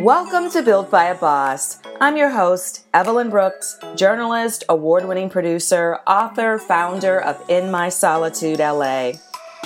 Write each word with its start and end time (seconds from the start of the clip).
Welcome 0.00 0.50
to 0.50 0.60
Built 0.60 0.90
by 0.90 1.06
a 1.06 1.14
Boss. 1.14 1.78
I'm 2.02 2.18
your 2.18 2.28
host, 2.28 2.84
Evelyn 2.92 3.30
Brooks, 3.30 3.78
journalist, 3.94 4.62
award 4.68 5.08
winning 5.08 5.30
producer, 5.30 6.00
author, 6.06 6.58
founder 6.58 7.18
of 7.18 7.42
In 7.48 7.70
My 7.70 7.88
Solitude 7.88 8.58
LA. 8.58 9.12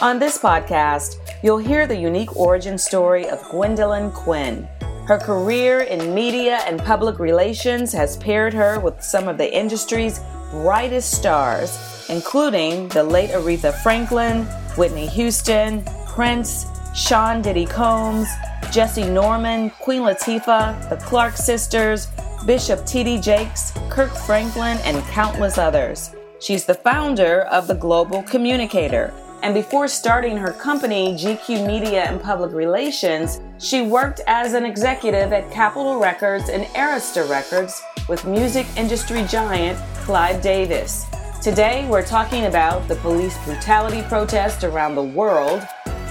On 0.01 0.21
this 0.21 0.38
podcast, 0.38 1.17
you'll 1.43 1.58
hear 1.58 1.88
the 1.88 1.97
unique 1.97 2.37
origin 2.37 2.79
story 2.79 3.29
of 3.29 3.43
Gwendolyn 3.51 4.13
Quinn. 4.13 4.69
Her 5.08 5.19
career 5.19 5.81
in 5.81 6.15
media 6.15 6.58
and 6.65 6.78
public 6.78 7.19
relations 7.19 7.92
has 7.92 8.17
paired 8.17 8.54
her 8.54 8.78
with 8.78 9.03
some 9.03 9.26
of 9.26 9.37
the 9.37 9.53
industry's 9.53 10.21
brightest 10.53 11.10
stars, 11.10 12.06
including 12.08 12.87
the 12.90 13.03
late 13.03 13.31
Aretha 13.31 13.76
Franklin, 13.83 14.44
Whitney 14.76 15.08
Houston, 15.08 15.85
Prince, 16.06 16.66
Sean 16.95 17.42
Diddy 17.42 17.66
Combs, 17.66 18.28
Jessye 18.69 19.11
Norman, 19.11 19.70
Queen 19.70 20.02
Latifah, 20.02 20.88
the 20.88 20.96
Clark 20.96 21.37
sisters, 21.37 22.09
Bishop 22.46 22.86
T.D. 22.86 23.20
Jakes, 23.20 23.73
Kirk 23.88 24.10
Franklin, 24.10 24.78
and 24.84 25.02
countless 25.09 25.59
others. 25.59 26.14
She's 26.41 26.64
the 26.64 26.74
founder 26.74 27.42
of 27.42 27.66
the 27.66 27.74
Global 27.74 28.23
Communicator. 28.23 29.12
And 29.42 29.55
before 29.55 29.88
starting 29.88 30.36
her 30.36 30.52
company, 30.52 31.14
GQ 31.14 31.66
Media 31.66 32.05
and 32.05 32.20
Public 32.20 32.52
Relations, 32.52 33.41
she 33.59 33.83
worked 33.83 34.20
as 34.27 34.55
an 34.55 34.64
executive 34.64 35.33
at 35.33 35.50
Capitol 35.50 35.98
Records 35.98 36.48
and 36.48 36.64
Arista 36.74 37.28
Records 37.28 37.83
with 38.08 38.24
music 38.24 38.66
industry 38.77 39.24
giant 39.24 39.78
Clive 39.97 40.42
Davis. 40.42 41.06
Today, 41.42 41.86
we're 41.88 42.05
talking 42.05 42.47
about 42.47 42.86
the 42.86 42.97
police 42.97 43.36
brutality 43.45 44.02
protest 44.02 44.62
around 44.62 44.95
the 44.95 45.02
world 45.02 45.66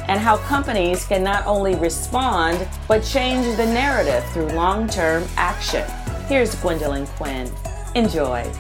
and 0.10 0.20
how 0.20 0.38
companies 0.38 1.06
can 1.06 1.24
not 1.24 1.46
only 1.46 1.76
respond, 1.76 2.68
but 2.88 3.04
change 3.04 3.46
the 3.58 3.66
narrative 3.66 4.28
through 4.32 4.48
long 4.48 4.88
term 4.88 5.24
action. 5.38 5.88
Here's 6.28 6.56
Gwendolyn 6.56 7.06
Quinn. 7.06 7.48
Enjoy. 7.94 8.52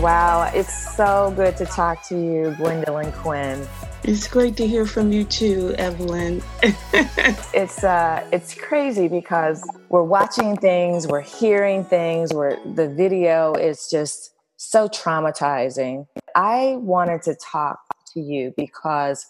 Wow, 0.00 0.50
it's 0.52 0.96
so 0.96 1.32
good 1.36 1.56
to 1.58 1.64
talk 1.64 2.02
to 2.08 2.16
you, 2.16 2.56
Gwendolyn 2.56 3.12
Quinn. 3.12 3.64
It's 4.02 4.26
great 4.26 4.56
to 4.56 4.66
hear 4.66 4.84
from 4.84 5.12
you 5.12 5.22
too, 5.22 5.76
Evelyn. 5.78 6.42
it's 6.62 7.84
uh, 7.84 8.28
it's 8.32 8.52
crazy 8.54 9.06
because 9.06 9.62
we're 9.90 10.02
watching 10.02 10.56
things, 10.56 11.06
we're 11.06 11.20
hearing 11.20 11.84
things, 11.84 12.34
where 12.34 12.58
the 12.74 12.88
video 12.88 13.54
is 13.54 13.88
just 13.88 14.32
so 14.56 14.88
traumatizing. 14.88 16.08
I 16.34 16.78
wanted 16.80 17.22
to 17.22 17.36
talk 17.36 17.78
to 18.14 18.20
you 18.20 18.52
because 18.56 19.24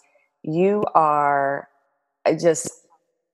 you 0.44 0.84
are 0.94 1.68
just 2.38 2.70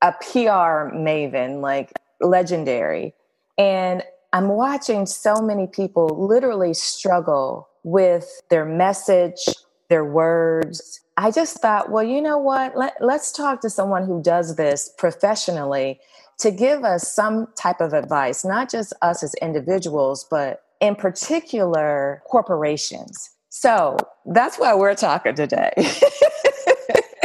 a 0.02 0.12
PR 0.12 0.94
maven, 0.94 1.60
like 1.60 1.92
legendary. 2.20 3.14
And 3.58 4.02
I'm 4.32 4.48
watching 4.48 5.06
so 5.06 5.42
many 5.42 5.66
people 5.66 6.06
literally 6.28 6.72
struggle 6.72 7.68
with 7.82 8.40
their 8.48 8.64
message, 8.64 9.40
their 9.88 10.04
words. 10.04 11.00
I 11.16 11.30
just 11.30 11.58
thought, 11.58 11.90
well, 11.90 12.04
you 12.04 12.22
know 12.22 12.38
what? 12.38 12.76
Let, 12.76 12.94
let's 13.00 13.32
talk 13.32 13.60
to 13.62 13.70
someone 13.70 14.06
who 14.06 14.22
does 14.22 14.56
this 14.56 14.90
professionally 14.96 16.00
to 16.38 16.50
give 16.50 16.84
us 16.84 17.12
some 17.12 17.48
type 17.58 17.80
of 17.80 17.92
advice, 17.92 18.44
not 18.44 18.70
just 18.70 18.94
us 19.02 19.22
as 19.22 19.34
individuals, 19.42 20.26
but 20.30 20.62
in 20.80 20.94
particular, 20.94 22.22
corporations. 22.30 23.30
So 23.50 23.98
that's 24.24 24.58
why 24.58 24.74
we're 24.74 24.94
talking 24.94 25.34
today. 25.34 25.72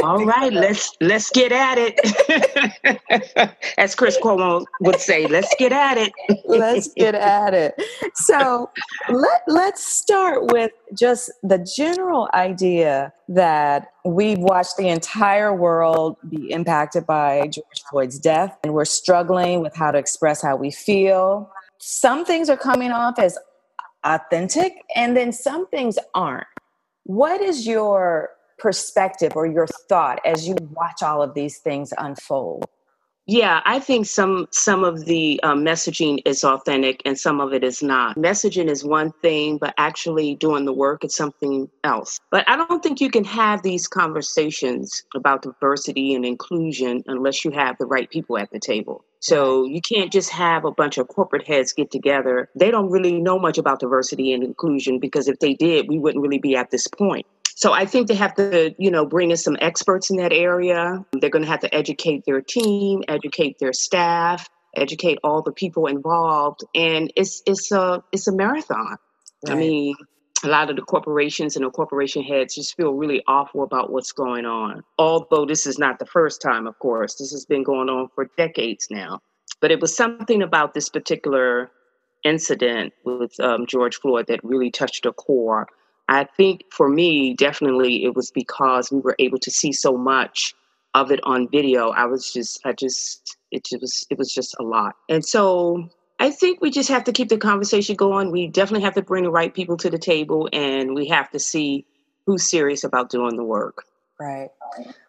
All 0.06 0.24
right, 0.24 0.54
let's 0.54 0.96
let's 1.02 1.32
get 1.32 1.52
at 1.52 1.78
it. 1.80 2.00
As 3.78 3.96
Chris 3.96 4.18
Cuomo 4.22 4.64
would 4.82 5.00
say, 5.00 5.26
let's 5.26 5.54
get 5.58 5.72
at 5.72 5.98
it. 5.98 6.14
let's 6.46 6.94
get 6.94 7.16
at 7.16 7.56
it. 7.56 7.74
So 8.14 8.70
let 9.10 9.42
let's 9.48 9.84
start 9.84 10.52
with 10.52 10.72
just 10.96 11.32
the 11.42 11.58
general 11.58 12.30
idea 12.36 13.14
that 13.30 13.88
we've 14.06 14.38
watched 14.38 14.78
the 14.78 14.90
entire 14.90 15.56
world 15.56 16.18
be 16.30 16.52
impacted 16.52 17.08
by 17.08 17.48
George 17.48 17.82
Floyd's 17.90 18.20
death, 18.20 18.56
and 18.64 18.76
we're 18.76 18.86
struggling 18.86 19.62
with 19.62 19.76
how 19.76 19.90
to 19.90 19.98
express 19.98 20.40
how 20.40 20.56
we 20.56 20.70
feel. 20.70 21.50
Some 21.80 22.26
things 22.26 22.48
are 22.48 22.58
coming 22.58 22.92
off 22.92 23.18
as 23.18 23.40
authentic, 24.04 24.84
and 24.96 25.18
then 25.18 25.32
some 25.32 25.68
things 25.68 25.98
aren't. 26.14 26.46
What 27.06 27.42
is 27.42 27.66
your 27.66 28.35
perspective 28.58 29.34
or 29.36 29.46
your 29.46 29.68
thought 29.68 30.20
as 30.26 30.48
you 30.48 30.56
watch 30.72 31.04
all 31.04 31.22
of 31.22 31.34
these 31.34 31.60
things 31.60 31.94
unfold? 31.98 32.66
Yeah, 33.28 33.62
I 33.66 33.80
think 33.80 34.06
some 34.06 34.48
some 34.52 34.84
of 34.84 35.06
the 35.06 35.40
um, 35.42 35.66
messaging 35.66 36.20
is 36.26 36.44
authentic 36.44 37.02
and 37.06 37.18
some 37.18 37.42
of 37.42 37.54
it 37.54 37.64
is 37.64 37.82
not. 37.82 38.18
Messaging 38.18 38.70
is 38.70 38.84
one 38.84 39.12
thing, 39.24 39.58
but 39.58 39.74
actually 39.80 40.36
doing 40.36 40.66
the 40.66 40.74
work 40.74 41.04
is 41.04 41.16
something 41.16 41.68
else. 41.84 42.20
But 42.30 42.48
I 42.48 42.56
don't 42.56 42.84
think 42.84 43.02
you 43.02 43.10
can 43.10 43.24
have 43.24 43.64
these 43.64 43.88
conversations 43.88 45.04
about 45.16 45.42
diversity 45.42 46.14
and 46.14 46.24
inclusion 46.24 47.04
unless 47.08 47.44
you 47.44 47.50
have 47.50 47.78
the 47.80 47.88
right 47.88 48.08
people 48.12 48.38
at 48.38 48.52
the 48.52 48.60
table. 48.60 49.04
So 49.22 49.66
you 49.66 49.82
can't 49.82 50.12
just 50.12 50.30
have 50.30 50.64
a 50.64 50.72
bunch 50.72 51.00
of 51.00 51.08
corporate 51.08 51.48
heads 51.48 51.74
get 51.74 51.90
together. 51.90 52.48
They 52.56 52.70
don't 52.70 52.92
really 52.92 53.20
know 53.20 53.40
much 53.40 53.58
about 53.58 53.80
diversity 53.80 54.34
and 54.34 54.44
inclusion 54.44 55.00
because 55.00 55.28
if 55.28 55.40
they 55.40 55.56
did, 55.56 55.88
we 55.90 55.98
wouldn't 55.98 56.22
really 56.22 56.38
be 56.38 56.56
at 56.56 56.70
this 56.70 56.88
point. 56.88 57.26
So 57.56 57.72
I 57.72 57.86
think 57.86 58.08
they 58.08 58.16
have 58.16 58.36
to, 58.36 58.76
you 58.78 58.92
know, 58.92 59.06
bring 59.06 59.32
in 59.32 59.38
some 59.38 59.58
experts 59.62 60.12
in 60.12 60.18
that 60.18 60.34
area. 60.34 61.04
They're 61.14 61.30
going 61.30 61.46
to 61.46 61.50
have 61.50 61.62
to 61.62 61.74
educate 61.74 62.24
their 62.26 62.42
team, 62.42 63.02
educate 63.08 63.60
their 63.60 63.72
staff, 63.72 64.50
educate 64.76 65.20
all 65.24 65.42
the 65.42 65.54
people 65.54 65.88
involved, 65.88 66.66
and 66.76 67.12
it's 67.16 67.42
it's 67.46 67.72
a 67.72 68.04
it's 68.12 68.28
a 68.28 68.34
marathon. 68.34 68.98
Right. 69.48 69.54
I 69.54 69.56
mean, 69.56 69.96
a 70.44 70.48
lot 70.50 70.70
of 70.70 70.76
the 70.76 70.82
corporations 70.82 71.56
and 71.56 71.66
the 71.66 71.70
corporation 71.70 72.24
heads 72.24 72.56
just 72.56 72.76
feel 72.76 72.92
really 72.92 73.24
awful 73.26 73.64
about 73.64 73.90
what's 73.90 74.12
going 74.12 74.46
on. 74.46 74.84
Although 75.00 75.46
this 75.46 75.66
is 75.66 75.80
not 75.80 76.00
the 76.00 76.06
first 76.06 76.42
time, 76.42 76.68
of 76.68 76.78
course, 76.80 77.16
this 77.16 77.32
has 77.32 77.46
been 77.46 77.64
going 77.64 77.88
on 77.88 78.10
for 78.16 78.30
decades 78.38 78.88
now. 78.92 79.22
But 79.62 79.72
it 79.72 79.80
was 79.80 79.96
something 79.96 80.42
about 80.42 80.74
this 80.74 80.90
particular 80.90 81.72
incident 82.26 82.92
with 83.06 83.40
um, 83.40 83.66
George 83.66 83.96
Floyd 83.96 84.26
that 84.28 84.44
really 84.44 84.72
touched 84.72 85.06
a 85.06 85.14
core 85.14 85.68
I 86.08 86.26
think 86.26 86.64
for 86.72 86.90
me, 86.90 87.34
definitely 87.34 88.04
it 88.04 88.16
was 88.16 88.32
because 88.32 88.92
we 88.92 89.00
were 89.00 89.16
able 89.20 89.40
to 89.40 89.52
see 89.52 89.72
so 89.72 89.98
much 89.98 90.54
of 90.94 91.12
it 91.12 91.20
on 91.24 91.50
video. 91.50 91.90
I 91.90 92.06
was 92.06 92.32
just, 92.32 92.62
I 92.66 92.74
just, 92.74 93.38
it 93.52 93.66
just 93.66 93.82
was, 93.82 94.08
it 94.10 94.18
was 94.18 94.34
just 94.34 94.56
a 94.60 94.64
lot. 94.64 94.96
And 95.10 95.26
so 95.26 95.90
I 96.20 96.32
think 96.32 96.62
we 96.62 96.72
just 96.72 96.90
have 96.90 97.04
to 97.06 97.12
keep 97.12 97.30
the 97.30 97.38
conversation 97.38 97.96
going. 97.96 98.32
We 98.32 98.48
definitely 98.48 98.84
have 98.86 98.96
to 98.96 99.02
bring 99.02 99.24
the 99.24 99.32
right 99.32 99.54
people 99.54 99.78
to 99.78 99.90
the 99.90 99.98
table 99.98 100.48
and 100.54 100.96
we 100.96 101.08
have 101.10 101.30
to 101.32 101.40
see 101.40 101.86
who's 102.26 102.50
serious 102.50 102.84
about 102.84 103.10
doing 103.10 103.36
the 103.36 103.44
work. 103.44 103.84
Right. 104.20 104.50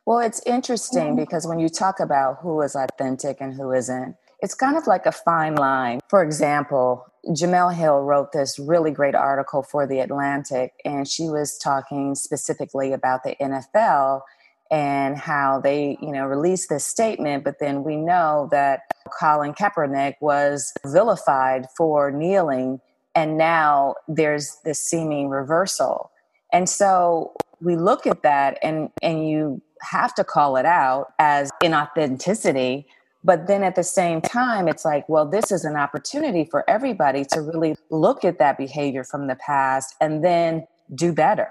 Well, 0.05 0.19
it's 0.19 0.43
interesting 0.45 1.15
because 1.15 1.47
when 1.47 1.61
you 1.61 1.69
talk 1.69 2.01
about 2.01 2.39
who 2.41 2.61
is 2.63 2.75
authentic 2.75 3.41
and 3.41 3.55
who 3.55 3.73
isn't, 3.73 4.17
it's 4.41 4.55
kind 4.55 4.77
of 4.77 4.87
like 4.87 5.07
a 5.07 5.13
fine 5.13 5.55
line. 5.55 6.01
For 6.09 6.23
example, 6.23 7.07
Jemele 7.29 7.75
Hill 7.75 8.01
wrote 8.01 8.33
this 8.33 8.59
really 8.59 8.91
great 8.91 9.15
article 9.15 9.63
for 9.63 9.87
The 9.87 10.01
Atlantic, 10.01 10.73
and 10.85 11.09
she 11.09 11.25
was 11.25 11.59
talking 11.59 12.15
specifically 12.15 12.93
about 12.93 13.25
the 13.25 13.35
NFL 13.41 14.23
and 14.71 15.17
how 15.17 15.61
they, 15.61 15.97
you 16.01 16.11
know, 16.11 16.25
released 16.25 16.69
this 16.69 16.85
statement, 16.85 17.45
but 17.45 17.61
then 17.61 17.85
we 17.85 17.97
know 17.97 18.49
that 18.51 18.81
Colin 19.19 19.55
Kaepernick 19.55 20.15
was 20.21 20.73
vilified 20.85 21.67
for 21.77 22.11
kneeling, 22.11 22.81
and 23.15 23.39
now 23.39 23.95
there's 24.09 24.59
this 24.65 24.81
seeming 24.81 25.29
reversal. 25.29 26.11
And 26.53 26.69
so 26.69 27.33
we 27.61 27.77
look 27.77 28.07
at 28.07 28.23
that 28.23 28.59
and 28.63 28.91
and 29.03 29.29
you 29.29 29.63
have 29.83 30.15
to 30.15 30.25
call 30.25 30.57
it 30.57 30.67
out 30.67 31.13
as 31.19 31.51
inauthenticity 31.63 32.85
but 33.27 33.49
then 33.49 33.65
at 33.65 33.75
the 33.75 33.83
same 33.83 34.21
time, 34.21 34.69
it's 34.69 34.85
like, 34.85 35.07
well, 35.09 35.29
this 35.29 35.51
is 35.51 35.65
an 35.65 35.75
opportunity 35.75 36.47
for 36.49 36.69
everybody 36.71 37.25
to 37.33 37.43
really 37.43 37.75
look 37.91 38.25
at 38.25 38.39
that 38.39 38.57
behavior 38.57 39.03
from 39.03 39.27
the 39.27 39.35
past 39.35 39.97
and 40.01 40.25
then 40.25 40.65
do 40.95 41.13
better. 41.13 41.49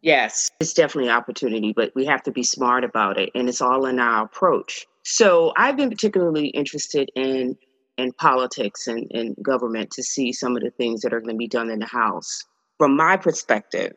Yes, 0.00 0.50
it's 0.58 0.72
definitely 0.72 1.10
an 1.10 1.16
opportunity, 1.16 1.74
but 1.76 1.92
we 1.94 2.06
have 2.06 2.22
to 2.22 2.32
be 2.32 2.42
smart 2.42 2.82
about 2.82 3.18
it. 3.18 3.28
And 3.34 3.46
it's 3.46 3.60
all 3.60 3.84
in 3.84 4.00
our 4.00 4.24
approach. 4.24 4.86
So 5.04 5.52
I've 5.54 5.76
been 5.76 5.90
particularly 5.90 6.46
interested 6.48 7.10
in 7.14 7.56
in 7.98 8.10
politics 8.14 8.86
and, 8.86 9.06
and 9.12 9.36
government 9.42 9.90
to 9.90 10.02
see 10.02 10.32
some 10.32 10.56
of 10.56 10.62
the 10.62 10.70
things 10.70 11.02
that 11.02 11.12
are 11.12 11.20
going 11.20 11.34
to 11.34 11.38
be 11.38 11.46
done 11.46 11.68
in 11.68 11.78
the 11.78 11.86
House. 11.86 12.42
From 12.78 12.96
my 12.96 13.18
perspective, 13.18 13.92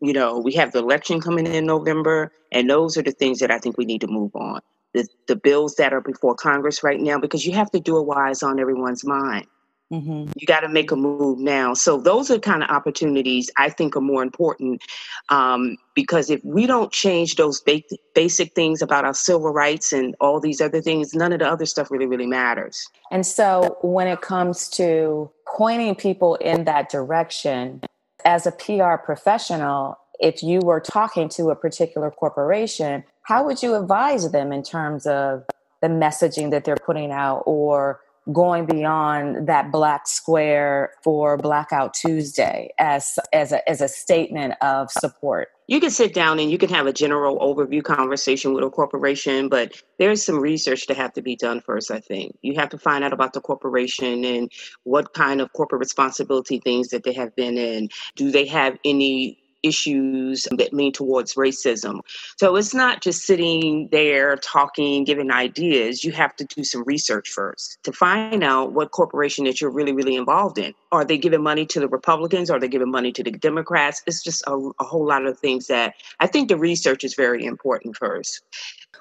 you 0.00 0.12
know, 0.12 0.38
we 0.38 0.52
have 0.54 0.70
the 0.70 0.78
election 0.78 1.20
coming 1.20 1.48
in 1.48 1.66
November, 1.66 2.30
and 2.52 2.70
those 2.70 2.96
are 2.96 3.02
the 3.02 3.10
things 3.10 3.40
that 3.40 3.50
I 3.50 3.58
think 3.58 3.76
we 3.76 3.84
need 3.84 4.02
to 4.02 4.06
move 4.06 4.30
on 4.36 4.60
the, 4.94 5.06
the 5.28 5.36
bills 5.36 5.76
that 5.76 5.92
are 5.92 6.00
before 6.00 6.34
Congress 6.34 6.82
right 6.82 7.00
now 7.00 7.18
because 7.18 7.46
you 7.46 7.52
have 7.52 7.70
to 7.70 7.80
do 7.80 7.98
it 7.98 8.02
while 8.02 8.30
it's 8.30 8.42
on 8.42 8.58
everyone's 8.58 9.04
mind. 9.04 9.46
Mm-hmm. 9.92 10.30
You 10.36 10.46
got 10.46 10.60
to 10.60 10.68
make 10.68 10.92
a 10.92 10.96
move 10.96 11.40
now. 11.40 11.74
So 11.74 11.98
those 11.98 12.30
are 12.30 12.38
kind 12.38 12.62
of 12.62 12.70
opportunities 12.70 13.50
I 13.56 13.70
think 13.70 13.96
are 13.96 14.00
more 14.00 14.22
important 14.22 14.82
um, 15.30 15.76
because 15.94 16.30
if 16.30 16.40
we 16.44 16.66
don't 16.66 16.92
change 16.92 17.34
those 17.34 17.60
ba- 17.60 17.82
basic 18.14 18.54
things 18.54 18.82
about 18.82 19.04
our 19.04 19.14
civil 19.14 19.52
rights 19.52 19.92
and 19.92 20.14
all 20.20 20.38
these 20.38 20.60
other 20.60 20.80
things, 20.80 21.12
none 21.12 21.32
of 21.32 21.40
the 21.40 21.48
other 21.48 21.66
stuff 21.66 21.90
really, 21.90 22.06
really 22.06 22.28
matters. 22.28 22.86
And 23.10 23.26
so 23.26 23.78
when 23.82 24.06
it 24.06 24.20
comes 24.20 24.68
to 24.70 25.28
pointing 25.56 25.96
people 25.96 26.36
in 26.36 26.64
that 26.66 26.88
direction, 26.88 27.80
as 28.24 28.46
a 28.46 28.52
PR 28.52 28.94
professional, 28.94 29.98
if 30.20 30.42
you 30.42 30.60
were 30.60 30.80
talking 30.80 31.28
to 31.30 31.50
a 31.50 31.56
particular 31.56 32.10
corporation, 32.10 33.02
how 33.22 33.44
would 33.44 33.62
you 33.62 33.74
advise 33.74 34.30
them 34.32 34.52
in 34.52 34.62
terms 34.62 35.06
of 35.06 35.44
the 35.82 35.88
messaging 35.88 36.50
that 36.50 36.64
they're 36.64 36.76
putting 36.76 37.12
out 37.12 37.42
or 37.46 38.00
going 38.32 38.66
beyond 38.66 39.48
that 39.48 39.72
black 39.72 40.06
square 40.06 40.92
for 41.02 41.36
blackout 41.36 41.94
tuesday 41.94 42.68
as 42.78 43.18
as 43.32 43.50
a 43.50 43.68
as 43.68 43.80
a 43.80 43.88
statement 43.88 44.54
of 44.60 44.90
support? 44.90 45.48
You 45.68 45.80
can 45.80 45.90
sit 45.90 46.12
down 46.14 46.38
and 46.38 46.50
you 46.50 46.58
can 46.58 46.68
have 46.68 46.86
a 46.86 46.92
general 46.92 47.38
overview 47.38 47.82
conversation 47.82 48.52
with 48.52 48.62
a 48.62 48.70
corporation 48.70 49.48
but 49.48 49.72
there's 49.98 50.22
some 50.22 50.38
research 50.38 50.86
to 50.88 50.94
have 50.94 51.12
to 51.14 51.22
be 51.22 51.34
done 51.34 51.60
first 51.60 51.90
i 51.90 51.98
think. 51.98 52.36
You 52.42 52.54
have 52.56 52.68
to 52.70 52.78
find 52.78 53.02
out 53.04 53.12
about 53.12 53.32
the 53.32 53.40
corporation 53.40 54.24
and 54.24 54.52
what 54.84 55.14
kind 55.14 55.40
of 55.40 55.52
corporate 55.54 55.80
responsibility 55.80 56.60
things 56.60 56.88
that 56.88 57.04
they 57.04 57.14
have 57.14 57.34
been 57.34 57.56
in. 57.56 57.88
Do 58.16 58.30
they 58.30 58.46
have 58.46 58.78
any 58.84 59.39
issues 59.62 60.46
that 60.50 60.72
lean 60.72 60.92
towards 60.92 61.34
racism. 61.34 62.00
So 62.38 62.56
it's 62.56 62.74
not 62.74 63.02
just 63.02 63.22
sitting 63.22 63.88
there 63.92 64.36
talking, 64.36 65.04
giving 65.04 65.30
ideas. 65.30 66.04
You 66.04 66.12
have 66.12 66.34
to 66.36 66.44
do 66.44 66.64
some 66.64 66.84
research 66.84 67.28
first 67.30 67.78
to 67.84 67.92
find 67.92 68.42
out 68.42 68.72
what 68.72 68.90
corporation 68.90 69.44
that 69.44 69.60
you're 69.60 69.70
really, 69.70 69.92
really 69.92 70.16
involved 70.16 70.58
in. 70.58 70.74
Are 70.92 71.04
they 71.04 71.18
giving 71.18 71.42
money 71.42 71.66
to 71.66 71.80
the 71.80 71.88
Republicans? 71.88 72.50
Are 72.50 72.58
they 72.58 72.68
giving 72.68 72.90
money 72.90 73.12
to 73.12 73.22
the 73.22 73.30
Democrats? 73.30 74.02
It's 74.06 74.22
just 74.22 74.42
a, 74.46 74.54
a 74.80 74.84
whole 74.84 75.06
lot 75.06 75.26
of 75.26 75.38
things 75.38 75.66
that 75.66 75.94
I 76.20 76.26
think 76.26 76.48
the 76.48 76.56
research 76.56 77.04
is 77.04 77.14
very 77.14 77.44
important 77.44 77.96
first. 77.96 78.42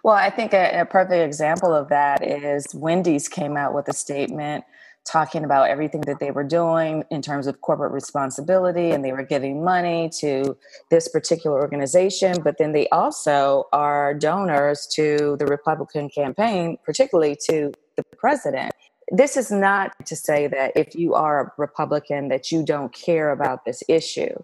Well, 0.04 0.16
I 0.16 0.30
think 0.30 0.54
a, 0.54 0.82
a 0.82 0.86
perfect 0.86 1.26
example 1.26 1.74
of 1.74 1.90
that 1.90 2.24
is 2.26 2.66
Wendy's 2.74 3.28
came 3.28 3.58
out 3.58 3.74
with 3.74 3.88
a 3.88 3.94
statement 3.94 4.64
talking 5.10 5.44
about 5.44 5.70
everything 5.70 6.02
that 6.02 6.20
they 6.20 6.32
were 6.32 6.44
doing 6.44 7.04
in 7.10 7.22
terms 7.22 7.48
of 7.48 7.62
corporate 7.62 7.92
responsibility 7.92 8.92
and 8.92 9.04
they 9.04 9.12
were 9.12 9.24
giving 9.24 9.64
money 9.64 10.10
to 10.20 10.56
this 10.92 11.08
particular 11.08 11.60
organization 11.60 12.36
but 12.44 12.58
then 12.58 12.72
they 12.72 12.88
also 12.90 13.66
are 13.74 14.14
donors 14.14 14.88
to 14.88 15.36
the 15.40 15.46
republican 15.46 16.10
campaign 16.10 16.78
particularly 16.86 17.36
to 17.36 17.72
the 17.96 18.04
president. 18.18 18.72
This 19.12 19.36
is 19.36 19.52
not 19.52 19.94
to 20.06 20.16
say 20.16 20.48
that 20.48 20.72
if 20.76 20.96
you 20.96 21.16
are 21.16 21.48
a 21.48 21.52
republican 21.58 22.30
that 22.30 22.52
you 22.52 22.64
don't 22.64 22.94
care 22.94 23.32
about 23.32 23.66
this 23.66 23.84
issue. 23.88 24.36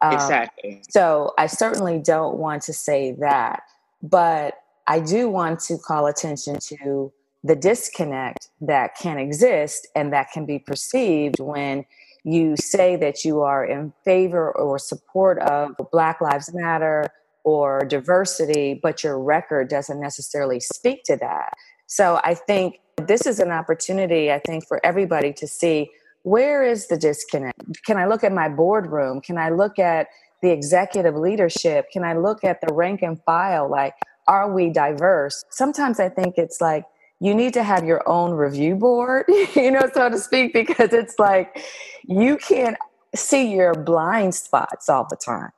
Um, 0.00 0.12
exactly. 0.12 0.80
so 0.88 1.32
i 1.38 1.46
certainly 1.48 1.98
don't 1.98 2.36
want 2.36 2.62
to 2.62 2.72
say 2.72 3.16
that 3.18 3.64
but 4.00 4.54
i 4.86 5.00
do 5.00 5.28
want 5.28 5.58
to 5.62 5.76
call 5.76 6.06
attention 6.06 6.60
to 6.68 7.12
the 7.48 7.56
disconnect 7.56 8.48
that 8.60 8.94
can 8.94 9.18
exist 9.18 9.88
and 9.96 10.12
that 10.12 10.30
can 10.30 10.44
be 10.44 10.58
perceived 10.58 11.40
when 11.40 11.84
you 12.22 12.54
say 12.56 12.94
that 12.96 13.24
you 13.24 13.40
are 13.40 13.64
in 13.64 13.92
favor 14.04 14.52
or 14.52 14.78
support 14.78 15.38
of 15.38 15.74
Black 15.90 16.20
Lives 16.20 16.52
Matter 16.52 17.06
or 17.44 17.86
diversity, 17.86 18.78
but 18.82 19.02
your 19.02 19.18
record 19.18 19.68
doesn't 19.70 19.98
necessarily 19.98 20.60
speak 20.60 21.04
to 21.04 21.16
that. 21.16 21.54
So 21.86 22.20
I 22.22 22.34
think 22.34 22.80
this 22.98 23.26
is 23.26 23.38
an 23.40 23.50
opportunity, 23.50 24.30
I 24.30 24.40
think, 24.40 24.66
for 24.68 24.84
everybody 24.84 25.32
to 25.32 25.46
see 25.46 25.90
where 26.24 26.62
is 26.62 26.88
the 26.88 26.98
disconnect? 26.98 27.82
Can 27.86 27.96
I 27.96 28.04
look 28.04 28.24
at 28.24 28.32
my 28.32 28.50
boardroom? 28.50 29.22
Can 29.22 29.38
I 29.38 29.48
look 29.48 29.78
at 29.78 30.08
the 30.42 30.50
executive 30.50 31.14
leadership? 31.14 31.86
Can 31.90 32.04
I 32.04 32.12
look 32.12 32.44
at 32.44 32.60
the 32.60 32.74
rank 32.74 33.00
and 33.00 33.18
file? 33.22 33.70
Like, 33.70 33.94
are 34.26 34.52
we 34.52 34.68
diverse? 34.68 35.42
Sometimes 35.48 35.98
I 35.98 36.10
think 36.10 36.36
it's 36.36 36.60
like, 36.60 36.84
you 37.20 37.34
need 37.34 37.54
to 37.54 37.62
have 37.62 37.84
your 37.84 38.06
own 38.08 38.32
review 38.32 38.76
board, 38.76 39.26
you 39.54 39.70
know, 39.70 39.88
so 39.92 40.08
to 40.08 40.18
speak, 40.18 40.52
because 40.52 40.92
it's 40.92 41.18
like 41.18 41.64
you 42.04 42.36
can't 42.36 42.76
see 43.14 43.54
your 43.54 43.74
blind 43.74 44.34
spots 44.34 44.88
all 44.88 45.06
the 45.08 45.16
time. 45.16 45.50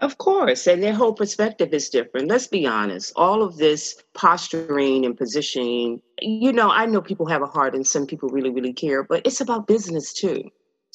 Of 0.00 0.18
course, 0.18 0.68
and 0.68 0.80
their 0.80 0.94
whole 0.94 1.12
perspective 1.12 1.74
is 1.74 1.88
different. 1.88 2.28
Let's 2.28 2.46
be 2.46 2.66
honest. 2.66 3.12
All 3.16 3.42
of 3.42 3.56
this 3.56 4.00
posturing 4.14 5.04
and 5.04 5.16
positioning, 5.16 6.00
you 6.20 6.52
know, 6.52 6.70
I 6.70 6.86
know 6.86 7.00
people 7.00 7.26
have 7.26 7.42
a 7.42 7.46
heart 7.46 7.74
and 7.74 7.84
some 7.84 8.06
people 8.06 8.28
really, 8.28 8.50
really 8.50 8.72
care, 8.72 9.02
but 9.02 9.26
it's 9.26 9.40
about 9.40 9.66
business 9.66 10.12
too. 10.12 10.44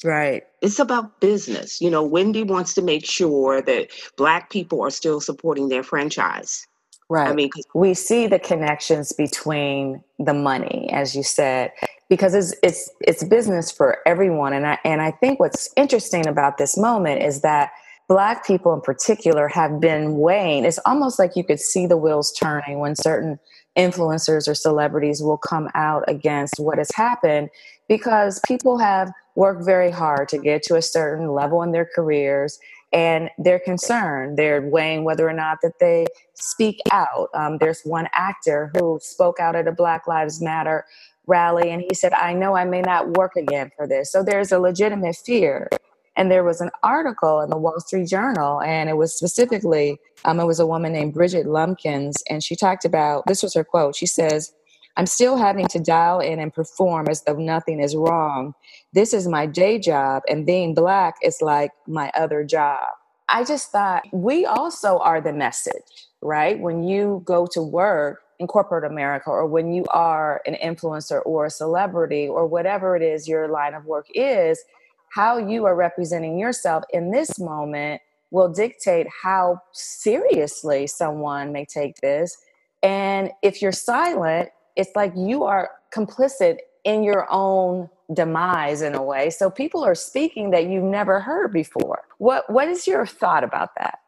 Right. 0.02 0.44
It's 0.62 0.78
about 0.78 1.20
business. 1.20 1.82
You 1.82 1.90
know, 1.90 2.02
Wendy 2.02 2.44
wants 2.44 2.72
to 2.74 2.82
make 2.82 3.04
sure 3.04 3.60
that 3.62 3.88
Black 4.16 4.50
people 4.50 4.80
are 4.80 4.90
still 4.90 5.20
supporting 5.20 5.68
their 5.68 5.82
franchise. 5.82 6.66
Right. 7.10 7.28
I 7.28 7.34
mean, 7.34 7.50
we 7.74 7.94
see 7.94 8.26
the 8.26 8.38
connections 8.38 9.12
between 9.12 10.02
the 10.18 10.32
money, 10.32 10.88
as 10.90 11.14
you 11.14 11.22
said, 11.22 11.72
because 12.08 12.34
it's 12.34 12.54
it's 12.62 12.90
it's 13.00 13.24
business 13.24 13.70
for 13.70 13.98
everyone. 14.06 14.54
And 14.54 14.66
I 14.66 14.78
and 14.84 15.02
I 15.02 15.10
think 15.10 15.38
what's 15.38 15.68
interesting 15.76 16.26
about 16.26 16.56
this 16.56 16.76
moment 16.78 17.22
is 17.22 17.42
that 17.42 17.72
black 18.08 18.46
people 18.46 18.72
in 18.72 18.80
particular 18.80 19.48
have 19.48 19.80
been 19.80 20.16
weighing. 20.18 20.64
It's 20.64 20.78
almost 20.86 21.18
like 21.18 21.36
you 21.36 21.44
could 21.44 21.60
see 21.60 21.86
the 21.86 21.96
wheels 21.96 22.32
turning 22.32 22.78
when 22.78 22.96
certain 22.96 23.38
influencers 23.76 24.48
or 24.48 24.54
celebrities 24.54 25.22
will 25.22 25.38
come 25.38 25.68
out 25.74 26.04
against 26.08 26.54
what 26.58 26.78
has 26.78 26.90
happened 26.94 27.50
because 27.88 28.40
people 28.46 28.78
have 28.78 29.10
worked 29.34 29.64
very 29.64 29.90
hard 29.90 30.28
to 30.28 30.38
get 30.38 30.62
to 30.62 30.76
a 30.76 30.82
certain 30.82 31.32
level 31.32 31.62
in 31.62 31.72
their 31.72 31.88
careers 31.94 32.58
and 32.94 33.28
they're 33.38 33.58
concerned. 33.58 34.38
They're 34.38 34.62
weighing 34.62 35.04
whether 35.04 35.28
or 35.28 35.32
not 35.32 35.58
that 35.62 35.80
they 35.80 36.06
speak 36.34 36.80
out. 36.92 37.28
Um, 37.34 37.58
there's 37.58 37.82
one 37.82 38.08
actor 38.14 38.70
who 38.74 39.00
spoke 39.02 39.40
out 39.40 39.56
at 39.56 39.66
a 39.66 39.72
Black 39.72 40.06
Lives 40.06 40.40
Matter 40.40 40.86
rally, 41.26 41.70
and 41.70 41.82
he 41.82 41.94
said, 41.94 42.12
"I 42.12 42.32
know 42.32 42.56
I 42.56 42.64
may 42.64 42.80
not 42.80 43.16
work 43.18 43.36
again 43.36 43.72
for 43.76 43.86
this." 43.86 44.12
So 44.12 44.22
there's 44.22 44.52
a 44.52 44.58
legitimate 44.58 45.16
fear. 45.16 45.68
And 46.16 46.30
there 46.30 46.44
was 46.44 46.60
an 46.60 46.70
article 46.84 47.40
in 47.40 47.50
the 47.50 47.56
Wall 47.56 47.80
Street 47.80 48.06
Journal, 48.06 48.62
and 48.62 48.88
it 48.88 48.96
was 48.96 49.12
specifically, 49.12 49.98
um, 50.24 50.38
it 50.38 50.44
was 50.44 50.60
a 50.60 50.66
woman 50.66 50.92
named 50.92 51.12
Bridget 51.12 51.44
Lumpkins, 51.44 52.22
and 52.30 52.40
she 52.40 52.54
talked 52.54 52.84
about 52.84 53.26
this 53.26 53.42
was 53.42 53.54
her 53.54 53.64
quote. 53.64 53.96
She 53.96 54.06
says, 54.06 54.52
I'm 54.96 55.06
still 55.06 55.36
having 55.36 55.66
to 55.68 55.80
dial 55.80 56.20
in 56.20 56.38
and 56.38 56.52
perform 56.52 57.08
as 57.08 57.22
though 57.22 57.34
nothing 57.34 57.80
is 57.80 57.96
wrong. 57.96 58.54
This 58.92 59.12
is 59.12 59.26
my 59.26 59.46
day 59.46 59.78
job, 59.78 60.22
and 60.28 60.46
being 60.46 60.74
Black 60.74 61.16
is 61.22 61.38
like 61.40 61.72
my 61.86 62.10
other 62.16 62.44
job. 62.44 62.80
I 63.28 63.42
just 63.42 63.72
thought 63.72 64.04
we 64.12 64.46
also 64.46 64.98
are 64.98 65.20
the 65.20 65.32
message, 65.32 66.08
right? 66.20 66.58
When 66.60 66.84
you 66.84 67.22
go 67.24 67.46
to 67.52 67.62
work 67.62 68.20
in 68.38 68.46
corporate 68.46 68.84
America, 68.84 69.30
or 69.30 69.46
when 69.46 69.72
you 69.72 69.84
are 69.90 70.42
an 70.46 70.54
influencer 70.62 71.22
or 71.24 71.46
a 71.46 71.50
celebrity, 71.50 72.28
or 72.28 72.46
whatever 72.46 72.94
it 72.94 73.02
is 73.02 73.26
your 73.26 73.48
line 73.48 73.74
of 73.74 73.86
work 73.86 74.06
is, 74.14 74.62
how 75.10 75.38
you 75.38 75.64
are 75.64 75.74
representing 75.74 76.38
yourself 76.38 76.84
in 76.92 77.10
this 77.10 77.38
moment 77.38 78.00
will 78.30 78.48
dictate 78.48 79.06
how 79.22 79.60
seriously 79.72 80.86
someone 80.86 81.52
may 81.52 81.64
take 81.64 81.96
this. 81.96 82.36
And 82.82 83.30
if 83.42 83.62
you're 83.62 83.72
silent, 83.72 84.50
it's 84.76 84.94
like 84.94 85.12
you 85.16 85.44
are 85.44 85.70
complicit 85.94 86.58
in 86.84 87.02
your 87.02 87.26
own 87.30 87.88
demise 88.12 88.82
in 88.82 88.94
a 88.94 89.02
way. 89.02 89.30
So 89.30 89.50
people 89.50 89.84
are 89.84 89.94
speaking 89.94 90.50
that 90.50 90.66
you've 90.68 90.84
never 90.84 91.20
heard 91.20 91.52
before. 91.52 92.02
What 92.18 92.50
what 92.50 92.68
is 92.68 92.86
your 92.86 93.06
thought 93.06 93.44
about 93.44 93.70
that? 93.78 93.98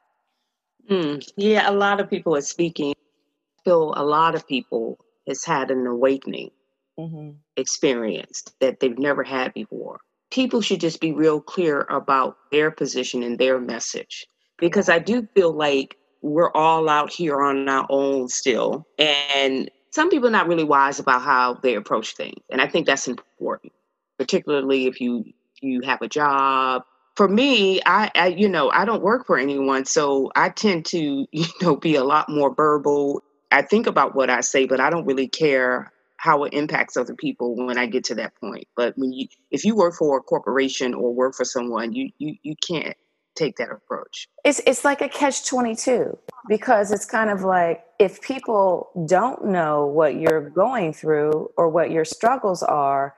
Mm, 0.91 1.27
yeah, 1.37 1.69
a 1.69 1.73
lot 1.73 2.01
of 2.01 2.11
people 2.11 2.37
are 2.37 2.43
speaking. 2.43 2.93
I 2.93 3.63
feel 3.65 3.95
a 3.97 4.05
lot 4.05 4.35
of 4.35 4.47
people 4.47 4.99
has 5.27 5.45
had 5.45 5.71
an 5.71 5.87
awakening 5.87 6.51
mm-hmm. 6.99 7.31
experience 7.57 8.45
that 8.61 8.81
they've 8.81 8.99
never 8.99 9.25
had 9.25 9.53
before. 9.55 9.99
People 10.31 10.61
should 10.61 10.81
just 10.81 11.01
be 11.01 11.13
real 11.13 11.41
clear 11.41 11.87
about 11.91 12.37
their 12.53 12.71
position 12.71 13.23
and 13.23 13.39
their 13.39 13.61
message 13.61 14.27
because 14.59 14.89
I 14.89 14.99
do 14.99 15.27
feel 15.35 15.53
like 15.53 15.97
we're 16.23 16.53
all 16.53 16.89
out 16.89 17.13
here 17.13 17.41
on 17.43 17.69
our 17.69 17.87
own 17.89 18.29
still 18.29 18.87
and 18.99 19.71
some 19.97 20.11
people 20.11 20.29
are 20.29 20.33
not 20.33 20.47
really 20.47 20.63
wise 20.63 20.99
about 20.99 21.23
how 21.23 21.55
they 21.55 21.75
approach 21.75 22.15
things 22.15 22.39
and 22.51 22.61
i 22.61 22.67
think 22.69 22.87
that's 22.87 23.09
important 23.09 23.73
particularly 24.19 24.87
if 24.87 25.01
you 25.01 25.25
you 25.63 25.81
have 25.81 26.03
a 26.03 26.09
job. 26.09 26.83
For 27.17 27.29
me 27.29 27.81
I, 27.87 28.11
I 28.15 28.27
you 28.29 28.49
know 28.49 28.71
i 28.71 28.85
don't 28.85 29.03
work 29.03 29.27
for 29.27 29.39
anyone 29.39 29.87
so 29.87 30.31
i 30.37 30.51
tend 30.51 30.85
to 30.87 31.27
you 31.33 31.47
know 31.63 31.77
be 31.77 31.97
a 31.97 32.05
lot 32.05 32.29
more 32.29 32.55
verbal. 32.55 33.23
I 33.51 33.63
think 33.63 33.87
about 33.87 34.15
what 34.15 34.29
i 34.29 34.43
say 34.43 34.67
but 34.67 34.81
i 34.81 34.91
don't 34.91 35.07
really 35.07 35.29
care 35.29 35.93
how 36.19 36.45
it 36.45 36.53
impacts 36.53 36.97
other 36.99 37.15
people 37.15 37.57
when 37.57 37.79
i 37.79 37.87
get 37.87 38.05
to 38.05 38.15
that 38.17 38.35
point. 38.37 38.69
But 38.77 38.99
when 38.99 39.13
you 39.15 39.29
if 39.51 39.65
you 39.65 39.75
work 39.75 39.95
for 39.95 40.19
a 40.19 40.23
corporation 40.23 40.93
or 40.93 41.15
work 41.15 41.35
for 41.35 41.47
someone 41.47 41.95
you 41.95 42.11
you, 42.19 42.35
you 42.43 42.55
can't 42.57 42.97
take 43.37 43.57
that 43.57 43.71
approach. 43.71 44.29
It's 44.45 44.61
it's 44.67 44.85
like 44.85 45.01
a 45.01 45.09
catch 45.09 45.47
22 45.47 46.19
because 46.49 46.91
it's 46.91 47.07
kind 47.07 47.31
of 47.31 47.43
like 47.43 47.85
if 47.99 48.21
people 48.21 48.91
don't 49.07 49.47
know 49.47 49.87
what 49.87 50.17
you're 50.17 50.51
going 50.51 50.93
through 50.93 51.51
or 51.57 51.69
what 51.69 51.91
your 51.91 52.05
struggles 52.05 52.63
are, 52.63 53.15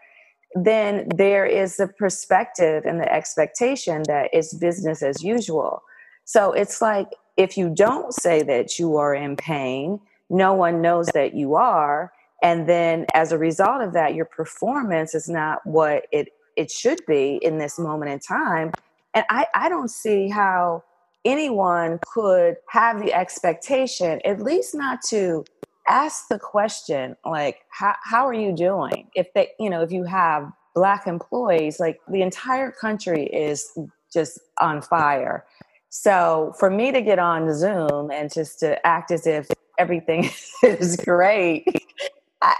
then 0.54 1.08
there 1.14 1.46
is 1.46 1.76
the 1.76 1.88
perspective 1.88 2.84
and 2.84 3.00
the 3.00 3.12
expectation 3.12 4.02
that 4.06 4.30
it's 4.32 4.54
business 4.54 5.02
as 5.02 5.22
usual. 5.22 5.82
So 6.24 6.52
it's 6.52 6.80
like 6.82 7.08
if 7.36 7.56
you 7.56 7.70
don't 7.74 8.12
say 8.12 8.42
that 8.42 8.78
you 8.78 8.96
are 8.96 9.14
in 9.14 9.36
pain, 9.36 10.00
no 10.30 10.52
one 10.54 10.82
knows 10.82 11.06
that 11.14 11.34
you 11.34 11.54
are. 11.54 12.12
And 12.42 12.68
then 12.68 13.06
as 13.14 13.32
a 13.32 13.38
result 13.38 13.82
of 13.82 13.92
that, 13.94 14.14
your 14.14 14.24
performance 14.24 15.14
is 15.14 15.28
not 15.28 15.64
what 15.64 16.04
it, 16.12 16.28
it 16.56 16.70
should 16.70 17.00
be 17.06 17.38
in 17.42 17.58
this 17.58 17.78
moment 17.78 18.10
in 18.10 18.18
time. 18.18 18.72
And 19.18 19.26
I, 19.30 19.46
I 19.52 19.68
don't 19.68 19.90
see 19.90 20.28
how 20.28 20.84
anyone 21.24 21.98
could 22.14 22.54
have 22.68 23.00
the 23.00 23.12
expectation, 23.12 24.20
at 24.24 24.40
least 24.40 24.76
not 24.76 25.00
to 25.08 25.44
ask 25.88 26.28
the 26.28 26.38
question, 26.38 27.16
like, 27.26 27.62
how, 27.68 27.96
are 28.28 28.32
you 28.32 28.52
doing? 28.52 29.10
If 29.16 29.34
they, 29.34 29.48
you 29.58 29.70
know, 29.70 29.82
if 29.82 29.90
you 29.90 30.04
have 30.04 30.52
black 30.72 31.08
employees, 31.08 31.80
like 31.80 31.98
the 32.08 32.22
entire 32.22 32.70
country 32.70 33.26
is 33.26 33.76
just 34.12 34.38
on 34.60 34.82
fire. 34.82 35.44
So 35.88 36.54
for 36.56 36.70
me 36.70 36.92
to 36.92 37.02
get 37.02 37.18
on 37.18 37.52
Zoom 37.52 38.12
and 38.12 38.32
just 38.32 38.60
to 38.60 38.86
act 38.86 39.10
as 39.10 39.26
if 39.26 39.48
everything 39.80 40.30
is 40.62 40.94
great, 40.94 41.66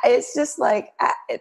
it's 0.03 0.35
just 0.35 0.59
like 0.59 0.89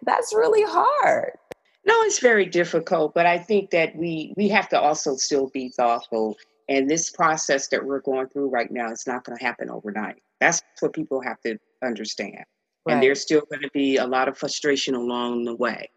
that's 0.03 0.36
really 0.36 0.63
hard. 0.63 1.39
No, 1.88 2.01
it's 2.01 2.20
very 2.20 2.46
difficult, 2.46 3.13
but 3.13 3.25
I 3.25 3.38
think 3.38 3.72
that 3.72 3.96
we 3.96 4.34
we 4.36 4.50
have 4.50 4.70
to 4.70 4.79
also 4.79 5.15
still 5.15 5.48
be 5.48 5.70
thoughtful. 5.70 6.36
And 6.70 6.89
this 6.89 7.10
process 7.10 7.70
that 7.70 7.86
we're 7.86 8.01
going 8.01 8.27
through 8.27 8.50
right 8.50 8.70
now 8.70 8.91
is 8.91 9.06
not 9.08 9.24
going 9.24 9.38
to 9.38 9.44
happen 9.44 9.70
overnight. 9.70 10.22
That's 10.41 10.62
what 10.82 10.91
people 10.91 11.22
have 11.22 11.39
to 11.46 11.58
understand. 11.82 12.44
Right. 12.86 12.94
And 12.94 13.03
there's 13.03 13.22
still 13.22 13.41
going 13.50 13.62
to 13.62 13.70
be 13.74 13.96
a 13.96 14.06
lot 14.06 14.27
of 14.27 14.38
frustration 14.38 14.94
along 14.94 15.46
the 15.46 15.56
way 15.56 15.89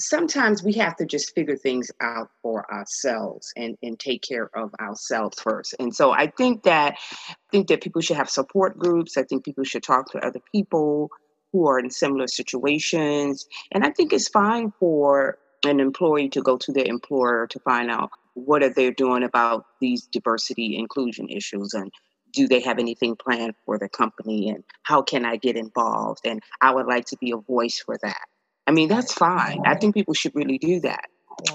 sometimes 0.00 0.62
we 0.62 0.72
have 0.74 0.96
to 0.96 1.04
just 1.04 1.34
figure 1.34 1.56
things 1.56 1.90
out 2.00 2.30
for 2.42 2.70
ourselves 2.72 3.52
and, 3.56 3.76
and 3.82 3.98
take 3.98 4.22
care 4.22 4.50
of 4.56 4.72
ourselves 4.80 5.40
first. 5.40 5.74
And 5.78 5.94
so 5.94 6.12
I 6.12 6.28
think 6.28 6.62
that 6.62 6.96
I 7.28 7.34
think 7.50 7.68
that 7.68 7.82
people 7.82 8.00
should 8.00 8.16
have 8.16 8.30
support 8.30 8.78
groups. 8.78 9.16
I 9.16 9.24
think 9.24 9.44
people 9.44 9.64
should 9.64 9.82
talk 9.82 10.10
to 10.12 10.18
other 10.18 10.40
people 10.52 11.10
who 11.52 11.66
are 11.68 11.78
in 11.78 11.90
similar 11.90 12.26
situations. 12.26 13.46
And 13.72 13.84
I 13.84 13.90
think 13.90 14.12
it's 14.12 14.28
fine 14.28 14.72
for 14.78 15.38
an 15.64 15.80
employee 15.80 16.28
to 16.30 16.42
go 16.42 16.56
to 16.56 16.72
their 16.72 16.86
employer 16.86 17.46
to 17.48 17.58
find 17.60 17.90
out 17.90 18.10
what 18.34 18.62
are 18.62 18.72
they 18.72 18.90
doing 18.90 19.24
about 19.24 19.66
these 19.80 20.06
diversity 20.06 20.76
inclusion 20.76 21.28
issues 21.28 21.74
and 21.74 21.90
do 22.32 22.46
they 22.46 22.60
have 22.60 22.78
anything 22.78 23.16
planned 23.16 23.54
for 23.64 23.78
the 23.78 23.88
company 23.88 24.50
and 24.50 24.62
how 24.82 25.02
can 25.02 25.24
I 25.24 25.36
get 25.36 25.56
involved? 25.56 26.20
And 26.24 26.42
I 26.60 26.72
would 26.74 26.86
like 26.86 27.06
to 27.06 27.16
be 27.16 27.32
a 27.32 27.36
voice 27.36 27.82
for 27.84 27.98
that. 28.02 28.26
I 28.66 28.70
mean, 28.70 28.88
that's 28.88 29.14
fine. 29.14 29.62
I 29.64 29.76
think 29.76 29.94
people 29.94 30.14
should 30.14 30.34
really 30.34 30.58
do 30.58 30.80
that. 30.80 31.06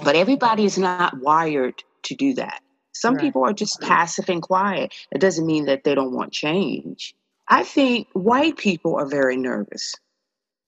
But 0.02 0.16
everybody 0.16 0.64
is 0.64 0.78
not 0.78 1.20
wired 1.20 1.82
to 2.04 2.14
do 2.14 2.34
that. 2.34 2.60
Some 2.92 3.14
right. 3.14 3.22
people 3.22 3.44
are 3.44 3.52
just 3.52 3.80
passive 3.80 4.28
and 4.28 4.42
quiet. 4.42 4.94
It 5.12 5.20
doesn't 5.20 5.46
mean 5.46 5.66
that 5.66 5.84
they 5.84 5.94
don't 5.94 6.12
want 6.12 6.32
change. 6.32 7.14
I 7.48 7.64
think 7.64 8.08
white 8.12 8.56
people 8.56 8.96
are 8.96 9.06
very 9.06 9.36
nervous. 9.36 9.94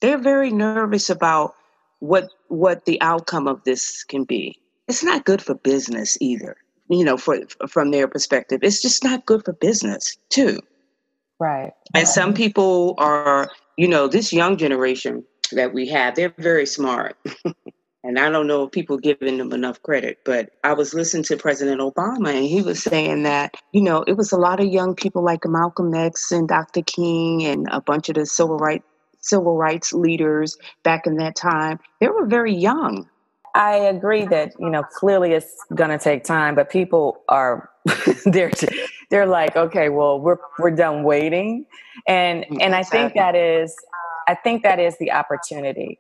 They're 0.00 0.18
very 0.18 0.50
nervous 0.50 1.08
about 1.08 1.54
what 2.00 2.28
what 2.48 2.84
the 2.84 3.00
outcome 3.00 3.48
of 3.48 3.64
this 3.64 4.04
can 4.04 4.24
be. 4.24 4.58
It's 4.88 5.02
not 5.02 5.24
good 5.24 5.42
for 5.42 5.54
business 5.54 6.18
either. 6.20 6.56
You 6.88 7.04
know, 7.04 7.16
for 7.16 7.40
from 7.68 7.90
their 7.90 8.06
perspective, 8.06 8.60
it's 8.62 8.82
just 8.82 9.02
not 9.02 9.26
good 9.26 9.44
for 9.44 9.52
business 9.52 10.16
too. 10.28 10.60
Right. 11.38 11.72
And 11.94 12.06
some 12.06 12.32
people 12.32 12.94
are, 12.98 13.50
you 13.76 13.88
know, 13.88 14.08
this 14.08 14.32
young 14.32 14.56
generation 14.56 15.24
that 15.52 15.74
we 15.74 15.88
have. 15.88 16.14
They're 16.14 16.34
very 16.38 16.66
smart. 16.66 17.16
and 18.06 18.20
I 18.20 18.30
don't 18.30 18.46
know 18.46 18.64
if 18.64 18.70
people 18.70 18.98
giving 18.98 19.38
them 19.38 19.52
enough 19.52 19.82
credit, 19.82 20.20
but 20.24 20.50
I 20.62 20.74
was 20.74 20.94
listening 20.94 21.24
to 21.24 21.36
President 21.36 21.80
Obama 21.80 22.32
and 22.32 22.44
he 22.44 22.62
was 22.62 22.80
saying 22.80 23.24
that, 23.24 23.54
you 23.72 23.80
know, 23.80 24.04
it 24.06 24.12
was 24.12 24.30
a 24.30 24.36
lot 24.36 24.60
of 24.60 24.66
young 24.66 24.94
people 24.94 25.24
like 25.24 25.44
Malcolm 25.44 25.92
X 25.92 26.30
and 26.30 26.46
Dr. 26.46 26.82
King 26.82 27.44
and 27.44 27.66
a 27.72 27.80
bunch 27.80 28.08
of 28.08 28.14
the 28.14 28.24
civil 28.24 28.58
rights 28.58 28.84
civil 29.22 29.56
rights 29.56 29.92
leaders 29.92 30.56
back 30.84 31.04
in 31.04 31.16
that 31.16 31.34
time. 31.34 31.80
They 32.00 32.06
were 32.06 32.26
very 32.26 32.54
young. 32.54 33.08
I 33.56 33.74
agree 33.74 34.24
that, 34.26 34.52
you 34.60 34.70
know, 34.70 34.84
clearly 34.84 35.32
it's 35.32 35.52
going 35.74 35.90
to 35.90 35.98
take 35.98 36.22
time, 36.22 36.54
but 36.54 36.70
people 36.70 37.24
are 37.28 37.68
they're 38.24 38.52
they're 39.10 39.26
like, 39.26 39.56
okay, 39.56 39.88
well, 39.88 40.20
we're 40.20 40.38
we're 40.60 40.70
done 40.70 41.02
waiting. 41.02 41.66
And 42.06 42.46
and 42.60 42.72
I 42.76 42.84
think 42.84 43.14
that 43.14 43.34
is 43.34 43.74
I 44.28 44.36
think 44.36 44.62
that 44.62 44.78
is 44.78 44.96
the 44.98 45.10
opportunity 45.10 45.98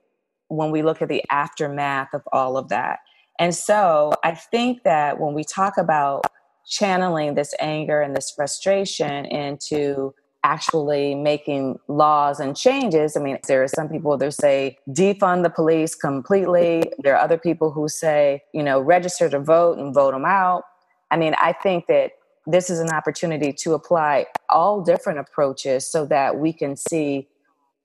when 0.48 0.70
we 0.70 0.82
look 0.82 1.02
at 1.02 1.08
the 1.08 1.22
aftermath 1.30 2.08
of 2.12 2.22
all 2.32 2.56
of 2.56 2.68
that. 2.68 3.00
And 3.38 3.54
so 3.54 4.12
I 4.24 4.34
think 4.34 4.82
that 4.84 5.20
when 5.20 5.34
we 5.34 5.44
talk 5.44 5.76
about 5.76 6.24
channeling 6.66 7.34
this 7.34 7.54
anger 7.60 8.00
and 8.00 8.16
this 8.16 8.30
frustration 8.30 9.24
into 9.26 10.12
actually 10.46 11.14
making 11.14 11.76
laws 11.88 12.38
and 12.38 12.56
changes. 12.56 13.16
I 13.16 13.20
mean, 13.20 13.38
there 13.48 13.64
are 13.64 13.68
some 13.68 13.88
people 13.88 14.16
that 14.16 14.32
say 14.32 14.78
defund 14.88 15.42
the 15.42 15.50
police 15.50 15.96
completely. 15.96 16.84
There 17.02 17.16
are 17.16 17.20
other 17.20 17.36
people 17.36 17.72
who 17.72 17.88
say, 17.88 18.44
you 18.54 18.62
know, 18.62 18.80
register 18.80 19.28
to 19.28 19.40
vote 19.40 19.78
and 19.78 19.92
vote 19.92 20.12
them 20.12 20.24
out. 20.24 20.62
I 21.10 21.16
mean, 21.16 21.34
I 21.40 21.52
think 21.52 21.86
that 21.88 22.12
this 22.46 22.70
is 22.70 22.78
an 22.78 22.90
opportunity 22.90 23.52
to 23.54 23.74
apply 23.74 24.26
all 24.48 24.82
different 24.82 25.18
approaches 25.18 25.90
so 25.90 26.06
that 26.06 26.38
we 26.38 26.52
can 26.52 26.76
see 26.76 27.26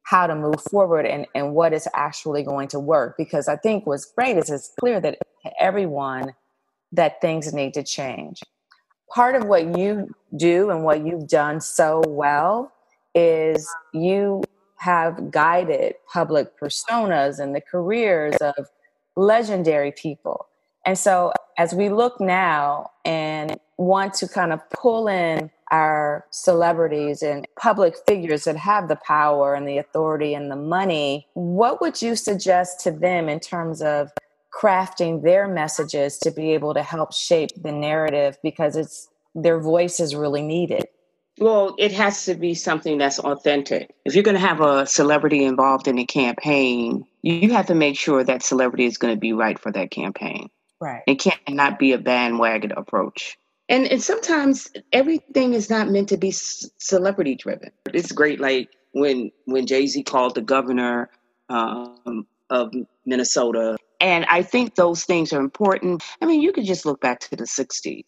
how 0.04 0.28
to 0.28 0.36
move 0.36 0.62
forward 0.70 1.06
and, 1.06 1.26
and 1.36 1.54
what 1.54 1.74
is 1.74 1.88
actually 1.94 2.44
going 2.44 2.68
to 2.70 2.80
work. 2.80 3.16
Because 3.18 3.48
I 3.48 3.56
think 3.56 3.86
what's 3.86 4.06
great 4.06 4.38
is 4.38 4.50
it's 4.50 4.72
clear 4.80 5.00
that 5.00 5.18
everyone 5.60 6.34
that 6.92 7.22
things 7.22 7.54
need 7.54 7.74
to 7.76 7.84
change. 7.84 8.42
Part 9.14 9.36
of 9.36 9.46
what 9.46 9.78
you 9.78 10.14
do 10.36 10.70
and 10.70 10.84
what 10.84 11.06
you've 11.06 11.28
done 11.28 11.62
so 11.62 12.02
well 12.08 12.72
is 13.14 13.70
you 13.94 14.44
have 14.78 15.32
guided 15.32 15.96
public 16.12 16.60
personas 16.60 17.40
and 17.40 17.54
the 17.54 17.62
careers 17.62 18.36
of 18.38 18.68
legendary 19.16 19.92
people. 19.92 20.48
And 20.86 20.98
so 20.98 21.32
as 21.58 21.74
we 21.74 21.90
look 21.90 22.20
now 22.20 22.90
and 23.06 23.60
want 23.78 24.14
to 24.16 24.28
kind 24.28 24.52
of 24.52 24.68
pull 24.72 25.08
in 25.08 25.52
our 25.72 26.26
celebrities 26.32 27.22
and 27.24 27.48
public 27.58 27.96
figures 28.06 28.44
that 28.44 28.58
have 28.58 28.90
the 28.90 28.98
power 28.98 29.56
and 29.56 29.68
the 29.68 29.78
authority 29.78 30.34
and 30.34 30.52
the 30.52 30.56
money, 30.56 31.28
what 31.34 31.82
would 31.82 32.02
you 32.02 32.16
suggest 32.16 32.82
to 32.82 32.92
them 32.92 33.30
in 33.30 33.40
terms 33.40 33.82
of 33.82 34.12
crafting 34.54 35.24
their 35.24 35.48
messages 35.48 36.18
to 36.20 36.30
be 36.30 36.54
able 36.54 36.74
to 36.74 36.84
help 36.84 37.14
shape 37.14 37.52
the 37.56 37.72
narrative 37.72 38.38
because 38.44 38.76
it's 38.76 39.08
their 39.34 39.60
voice 39.60 40.00
is 40.00 40.14
really 40.14 40.42
needed? 40.42 40.86
Well, 41.40 41.76
it 41.80 41.94
has 41.94 42.26
to 42.26 42.36
be 42.36 42.54
something 42.54 42.98
that's 42.98 43.18
authentic. 43.18 43.96
If 44.06 44.14
you're 44.14 44.24
going 44.24 44.36
to 44.36 44.46
have 44.46 44.60
a 44.60 44.86
celebrity 44.86 45.46
involved 45.46 45.88
in 45.88 45.98
a 45.98 46.06
campaign, 46.06 47.06
you 47.22 47.54
have 47.54 47.68
to 47.68 47.76
make 47.76 47.98
sure 47.98 48.24
that 48.24 48.44
celebrity 48.44 48.86
is 48.86 48.98
going 48.98 49.16
to 49.16 49.20
be 49.20 49.32
right 49.32 49.58
for 49.58 49.72
that 49.72 49.90
campaign. 49.90 50.50
Right. 50.82 51.04
It 51.08 51.16
cannot 51.16 51.80
be 51.80 51.94
a 51.94 51.98
bandwagon 51.98 52.74
approach 52.74 53.38
and 53.72 53.88
and 53.88 54.04
sometimes 54.04 54.70
everything 54.92 55.54
is 55.54 55.70
not 55.70 55.90
meant 55.90 56.10
to 56.10 56.18
be 56.18 56.32
celebrity 56.32 57.36
driven. 57.36 57.72
It's 57.94 58.12
great, 58.12 58.40
like 58.40 58.70
when 58.92 59.32
when 59.46 59.66
Jay 59.66 59.88
Z 59.88 60.04
called 60.04 60.36
the 60.36 60.42
governor 60.42 61.10
um, 61.50 62.28
of 62.50 62.74
Minnesota, 63.06 63.78
and 64.00 64.26
I 64.26 64.44
think 64.44 64.76
those 64.76 65.06
things 65.06 65.34
are 65.34 65.40
important. 65.40 66.04
I 66.22 66.26
mean, 66.26 66.42
you 66.42 66.52
could 66.52 66.66
just 66.66 66.86
look 66.86 67.02
back 67.02 67.22
to 67.22 67.36
the 67.36 67.46
'60s. 67.46 68.04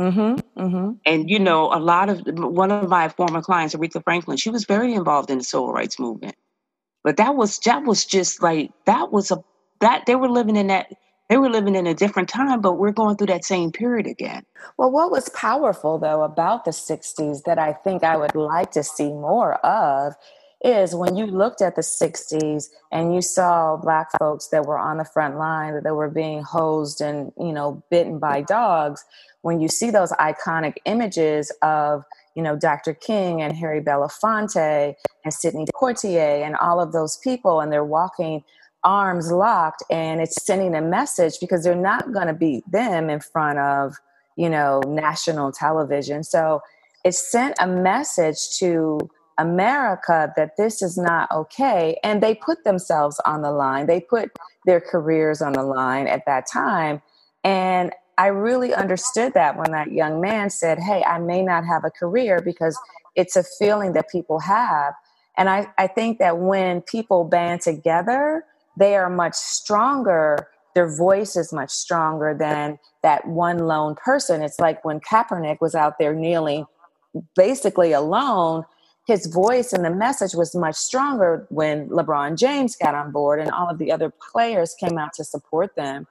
Mm-hmm, 0.00 0.62
mm-hmm. 0.62 0.92
And 1.04 1.28
you 1.28 1.40
know, 1.40 1.74
a 1.74 1.80
lot 1.80 2.08
of 2.08 2.22
one 2.24 2.70
of 2.70 2.88
my 2.88 3.08
former 3.08 3.42
clients, 3.42 3.74
Aretha 3.74 4.02
Franklin, 4.04 4.36
she 4.36 4.50
was 4.50 4.64
very 4.64 4.94
involved 4.94 5.30
in 5.30 5.38
the 5.38 5.44
civil 5.44 5.72
rights 5.72 5.98
movement. 5.98 6.36
But 7.02 7.16
that 7.16 7.34
was 7.34 7.58
that 7.60 7.82
was 7.82 8.06
just 8.06 8.40
like 8.40 8.70
that 8.86 9.10
was 9.10 9.32
a 9.32 9.42
that 9.80 10.06
they 10.06 10.14
were 10.14 10.28
living 10.28 10.54
in 10.54 10.68
that 10.68 10.92
they 11.28 11.36
were 11.36 11.50
living 11.50 11.74
in 11.74 11.86
a 11.86 11.94
different 11.94 12.28
time, 12.28 12.60
but 12.60 12.74
we're 12.74 12.92
going 12.92 13.16
through 13.16 13.26
that 13.28 13.44
same 13.44 13.70
period 13.70 14.06
again. 14.06 14.44
Well, 14.76 14.90
what 14.90 15.10
was 15.10 15.28
powerful 15.30 15.98
though 15.98 16.22
about 16.22 16.64
the 16.64 16.70
60s 16.70 17.42
that 17.44 17.58
I 17.58 17.72
think 17.72 18.02
I 18.02 18.16
would 18.16 18.34
like 18.34 18.70
to 18.72 18.82
see 18.82 19.08
more 19.08 19.54
of 19.64 20.14
is 20.64 20.94
when 20.94 21.16
you 21.16 21.26
looked 21.26 21.62
at 21.62 21.76
the 21.76 21.82
60s 21.82 22.68
and 22.90 23.14
you 23.14 23.22
saw 23.22 23.76
black 23.76 24.08
folks 24.18 24.48
that 24.48 24.66
were 24.66 24.78
on 24.78 24.98
the 24.98 25.04
front 25.04 25.36
line 25.36 25.74
that 25.74 25.84
they 25.84 25.92
were 25.92 26.10
being 26.10 26.42
hosed 26.42 27.00
and 27.00 27.32
you 27.38 27.52
know 27.52 27.82
bitten 27.90 28.18
by 28.18 28.40
dogs 28.42 29.04
when 29.42 29.60
you 29.60 29.68
see 29.68 29.90
those 29.90 30.10
iconic 30.12 30.74
images 30.84 31.52
of 31.62 32.02
you 32.34 32.42
know 32.42 32.56
dr 32.56 32.92
king 32.94 33.40
and 33.40 33.56
harry 33.56 33.80
belafonte 33.80 34.94
and 35.24 35.32
sidney 35.32 35.64
poitier 35.80 36.44
and 36.44 36.56
all 36.56 36.80
of 36.80 36.92
those 36.92 37.18
people 37.18 37.60
and 37.60 37.72
they're 37.72 37.84
walking 37.84 38.42
arms 38.84 39.30
locked 39.32 39.82
and 39.90 40.20
it's 40.20 40.44
sending 40.44 40.74
a 40.74 40.80
message 40.80 41.34
because 41.40 41.64
they're 41.64 41.74
not 41.74 42.12
going 42.12 42.28
to 42.28 42.32
beat 42.32 42.62
them 42.70 43.10
in 43.10 43.20
front 43.20 43.58
of 43.58 43.96
you 44.36 44.48
know 44.48 44.80
national 44.86 45.50
television 45.50 46.22
so 46.22 46.62
it 47.04 47.14
sent 47.14 47.54
a 47.60 47.66
message 47.66 48.58
to 48.58 49.10
America 49.38 50.32
that 50.36 50.56
this 50.56 50.82
is 50.82 50.98
not 50.98 51.30
okay. 51.30 51.96
And 52.02 52.22
they 52.22 52.34
put 52.34 52.64
themselves 52.64 53.20
on 53.24 53.42
the 53.42 53.52
line, 53.52 53.86
they 53.86 54.00
put 54.00 54.30
their 54.66 54.80
careers 54.80 55.40
on 55.40 55.52
the 55.52 55.62
line 55.62 56.08
at 56.08 56.26
that 56.26 56.46
time. 56.46 57.00
And 57.44 57.92
I 58.18 58.26
really 58.26 58.74
understood 58.74 59.34
that 59.34 59.56
when 59.56 59.70
that 59.70 59.92
young 59.92 60.20
man 60.20 60.50
said, 60.50 60.80
Hey, 60.80 61.04
I 61.04 61.18
may 61.18 61.42
not 61.42 61.64
have 61.64 61.84
a 61.84 61.90
career 61.90 62.42
because 62.44 62.78
it's 63.14 63.36
a 63.36 63.44
feeling 63.44 63.92
that 63.92 64.10
people 64.10 64.40
have. 64.40 64.94
And 65.36 65.48
I, 65.48 65.68
I 65.78 65.86
think 65.86 66.18
that 66.18 66.38
when 66.38 66.82
people 66.82 67.24
band 67.24 67.60
together, 67.60 68.44
they 68.78 68.96
are 68.96 69.10
much 69.10 69.34
stronger. 69.34 70.48
Their 70.74 70.88
voice 70.96 71.36
is 71.36 71.52
much 71.52 71.70
stronger 71.70 72.36
than 72.38 72.78
that 73.02 73.26
one 73.26 73.58
lone 73.58 73.96
person. 73.96 74.42
It's 74.42 74.60
like 74.60 74.84
when 74.84 75.00
Kaepernick 75.00 75.60
was 75.60 75.74
out 75.74 75.98
there 75.98 76.14
kneeling 76.14 76.66
basically 77.34 77.92
alone, 77.92 78.64
his 79.06 79.26
voice 79.26 79.72
and 79.72 79.84
the 79.84 79.90
message 79.90 80.34
was 80.34 80.54
much 80.54 80.76
stronger 80.76 81.46
when 81.48 81.88
LeBron 81.88 82.36
James 82.36 82.76
got 82.76 82.94
on 82.94 83.10
board 83.10 83.40
and 83.40 83.50
all 83.50 83.68
of 83.68 83.78
the 83.78 83.90
other 83.90 84.12
players 84.30 84.76
came 84.78 84.98
out 84.98 85.14
to 85.14 85.24
support 85.24 85.74
them. 85.76 86.06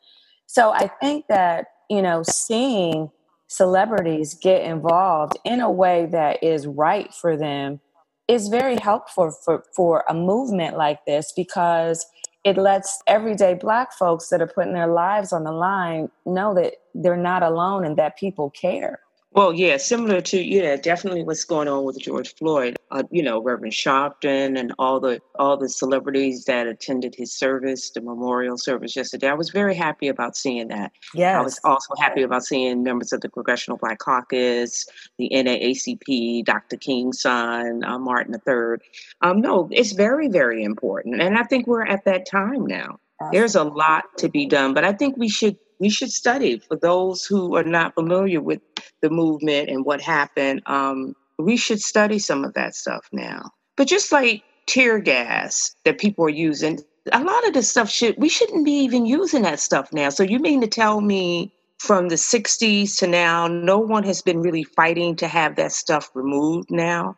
So 0.47 0.71
I 0.71 0.88
think 1.00 1.25
that, 1.27 1.67
you 1.89 2.01
know, 2.01 2.24
seeing 2.24 3.12
celebrities 3.47 4.33
get 4.33 4.63
involved 4.63 5.38
in 5.45 5.62
a 5.62 5.71
way 5.71 6.07
that 6.07 6.43
is 6.43 6.65
right 6.67 7.13
for 7.13 7.38
them 7.38 7.79
is 8.27 8.50
very 8.50 8.77
helpful 8.77 9.31
for, 9.31 9.63
for 9.75 10.03
a 10.09 10.13
movement 10.13 10.75
like 10.75 11.05
this 11.05 11.31
because 11.36 12.05
it 12.48 12.58
lets 12.58 13.04
everyday 13.08 13.56
black 13.56 13.92
folks 13.92 14.30
that 14.30 14.42
are 14.42 14.48
putting 14.48 14.72
their 14.72 14.88
lives 14.88 15.34
on 15.34 15.44
the 15.44 15.51
line 15.51 16.10
know 16.25 16.54
that 16.54 16.75
they're 16.96 17.18
not 17.18 17.44
alone 17.44 17.84
and 17.84 17.98
that 17.98 18.18
people 18.18 18.50
care. 18.51 19.01
Well, 19.31 19.53
yeah, 19.53 19.77
similar 19.77 20.22
to 20.22 20.41
yeah, 20.41 20.77
definitely 20.77 21.24
what's 21.24 21.43
going 21.43 21.67
on 21.67 21.84
with 21.84 22.00
George 22.00 22.34
Floyd. 22.36 22.77
Uh, 22.89 23.03
you 23.12 23.22
know, 23.22 23.41
Reverend 23.41 23.74
Sharpton 23.74 24.57
and 24.57 24.74
all 24.79 25.00
the 25.00 25.22
all 25.38 25.57
the 25.57 25.69
celebrities 25.69 26.46
that 26.46 26.65
attended 26.65 27.13
his 27.13 27.34
service, 27.34 27.91
the 27.91 28.01
memorial 28.01 28.57
service 28.57 28.96
yesterday. 28.96 29.27
I 29.27 29.34
was 29.34 29.50
very 29.50 29.75
happy 29.75 30.07
about 30.07 30.38
seeing 30.38 30.69
that. 30.69 30.91
Yeah, 31.13 31.39
I 31.39 31.43
was 31.43 31.60
also 31.65 31.93
happy 32.00 32.24
about 32.24 32.46
seeing 32.46 32.84
members 32.84 33.12
of 33.12 33.22
the 33.22 33.29
Congressional 33.29 33.77
Black 33.77 34.00
Caucus, 34.00 34.88
the 35.17 35.29
NAACP, 35.31 36.46
Dr. 36.46 36.77
King's 36.77 37.22
son, 37.22 37.84
uh, 37.84 38.00
Martin 38.00 38.34
III. 38.48 38.77
Um, 39.22 39.41
no, 39.41 39.67
it's 39.72 39.91
very 39.91 40.29
very 40.29 40.63
important, 40.63 41.22
and 41.22 41.38
I 41.38 41.43
think 41.43 41.67
we're 41.67 41.86
at 41.86 42.05
that 42.05 42.25
time 42.25 42.65
now. 42.65 43.00
There's 43.31 43.55
a 43.55 43.63
lot 43.63 44.05
to 44.19 44.29
be 44.29 44.46
done, 44.46 44.74
but 44.74 44.86
I 44.86 44.93
think 44.93 45.17
we 45.17 45.27
should 45.27 45.57
we 45.79 45.89
should 45.89 46.12
study 46.12 46.60
for 46.60 46.75
those 46.75 47.25
who 47.25 47.55
are 47.55 47.63
not 47.63 47.93
familiar 47.93 48.41
with 48.41 48.62
the 49.01 49.10
movement 49.10 49.69
and 49.69 49.86
what 49.86 50.01
happened. 50.01 50.62
Um, 50.65 51.15
we 51.38 51.57
should 51.57 51.81
study 51.81 52.19
some 52.19 52.43
of 52.43 52.53
that 52.53 52.75
stuff 52.75 53.07
now. 53.12 53.51
But 53.75 53.88
just 53.88 54.12
like 54.12 54.43
tear 54.65 55.00
gas 55.00 55.75
that 55.86 56.00
people 56.00 56.25
are 56.25 56.29
using, 56.29 56.79
a 57.12 57.24
lot 57.24 57.48
of 57.48 57.53
this 57.53 57.69
stuff 57.69 57.89
should 57.89 58.15
we 58.17 58.29
shouldn't 58.29 58.65
be 58.65 58.72
even 58.72 59.05
using 59.05 59.43
that 59.43 59.60
stuff 59.60 59.93
now. 59.93 60.10
So 60.10 60.24
you 60.24 60.39
mean 60.39 60.62
to 60.62 60.67
tell 60.67 61.01
me 61.01 61.53
from 61.79 62.10
the 62.10 62.15
60s 62.15 62.98
to 63.00 63.07
now, 63.07 63.48
no 63.48 63.77
one 63.77 64.03
has 64.03 64.22
been 64.22 64.41
really 64.41 64.63
fighting 64.63 65.15
to 65.17 65.27
have 65.27 65.55
that 65.55 65.72
stuff 65.72 66.10
removed 66.13 66.72
now? 66.72 67.15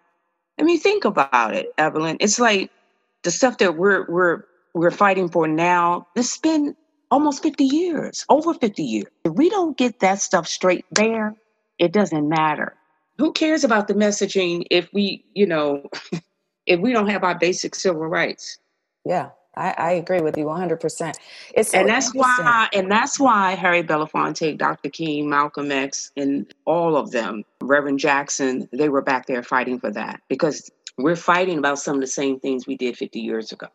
I 0.60 0.64
mean, 0.64 0.80
think 0.80 1.06
about 1.06 1.56
it, 1.56 1.68
Evelyn. 1.78 2.18
It's 2.20 2.40
like 2.40 2.70
the 3.24 3.32
stuff 3.32 3.58
that 3.60 3.78
we're 3.78 4.06
we're 4.10 4.44
we're 4.74 4.92
fighting 4.92 5.30
for 5.30 5.48
now. 5.48 6.08
Has 6.16 6.38
been 6.38 6.76
almost 7.12 7.44
50 7.44 7.64
years, 7.64 8.26
over 8.30 8.54
50 8.54 8.84
years. 8.84 9.08
If 9.24 9.34
we 9.34 9.50
don't 9.50 9.78
get 9.78 10.00
that 10.00 10.22
stuff 10.22 10.48
straight 10.48 10.86
there, 10.92 11.36
it 11.78 11.92
doesn't 11.92 12.28
matter. 12.28 12.76
Who 13.18 13.34
cares 13.34 13.64
about 13.64 13.88
the 13.88 13.94
messaging 13.94 14.66
if 14.72 14.90
we, 14.94 15.26
you 15.34 15.46
know, 15.46 15.84
if 16.66 16.80
we 16.80 16.94
don't 16.94 17.10
have 17.10 17.24
our 17.24 17.38
basic 17.38 17.76
civil 17.76 18.06
rights? 18.06 18.58
Yeah. 19.06 19.30
I, 19.56 19.74
I 19.78 19.92
agree 19.92 20.22
with 20.22 20.38
you 20.38 20.46
100%. 20.46 21.16
It's 21.54 21.72
so 21.72 21.80
and 21.80 21.90
that's 21.90 22.14
why, 22.14 22.70
and 22.72 22.90
that's 22.90 23.20
why 23.20 23.56
Harry 23.56 23.84
Belafonte, 23.84 24.58
Dr. 24.58 24.90
King, 24.90 25.30
Malcolm 25.30 25.72
X, 25.72 26.12
and 26.16 26.46
all 26.66 26.96
of 26.96 27.12
them, 27.12 27.44
Reverend 27.62 28.00
Jackson, 28.00 28.70
they 28.72 28.88
were 28.88 29.02
back 29.02 29.26
there 29.26 29.44
fighting 29.44 29.80
for 29.80 29.92
that 29.92 30.22
because 30.30 30.70
we're 30.98 31.16
fighting 31.16 31.58
about 31.58 31.80
some 31.80 31.96
of 31.96 32.02
the 32.02 32.08
same 32.08 32.40
things 32.40 32.68
we 32.68 32.78
did 32.78 32.96
50 32.96 33.20
years 33.20 33.52
ago 33.52 33.68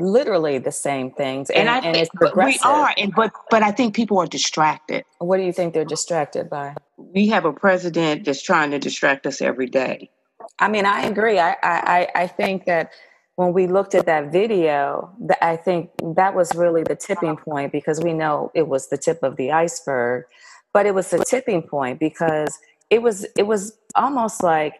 literally 0.00 0.58
the 0.58 0.72
same 0.72 1.10
things 1.10 1.50
and, 1.50 1.68
and, 1.68 1.70
I 1.70 1.86
and 1.86 1.96
it's 1.96 2.10
progressive. 2.14 2.60
we 2.64 2.70
are 2.70 2.94
and 2.96 3.12
but 3.14 3.32
but 3.50 3.62
i 3.62 3.70
think 3.70 3.94
people 3.94 4.18
are 4.18 4.26
distracted. 4.26 5.04
What 5.18 5.36
do 5.36 5.42
you 5.42 5.52
think 5.52 5.74
they're 5.74 5.84
distracted 5.84 6.50
by? 6.50 6.74
We 6.96 7.28
have 7.28 7.44
a 7.44 7.52
president 7.52 8.24
that's 8.24 8.42
trying 8.42 8.70
to 8.72 8.78
distract 8.78 9.26
us 9.26 9.40
every 9.40 9.66
day. 9.66 10.10
I 10.58 10.68
mean 10.68 10.86
i 10.86 11.02
agree. 11.02 11.38
I 11.38 11.56
i 11.62 12.08
i 12.14 12.26
think 12.26 12.64
that 12.66 12.90
when 13.36 13.52
we 13.52 13.66
looked 13.66 13.94
at 13.94 14.06
that 14.06 14.30
video 14.32 15.10
that 15.20 15.42
i 15.42 15.56
think 15.56 15.90
that 16.14 16.34
was 16.34 16.54
really 16.54 16.82
the 16.82 16.96
tipping 16.96 17.36
point 17.36 17.72
because 17.72 18.00
we 18.00 18.12
know 18.12 18.50
it 18.54 18.68
was 18.68 18.88
the 18.88 18.98
tip 18.98 19.22
of 19.22 19.36
the 19.36 19.50
iceberg 19.50 20.24
but 20.72 20.86
it 20.86 20.94
was 20.94 21.10
the 21.10 21.24
tipping 21.24 21.62
point 21.62 21.98
because 21.98 22.58
it 22.90 23.02
was 23.02 23.26
it 23.36 23.46
was 23.46 23.78
almost 23.94 24.42
like 24.42 24.74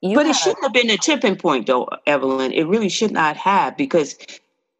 you 0.00 0.14
but 0.16 0.26
it 0.26 0.36
shouldn't 0.36 0.62
have 0.62 0.72
been 0.72 0.90
a 0.90 0.98
tipping 0.98 1.36
point 1.36 1.66
though 1.66 1.88
evelyn. 2.06 2.52
It 2.52 2.64
really 2.64 2.88
should 2.88 3.10
not 3.10 3.36
have 3.36 3.76
because 3.76 4.16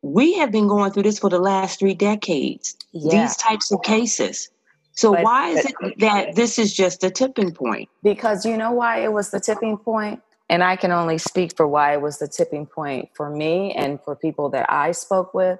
we 0.04 0.34
have 0.34 0.52
been 0.52 0.68
going 0.68 0.92
through 0.92 1.04
this 1.04 1.18
for 1.18 1.30
the 1.30 1.38
last 1.38 1.78
three 1.78 1.94
decades 1.94 2.76
yeah. 2.92 3.22
these 3.22 3.36
types 3.36 3.72
of 3.72 3.82
cases. 3.82 4.50
So 4.92 5.14
but, 5.14 5.24
why 5.24 5.48
is 5.48 5.72
but, 5.80 5.92
it 5.92 5.98
that 6.00 6.34
this 6.36 6.58
is 6.58 6.74
just 6.74 7.02
a 7.02 7.10
tipping 7.10 7.52
point? 7.52 7.88
Because 8.02 8.44
you 8.44 8.56
know 8.58 8.70
why 8.70 8.98
it 8.98 9.12
was 9.12 9.30
the 9.30 9.40
tipping 9.40 9.78
point? 9.78 10.20
And 10.50 10.62
i 10.62 10.76
can 10.76 10.92
only 10.92 11.16
speak 11.16 11.56
for 11.56 11.66
why 11.66 11.94
it 11.94 12.02
was 12.02 12.18
the 12.18 12.28
tipping 12.28 12.66
point 12.66 13.08
for 13.14 13.30
me 13.30 13.72
and 13.72 13.98
for 14.02 14.14
people 14.14 14.50
that 14.50 14.70
i 14.70 14.92
spoke 14.92 15.32
with. 15.32 15.58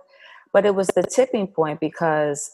But 0.53 0.67
it 0.67 0.75
was 0.75 0.89
the 0.89 1.03
tipping 1.03 1.47
point 1.47 1.81
because 1.81 2.51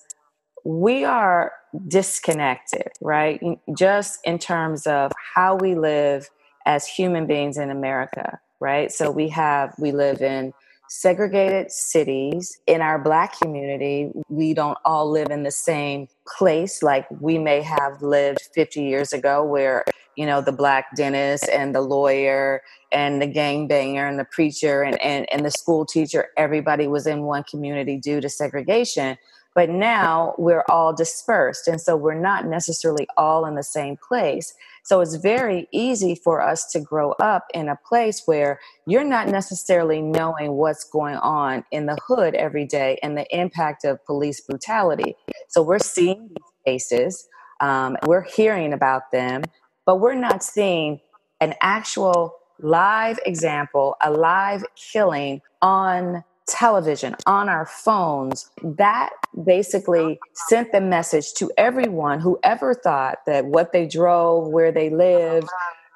we 0.65 1.05
are 1.05 1.53
disconnected 1.89 2.93
right? 3.01 3.43
Just 3.77 4.21
in 4.25 4.39
terms 4.39 4.87
of 4.87 5.11
how 5.35 5.57
we 5.57 5.75
live 5.75 6.31
as 6.67 6.87
human 6.87 7.27
beings 7.27 7.59
in 7.59 7.69
america 7.71 8.39
right? 8.61 8.93
So 8.93 9.11
we 9.11 9.29
have 9.31 9.75
we 9.79 9.91
live 9.91 10.21
in 10.21 10.53
segregated 10.91 11.71
cities. 11.71 12.61
In 12.67 12.83
our 12.83 12.99
Black 12.99 13.39
community, 13.39 14.11
we 14.29 14.53
don't 14.53 14.77
all 14.85 15.09
live 15.09 15.31
in 15.31 15.45
the 15.45 15.51
same 15.53 16.09
place 16.37 16.83
like 16.83 17.07
we 17.21 17.39
may 17.39 17.63
have 17.63 18.03
lived 18.03 18.41
50 18.55 18.83
years 18.83 19.13
ago, 19.13 19.45
where, 19.45 19.85
you 20.17 20.27
know, 20.27 20.41
the 20.41 20.53
Black 20.53 20.87
dentist 20.97 21.49
and 21.49 21.75
the 21.75 21.81
lawyer 21.81 22.61
and 22.91 23.23
the 23.23 23.29
gangbanger 23.29 24.09
and 24.09 24.19
the 24.19 24.25
preacher 24.25 24.83
and, 24.83 25.01
and, 25.01 25.33
and 25.33 25.47
the 25.47 25.51
school 25.53 25.87
teacher, 25.87 26.29
everybody 26.37 26.89
was 26.89 27.07
in 27.07 27.23
one 27.23 27.45
community 27.45 27.97
due 27.97 28.21
to 28.21 28.29
segregation. 28.29 29.17
But 29.55 29.69
now 29.69 30.35
we're 30.39 30.65
all 30.69 30.95
dispersed. 30.95 31.67
And 31.69 31.81
so 31.81 31.97
we're 31.97 32.21
not 32.21 32.47
necessarily 32.47 33.07
all 33.17 33.47
in 33.47 33.57
the 33.57 33.63
same 33.63 33.97
place. 33.97 34.55
So 34.85 35.01
it's 35.01 35.17
very 35.17 35.69
easy 35.73 36.15
for 36.15 36.41
us 36.41 36.71
to 36.73 36.81
grow 36.81 37.13
up 37.21 37.47
in 37.53 37.69
a 37.69 37.79
place 37.87 38.23
where 38.27 38.61
you're 38.87 39.05
not 39.05 39.29
necessarily 39.29 40.01
knowing 40.01 40.53
what's 40.53 40.85
going 40.85 41.17
on 41.17 41.65
in 41.71 41.87
the 41.87 41.99
hood 42.07 42.35
every 42.35 42.65
day 42.65 42.99
and 43.03 43.17
the 43.17 43.27
impact 43.37 43.85
of 43.85 44.05
police 44.07 44.41
brutality. 44.41 45.17
So 45.49 45.63
we're 45.63 45.79
seeing 45.81 46.29
these 46.29 46.65
cases, 46.65 47.29
um, 47.61 47.97
we're 48.07 48.23
hearing 48.23 48.73
about 48.73 49.11
them, 49.11 49.43
but 49.85 50.01
we're 50.01 50.15
not 50.15 50.43
seeing 50.43 51.01
an 51.41 51.55
actual 51.61 52.35
live 52.61 53.19
example, 53.27 53.97
a 54.03 54.11
live 54.11 54.65
killing 54.77 55.41
on 55.63 56.25
television, 56.51 57.15
on 57.27 57.49
our 57.49 57.67
phones, 57.67 58.51
that 58.63 59.11
basically 59.45 60.19
sent 60.49 60.73
the 60.73 60.81
message 60.81 61.33
to 61.35 61.51
everyone 61.57 62.21
who 62.21 62.39
ever 62.43 62.75
thought 62.75 63.19
that 63.27 63.47
what 63.47 63.73
they 63.73 63.87
drove, 63.87 64.49
where 64.49 64.73
they 64.73 64.91
lived, 64.91 65.49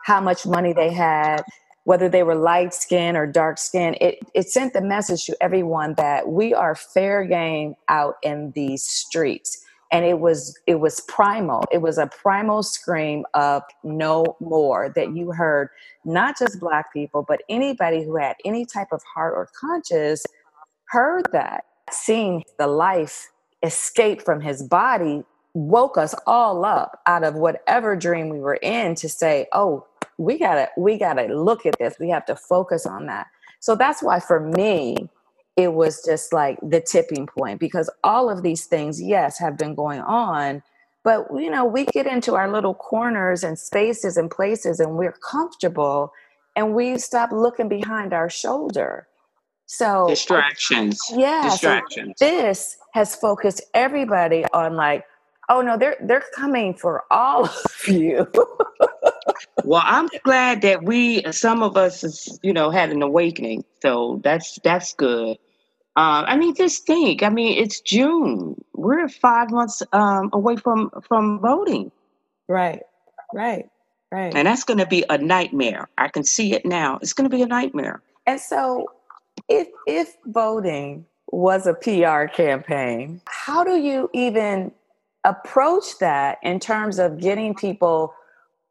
how 0.05 0.21
much 0.21 0.47
money 0.47 0.73
they 0.73 0.93
had, 0.93 1.43
whether 1.85 2.09
they 2.09 2.23
were 2.23 2.35
light 2.35 2.75
skin 2.75 3.17
or 3.17 3.27
dark 3.27 3.59
skin, 3.59 3.97
it, 4.01 4.19
it 4.35 4.49
sent 4.49 4.73
the 4.73 4.81
message 4.81 5.25
to 5.27 5.37
everyone 5.41 5.95
that 5.95 6.29
we 6.29 6.55
are 6.55 6.75
fair 6.75 7.25
game 7.25 7.75
out 7.89 8.17
in 8.23 8.53
these 8.55 8.83
streets. 8.83 9.61
And 9.93 10.05
it 10.05 10.19
was 10.19 10.59
it 10.67 10.81
was 10.81 11.01
primal. 11.03 11.63
It 11.71 11.79
was 11.79 11.99
a 11.99 12.09
primal 12.09 12.65
scream 12.65 13.25
of 13.35 13.63
no 13.85 14.37
more 14.41 14.91
that 14.97 15.15
you 15.15 15.31
heard 15.31 15.69
not 16.05 16.37
just 16.37 16.59
black 16.59 16.93
people, 16.93 17.25
but 17.27 17.43
anybody 17.49 18.03
who 18.03 18.17
had 18.17 18.35
any 18.45 18.67
type 18.67 18.89
of 18.91 19.03
heart 19.15 19.35
or 19.37 19.49
conscience 19.59 20.25
heard 20.95 21.27
that, 21.33 21.65
seeing 21.91 22.45
the 22.57 22.69
life 22.69 23.31
escape 23.65 24.23
from 24.23 24.41
his 24.41 24.63
body 24.63 25.25
woke 25.55 25.99
us 25.99 26.15
all 26.27 26.65
up 26.65 27.01
out 27.07 27.25
of 27.25 27.35
whatever 27.35 27.97
dream 27.97 28.29
we 28.29 28.39
were 28.39 28.55
in 28.63 28.95
to 28.95 29.09
say, 29.09 29.47
oh, 29.53 29.85
we 30.19 30.39
gotta, 30.39 30.69
we 30.77 30.97
gotta 30.97 31.25
look 31.35 31.67
at 31.67 31.77
this. 31.81 31.97
We 31.99 32.11
have 32.11 32.25
to 32.27 32.37
focus 32.37 32.87
on 32.87 33.07
that. 33.07 33.27
So 33.59 33.75
that's 33.75 34.03
why 34.05 34.21
for 34.21 34.39
me, 34.39 35.09
it 35.57 35.73
was 35.73 36.05
just 36.05 36.33
like 36.33 36.59
the 36.63 36.81
tipping 36.81 37.27
point 37.27 37.59
because 37.59 37.91
all 38.05 38.31
of 38.31 38.45
these 38.45 38.67
things, 38.67 39.03
yes, 39.03 39.39
have 39.39 39.59
been 39.59 39.75
going 39.75 40.01
on. 40.01 40.63
But 41.03 41.27
you 41.35 41.51
know, 41.51 41.65
we 41.65 41.87
get 41.87 42.07
into 42.07 42.37
our 42.37 42.51
little 42.51 42.75
corners 42.75 43.43
and 43.43 43.59
spaces 43.59 44.17
and 44.17 44.31
places 44.31 44.79
and 44.79 44.97
we're 44.97 45.19
comfortable 45.29 46.13
and 46.55 46.73
we 46.73 46.99
stop 46.99 47.33
looking 47.33 47.69
behind 47.69 48.13
our 48.13 48.31
shoulder. 48.31 49.09
So 49.67 50.07
distractions. 50.09 51.01
Yeah. 51.13 51.43
Distractions. 51.45 52.15
So 52.17 52.25
this 52.27 52.77
has 52.93 53.17
focused 53.17 53.63
everybody 53.75 54.45
on 54.53 54.77
like, 54.77 55.05
oh 55.49 55.63
no, 55.63 55.77
they're 55.77 55.97
they're 56.03 56.25
coming 56.35 56.75
for 56.75 57.05
all 57.11 57.45
of 57.47 57.89
you. 57.89 58.27
well, 59.65 59.83
I'm 59.85 60.09
glad 60.25 60.63
that 60.63 60.85
we 60.85 61.23
some 61.33 61.63
of 61.63 61.77
us 61.77 62.39
you 62.43 62.53
know 62.53 62.71
had 62.71 62.91
an 62.91 63.03
awakening. 63.03 63.65
So 63.83 64.21
that's 64.23 64.59
that's 64.63 64.95
good. 64.95 65.39
Uh, 65.97 66.25
I 66.27 66.37
mean, 66.37 66.57
just 66.57 66.87
think. 66.87 67.23
I 67.23 67.29
mean, 67.29 67.57
it's 67.57 67.81
June. 67.81 68.57
We're 68.75 69.09
five 69.09 69.51
months 69.51 69.83
um, 69.93 70.31
away 70.33 70.57
from 70.57 70.91
from 71.07 71.41
voting. 71.41 71.93
Right. 72.49 72.83
Right. 73.33 73.67
Right. 74.11 74.35
And 74.35 74.47
that's 74.47 74.65
going 74.65 74.79
to 74.79 74.87
be 74.87 75.05
a 75.11 75.19
nightmare. 75.19 75.89
I 75.99 76.09
can 76.09 76.23
see 76.23 76.53
it 76.53 76.65
now. 76.65 76.99
It's 77.03 77.13
going 77.13 77.29
to 77.29 77.35
be 77.37 77.43
a 77.43 77.47
nightmare. 77.47 78.01
And 78.27 78.41
so, 78.41 78.87
if 79.49 79.69
if 79.87 80.17
voting 80.27 81.07
was 81.29 81.67
a 81.67 81.75
PR 81.75 82.27
campaign, 82.33 83.21
how 83.27 83.65
do 83.65 83.77
you 83.77 84.11
even 84.13 84.73
approach 85.25 85.99
that 86.01 86.39
in 86.43 86.61
terms 86.61 86.99
of 86.99 87.19
getting 87.19 87.55
people 87.55 88.15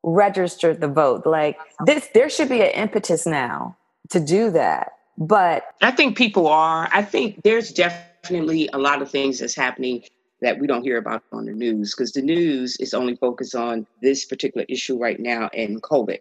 registered 0.04 0.82
to 0.82 0.88
vote? 0.88 1.26
Like 1.26 1.58
this, 1.86 2.10
there 2.14 2.30
should 2.30 2.50
be 2.50 2.62
an 2.62 2.72
impetus 2.72 3.26
now 3.26 3.76
to 4.10 4.20
do 4.20 4.52
that. 4.52 4.94
But 5.18 5.66
I 5.82 5.92
think 5.92 6.18
people 6.18 6.48
are. 6.48 6.90
I 6.92 7.04
think 7.04 7.44
there's 7.44 7.72
definitely 7.72 8.70
a 8.74 8.78
lot 8.78 9.02
of 9.02 9.12
things 9.12 9.40
that's 9.40 9.56
happening 9.56 10.04
that 10.42 10.60
we 10.60 10.68
don't 10.68 10.84
hear 10.84 10.98
about 10.98 11.24
on 11.32 11.46
the 11.46 11.54
news 11.54 11.94
because 11.96 12.12
the 12.12 12.22
news 12.22 12.76
is 12.78 12.94
only 12.94 13.16
focused 13.16 13.56
on 13.56 13.88
this 14.02 14.26
particular 14.26 14.66
issue 14.68 14.98
right 14.98 15.20
now 15.20 15.50
and 15.54 15.82
COVID. 15.82 16.20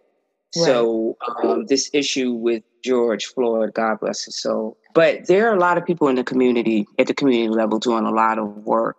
So 0.53 1.17
um, 1.43 1.67
this 1.67 1.91
issue 1.93 2.33
with 2.33 2.63
George 2.85 3.27
Floyd, 3.27 3.75
God 3.75 4.01
bless 4.01 4.25
his 4.25 4.41
soul. 4.41 4.77
But 4.95 5.27
there 5.27 5.49
are 5.51 5.55
a 5.55 5.59
lot 5.59 5.79
of 5.79 5.87
people 5.87 6.09
in 6.09 6.17
the 6.17 6.25
community 6.25 6.87
at 6.99 7.07
the 7.07 7.15
community 7.15 7.49
level 7.49 7.79
doing 7.79 8.05
a 8.05 8.11
lot 8.11 8.39
of 8.39 8.49
work. 8.65 8.97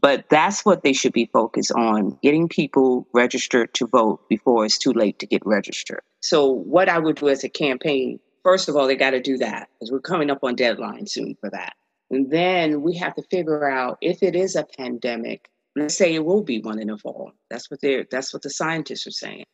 But 0.00 0.26
that's 0.28 0.64
what 0.64 0.82
they 0.82 0.92
should 0.92 1.12
be 1.12 1.28
focused 1.32 1.72
on 1.72 2.18
getting 2.22 2.48
people 2.48 3.06
registered 3.12 3.74
to 3.74 3.86
vote 3.86 4.28
before 4.28 4.64
it's 4.64 4.78
too 4.78 4.92
late 4.92 5.18
to 5.18 5.26
get 5.26 5.44
registered. 5.44 6.02
So, 6.20 6.48
what 6.48 6.88
I 6.88 6.98
would 6.98 7.16
do 7.16 7.28
as 7.28 7.42
a 7.42 7.48
campaign, 7.48 8.20
first 8.44 8.68
of 8.68 8.76
all, 8.76 8.86
they 8.86 8.94
got 8.94 9.10
to 9.10 9.20
do 9.20 9.36
that 9.38 9.68
because 9.74 9.90
we're 9.90 10.00
coming 10.00 10.30
up 10.30 10.44
on 10.44 10.54
deadline 10.54 11.06
soon 11.06 11.36
for 11.40 11.50
that. 11.50 11.74
And 12.10 12.30
then 12.30 12.82
we 12.82 12.96
have 12.96 13.14
to 13.16 13.22
figure 13.30 13.68
out 13.68 13.98
if 14.00 14.22
it 14.22 14.36
is 14.36 14.54
a 14.54 14.66
pandemic, 14.78 15.50
let's 15.76 15.96
say 15.96 16.14
it 16.14 16.24
will 16.24 16.42
be 16.42 16.60
one 16.60 16.78
in 16.78 16.88
the 16.88 16.96
fall. 16.96 17.32
That's 17.50 17.70
what 17.70 17.80
they're 17.80 18.06
that's 18.10 18.32
what 18.32 18.42
the 18.42 18.50
scientists 18.50 19.06
are 19.06 19.12
saying. 19.12 19.44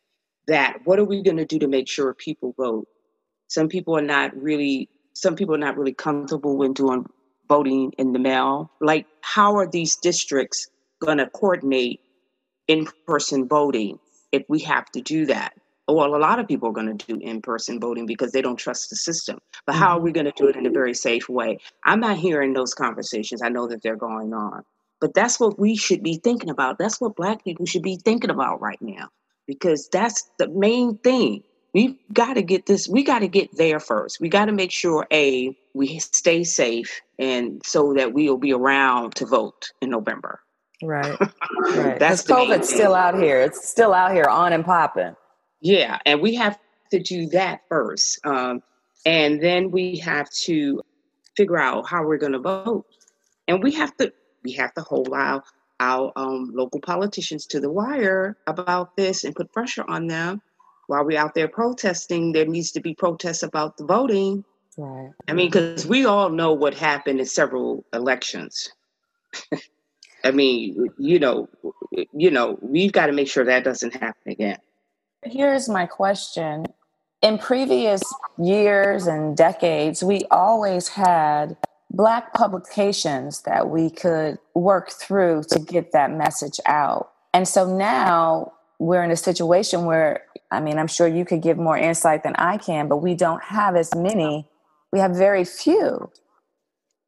That 0.47 0.79
what 0.85 0.99
are 0.99 1.05
we 1.05 1.21
going 1.21 1.37
to 1.37 1.45
do 1.45 1.59
to 1.59 1.67
make 1.67 1.87
sure 1.87 2.13
people 2.13 2.53
vote? 2.57 2.87
Some 3.47 3.67
people 3.67 3.97
are 3.97 4.01
not 4.01 4.35
really 4.35 4.89
some 5.13 5.35
people 5.35 5.55
are 5.55 5.59
not 5.59 5.77
really 5.77 5.93
comfortable 5.93 6.57
when 6.57 6.73
doing 6.73 7.05
voting 7.47 7.93
in 7.97 8.11
the 8.11 8.19
mail. 8.19 8.71
Like 8.81 9.07
how 9.21 9.55
are 9.55 9.67
these 9.67 9.95
districts 9.95 10.67
going 10.99 11.17
to 11.19 11.27
coordinate 11.27 12.01
in-person 12.67 13.47
voting 13.47 13.99
if 14.31 14.43
we 14.49 14.59
have 14.59 14.91
to 14.91 15.01
do 15.01 15.25
that? 15.27 15.53
well, 15.87 16.15
a 16.15 16.17
lot 16.17 16.39
of 16.39 16.47
people 16.47 16.69
are 16.69 16.73
going 16.73 16.97
to 16.97 17.05
do 17.05 17.19
in 17.21 17.41
person 17.41 17.79
voting 17.79 18.05
because 18.07 18.31
they 18.31 18.41
don't 18.41 18.55
trust 18.55 18.89
the 18.89 18.95
system. 18.95 19.37
But 19.67 19.75
how 19.75 19.97
are 19.97 20.01
we 20.01 20.11
going 20.11 20.25
to 20.25 20.33
do 20.35 20.47
it 20.47 20.55
in 20.55 20.65
a 20.65 20.71
very 20.71 20.95
safe 20.95 21.29
way? 21.29 21.59
I'm 21.83 21.99
not 21.99 22.17
hearing 22.17 22.53
those 22.53 22.73
conversations. 22.73 23.43
I 23.43 23.49
know 23.49 23.67
that 23.67 23.83
they're 23.83 23.95
going 23.95 24.33
on. 24.33 24.63
But 24.99 25.13
that's 25.13 25.39
what 25.39 25.59
we 25.59 25.75
should 25.75 26.01
be 26.01 26.19
thinking 26.23 26.49
about. 26.49 26.79
That's 26.79 26.99
what 26.99 27.15
Black 27.15 27.43
people 27.43 27.67
should 27.67 27.83
be 27.83 27.97
thinking 28.03 28.31
about 28.31 28.61
right 28.61 28.81
now 28.81 29.09
because 29.47 29.89
that's 29.91 30.29
the 30.39 30.47
main 30.49 30.97
thing. 30.99 31.43
We've 31.73 31.95
got 32.13 32.35
to 32.35 32.41
get 32.41 32.65
this, 32.65 32.87
we 32.87 33.03
got 33.03 33.19
to 33.19 33.27
get 33.27 33.55
there 33.57 33.79
first. 33.79 34.19
We 34.21 34.29
got 34.29 34.45
to 34.45 34.53
make 34.53 34.71
sure, 34.71 35.05
A, 35.11 35.57
we 35.73 35.99
stay 35.99 36.43
safe 36.45 37.01
and 37.19 37.61
so 37.65 37.93
that 37.93 38.13
we'll 38.13 38.37
be 38.37 38.53
around 38.53 39.15
to 39.15 39.25
vote 39.25 39.71
in 39.81 39.89
November. 39.89 40.39
Right. 40.81 41.17
Right. 41.67 41.99
That's 41.99 42.21
COVID's 42.21 42.69
still 42.69 42.93
out 42.93 43.15
here. 43.15 43.41
It's 43.41 43.67
still 43.67 43.93
out 43.93 44.13
here 44.13 44.25
on 44.25 44.53
and 44.53 44.63
popping. 44.63 45.15
Yeah, 45.61 45.97
and 46.05 46.21
we 46.21 46.35
have 46.35 46.59
to 46.91 46.99
do 46.99 47.27
that 47.29 47.61
first. 47.67 48.19
Um, 48.23 48.61
and 49.05 49.41
then 49.41 49.71
we 49.71 49.97
have 49.97 50.29
to 50.43 50.81
figure 51.35 51.57
out 51.57 51.87
how 51.87 52.05
we're 52.05 52.17
going 52.17 52.33
to 52.33 52.39
vote. 52.39 52.85
And 53.47 53.63
we 53.63 53.71
have 53.71 53.95
to 53.97 54.13
we 54.43 54.51
have 54.53 54.73
to 54.75 54.81
hold 54.81 55.09
our 55.13 55.43
our 55.79 56.11
um, 56.15 56.51
local 56.53 56.79
politicians 56.79 57.45
to 57.47 57.59
the 57.59 57.69
wire 57.69 58.37
about 58.47 58.95
this 58.95 59.23
and 59.23 59.35
put 59.35 59.51
pressure 59.51 59.85
on 59.87 60.07
them. 60.07 60.41
While 60.87 61.05
we're 61.05 61.19
out 61.19 61.35
there 61.35 61.47
protesting, 61.47 62.31
there 62.31 62.45
needs 62.45 62.71
to 62.73 62.79
be 62.79 62.93
protests 62.93 63.43
about 63.43 63.77
the 63.77 63.85
voting. 63.85 64.43
Right. 64.77 65.11
I 65.27 65.33
mean, 65.33 65.47
because 65.47 65.85
we 65.85 66.05
all 66.05 66.29
know 66.29 66.53
what 66.53 66.73
happened 66.73 67.19
in 67.19 67.25
several 67.25 67.85
elections. 67.93 68.69
I 70.23 70.31
mean, 70.31 70.89
you 70.97 71.19
know, 71.19 71.47
you 72.13 72.31
know, 72.31 72.57
we've 72.61 72.91
got 72.91 73.07
to 73.07 73.13
make 73.13 73.27
sure 73.27 73.45
that 73.45 73.63
doesn't 73.63 73.93
happen 73.93 74.31
again. 74.31 74.57
Here's 75.23 75.69
my 75.69 75.85
question. 75.85 76.65
In 77.21 77.37
previous 77.37 78.01
years 78.37 79.07
and 79.07 79.35
decades, 79.35 80.03
we 80.03 80.25
always 80.29 80.87
had 80.89 81.57
Black 81.91 82.33
publications 82.33 83.41
that 83.43 83.69
we 83.69 83.89
could 83.89 84.37
work 84.53 84.91
through 84.91 85.43
to 85.49 85.59
get 85.59 85.91
that 85.93 86.11
message 86.11 86.59
out. 86.65 87.11
And 87.33 87.47
so 87.47 87.77
now 87.77 88.53
we're 88.79 89.03
in 89.03 89.11
a 89.11 89.17
situation 89.17 89.85
where, 89.85 90.23
I 90.51 90.59
mean, 90.59 90.77
I'm 90.77 90.87
sure 90.87 91.07
you 91.07 91.25
could 91.25 91.41
give 91.41 91.57
more 91.57 91.77
insight 91.77 92.23
than 92.23 92.35
I 92.35 92.57
can, 92.57 92.87
but 92.87 92.97
we 92.97 93.15
don't 93.15 93.43
have 93.43 93.75
as 93.75 93.93
many. 93.95 94.47
We 94.91 94.99
have 94.99 95.11
very 95.11 95.45
few. 95.45 96.11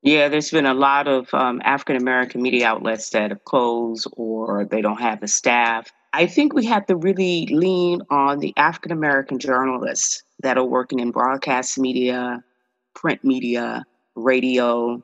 Yeah, 0.03 0.29
there's 0.29 0.51
been 0.51 0.65
a 0.65 0.73
lot 0.73 1.07
of 1.07 1.33
um, 1.33 1.61
African 1.65 1.97
American 1.97 2.41
media 2.41 2.67
outlets 2.67 3.09
that 3.09 3.31
have 3.31 3.43
closed 3.43 4.07
or 4.13 4.63
they 4.63 4.81
don't 4.81 5.01
have 5.01 5.19
the 5.19 5.27
staff. 5.27 5.91
I 6.13 6.27
think 6.27 6.53
we 6.53 6.65
have 6.65 6.85
to 6.85 6.95
really 6.95 7.47
lean 7.47 8.01
on 8.09 8.39
the 8.39 8.53
African 8.57 8.91
American 8.91 9.39
journalists 9.39 10.23
that 10.41 10.57
are 10.57 10.63
working 10.63 10.99
in 10.99 11.11
broadcast 11.11 11.77
media, 11.77 12.43
print 12.95 13.23
media, 13.23 13.85
radio, 14.17 15.01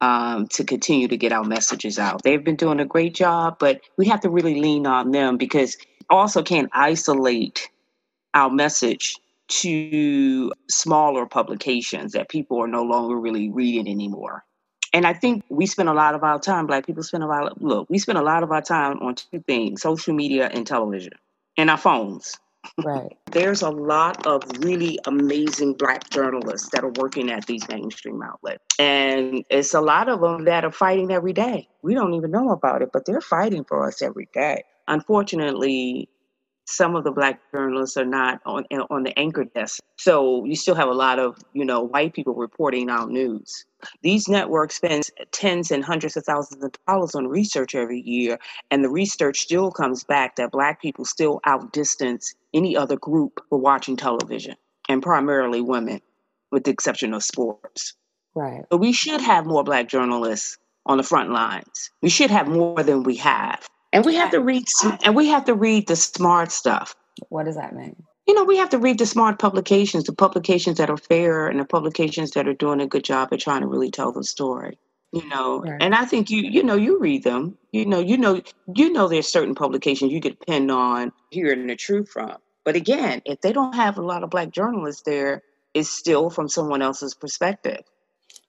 um, 0.00 0.46
to 0.48 0.64
continue 0.64 1.08
to 1.08 1.16
get 1.16 1.32
our 1.32 1.44
messages 1.44 1.98
out. 1.98 2.22
They've 2.22 2.42
been 2.42 2.56
doing 2.56 2.80
a 2.80 2.84
great 2.84 3.14
job, 3.14 3.56
but 3.58 3.80
we 3.96 4.06
have 4.06 4.20
to 4.20 4.30
really 4.30 4.60
lean 4.60 4.86
on 4.86 5.10
them 5.10 5.36
because 5.36 5.76
also 6.08 6.42
can't 6.42 6.70
isolate 6.72 7.68
our 8.34 8.50
message 8.50 9.16
to 9.48 10.52
smaller 10.70 11.26
publications 11.26 12.12
that 12.12 12.28
people 12.28 12.62
are 12.62 12.68
no 12.68 12.82
longer 12.82 13.16
really 13.16 13.50
reading 13.50 13.88
anymore. 13.88 14.44
And 14.92 15.06
I 15.06 15.12
think 15.12 15.44
we 15.48 15.66
spend 15.66 15.88
a 15.88 15.94
lot 15.94 16.14
of 16.14 16.22
our 16.22 16.38
time, 16.38 16.66
black 16.66 16.86
people 16.86 17.02
spend 17.02 17.22
a 17.22 17.26
lot 17.26 17.50
of, 17.50 17.60
look, 17.60 17.88
we 17.90 17.98
spend 17.98 18.18
a 18.18 18.22
lot 18.22 18.42
of 18.42 18.52
our 18.52 18.62
time 18.62 18.98
on 19.00 19.14
two 19.14 19.40
things 19.46 19.82
social 19.82 20.14
media 20.14 20.48
and 20.52 20.66
television 20.66 21.12
and 21.56 21.70
our 21.70 21.76
phones. 21.76 22.38
Right. 22.76 23.16
There's 23.26 23.62
a 23.62 23.70
lot 23.70 24.18
of 24.24 24.42
really 24.60 24.98
amazing 25.06 25.74
black 25.74 26.10
journalists 26.10 26.70
that 26.72 26.84
are 26.84 26.92
working 26.92 27.30
at 27.30 27.46
these 27.46 27.68
mainstream 27.68 28.20
outlets. 28.22 28.64
And 28.78 29.44
it's 29.50 29.74
a 29.74 29.80
lot 29.80 30.08
of 30.08 30.20
them 30.20 30.44
that 30.44 30.64
are 30.64 30.72
fighting 30.72 31.10
every 31.10 31.32
day. 31.32 31.68
We 31.82 31.94
don't 31.94 32.14
even 32.14 32.30
know 32.30 32.50
about 32.50 32.82
it, 32.82 32.90
but 32.92 33.04
they're 33.04 33.20
fighting 33.20 33.64
for 33.64 33.86
us 33.86 34.00
every 34.02 34.28
day. 34.32 34.62
Unfortunately, 34.86 36.08
some 36.68 36.94
of 36.94 37.02
the 37.02 37.10
black 37.10 37.40
journalists 37.50 37.96
are 37.96 38.04
not 38.04 38.40
on 38.44 38.64
eh, 38.70 38.78
on 38.90 39.02
the 39.02 39.18
anchor 39.18 39.44
desk. 39.44 39.80
So 39.96 40.44
you 40.44 40.54
still 40.54 40.74
have 40.74 40.88
a 40.88 40.94
lot 40.94 41.18
of, 41.18 41.38
you 41.54 41.64
know, 41.64 41.80
white 41.80 42.12
people 42.12 42.34
reporting 42.34 42.90
out 42.90 43.08
news. 43.08 43.64
These 44.02 44.28
networks 44.28 44.76
spend 44.76 45.04
tens 45.32 45.70
and 45.70 45.82
hundreds 45.82 46.16
of 46.16 46.24
thousands 46.24 46.62
of 46.62 46.72
dollars 46.86 47.14
on 47.14 47.26
research 47.26 47.74
every 47.74 48.00
year, 48.00 48.38
and 48.70 48.84
the 48.84 48.90
research 48.90 49.40
still 49.40 49.70
comes 49.70 50.04
back 50.04 50.36
that 50.36 50.52
black 50.52 50.82
people 50.82 51.04
still 51.04 51.40
outdistance 51.46 52.34
any 52.52 52.76
other 52.76 52.96
group 52.96 53.40
for 53.48 53.58
watching 53.58 53.96
television, 53.96 54.54
and 54.88 55.02
primarily 55.02 55.62
women, 55.62 56.00
with 56.50 56.64
the 56.64 56.70
exception 56.70 57.14
of 57.14 57.24
sports. 57.24 57.94
Right. 58.34 58.64
But 58.68 58.78
we 58.78 58.92
should 58.92 59.22
have 59.22 59.46
more 59.46 59.64
black 59.64 59.88
journalists 59.88 60.58
on 60.84 60.98
the 60.98 61.02
front 61.02 61.30
lines. 61.30 61.90
We 62.02 62.10
should 62.10 62.30
have 62.30 62.46
more 62.46 62.82
than 62.82 63.04
we 63.04 63.16
have. 63.16 63.68
And 63.92 64.04
we 64.04 64.14
have 64.16 64.30
to 64.32 64.40
read 64.40 64.64
and 65.04 65.16
we 65.16 65.28
have 65.28 65.44
to 65.46 65.54
read 65.54 65.86
the 65.88 65.96
smart 65.96 66.52
stuff. 66.52 66.94
What 67.28 67.44
does 67.44 67.56
that 67.56 67.74
mean? 67.74 67.96
You 68.26 68.34
know, 68.34 68.44
we 68.44 68.58
have 68.58 68.68
to 68.70 68.78
read 68.78 68.98
the 68.98 69.06
smart 69.06 69.38
publications, 69.38 70.04
the 70.04 70.12
publications 70.12 70.76
that 70.76 70.90
are 70.90 70.98
fair 70.98 71.48
and 71.48 71.58
the 71.58 71.64
publications 71.64 72.32
that 72.32 72.46
are 72.46 72.54
doing 72.54 72.80
a 72.80 72.86
good 72.86 73.04
job 73.04 73.30
at 73.32 73.40
trying 73.40 73.62
to 73.62 73.66
really 73.66 73.90
tell 73.90 74.12
the 74.12 74.22
story. 74.22 74.78
You 75.12 75.26
know, 75.28 75.60
right. 75.60 75.80
and 75.80 75.94
I 75.94 76.04
think 76.04 76.28
you 76.28 76.42
you 76.42 76.62
know 76.62 76.74
you 76.74 76.98
read 76.98 77.24
them. 77.24 77.56
You 77.72 77.86
know, 77.86 77.98
you 77.98 78.18
know 78.18 78.42
you 78.74 78.92
know 78.92 79.08
there's 79.08 79.26
certain 79.26 79.54
publications 79.54 80.12
you 80.12 80.20
could 80.20 80.38
depend 80.38 80.70
on 80.70 81.12
hearing 81.30 81.66
the 81.66 81.76
truth 81.76 82.10
from. 82.10 82.36
But 82.62 82.76
again, 82.76 83.22
if 83.24 83.40
they 83.40 83.54
don't 83.54 83.74
have 83.74 83.96
a 83.96 84.02
lot 84.02 84.22
of 84.22 84.28
black 84.28 84.50
journalists 84.50 85.02
there, 85.06 85.42
it's 85.72 85.88
still 85.88 86.28
from 86.28 86.50
someone 86.50 86.82
else's 86.82 87.14
perspective. 87.14 87.80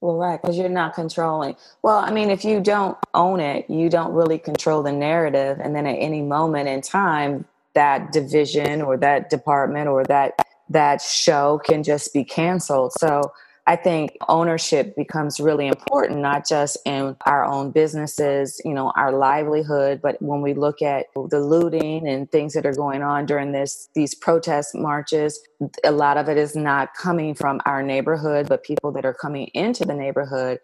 Well, 0.02 0.16
right, 0.16 0.42
because 0.42 0.58
you're 0.58 0.70
not 0.70 0.94
controlling. 0.94 1.58
Well, 1.82 1.98
I 1.98 2.12
mean, 2.12 2.30
if 2.30 2.46
you 2.46 2.62
don't 2.62 2.98
own 3.14 3.42
it, 3.42 3.70
you 3.70 3.90
don't 3.90 4.14
really 4.14 4.40
control 4.40 4.82
the 4.82 4.94
narrative. 4.94 5.60
And 5.60 5.76
then 5.76 5.86
at 5.86 5.96
any 5.96 6.22
moment 6.22 6.70
in 6.70 6.82
time, 6.82 7.46
that 7.74 8.14
division 8.14 8.82
or 8.82 8.96
that 8.98 9.30
department 9.30 9.90
or 9.90 10.06
that 10.06 10.40
that 10.70 11.02
show 11.02 11.60
can 11.66 11.84
just 11.84 12.14
be 12.14 12.24
canceled. 12.24 12.94
So 12.94 13.34
I 13.69 13.75
think 13.75 14.17
ownership 14.27 14.95
becomes 14.95 15.39
really 15.39 15.67
important, 15.67 16.21
not 16.21 16.47
just 16.47 16.75
in 16.88 17.15
our 17.27 17.45
own 17.45 17.69
businesses, 17.69 18.60
you 18.65 18.73
know, 18.73 18.91
our 18.95 19.12
livelihood, 19.12 20.01
but 20.01 20.19
when 20.23 20.41
we 20.41 20.55
look 20.55 20.82
at 20.82 21.05
the 21.13 21.39
looting 21.39 22.08
and 22.08 22.32
things 22.32 22.55
that 22.55 22.65
are 22.65 22.73
going 22.73 23.03
on 23.03 23.27
during 23.27 23.51
this 23.51 23.88
these 23.93 24.15
protest 24.15 24.73
marches, 24.73 25.39
a 25.84 25.91
lot 25.91 26.17
of 26.17 26.27
it 26.27 26.36
is 26.36 26.55
not 26.55 26.95
coming 26.95 27.36
from 27.36 27.62
our 27.67 27.84
neighborhood, 27.84 28.49
but 28.49 28.63
people 28.63 28.91
that 28.91 29.05
are 29.05 29.13
coming 29.13 29.51
into 29.53 29.86
the 29.86 29.93
neighborhood. 29.93 30.58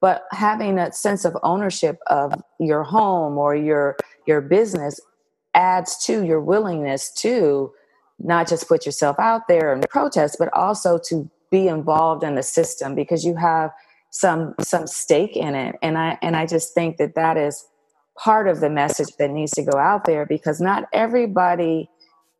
But 0.00 0.22
having 0.30 0.78
a 0.78 0.92
sense 0.92 1.24
of 1.24 1.36
ownership 1.42 1.98
of 2.06 2.32
your 2.60 2.84
home 2.84 3.38
or 3.38 3.56
your 3.56 3.96
your 4.24 4.40
business 4.40 5.00
adds 5.52 5.98
to 6.04 6.24
your 6.24 6.40
willingness 6.40 7.10
to 7.22 7.72
not 8.20 8.46
just 8.46 8.68
put 8.68 8.86
yourself 8.86 9.18
out 9.18 9.48
there 9.48 9.72
and 9.72 9.88
protest, 9.88 10.36
but 10.38 10.52
also 10.54 10.96
to 11.08 11.28
be 11.52 11.68
involved 11.68 12.24
in 12.24 12.34
the 12.34 12.42
system 12.42 12.96
because 12.96 13.24
you 13.24 13.36
have 13.36 13.70
some 14.10 14.54
some 14.60 14.86
stake 14.88 15.36
in 15.36 15.54
it. 15.54 15.76
And 15.82 15.96
i 15.96 16.18
and 16.22 16.34
i 16.34 16.46
just 16.46 16.74
think 16.74 16.96
that 16.96 17.14
that 17.14 17.36
is 17.36 17.64
part 18.18 18.48
of 18.48 18.60
the 18.60 18.70
message 18.70 19.14
that 19.18 19.30
needs 19.30 19.52
to 19.52 19.62
go 19.62 19.78
out 19.78 20.04
there 20.04 20.26
because 20.26 20.60
not 20.60 20.88
everybody 20.92 21.88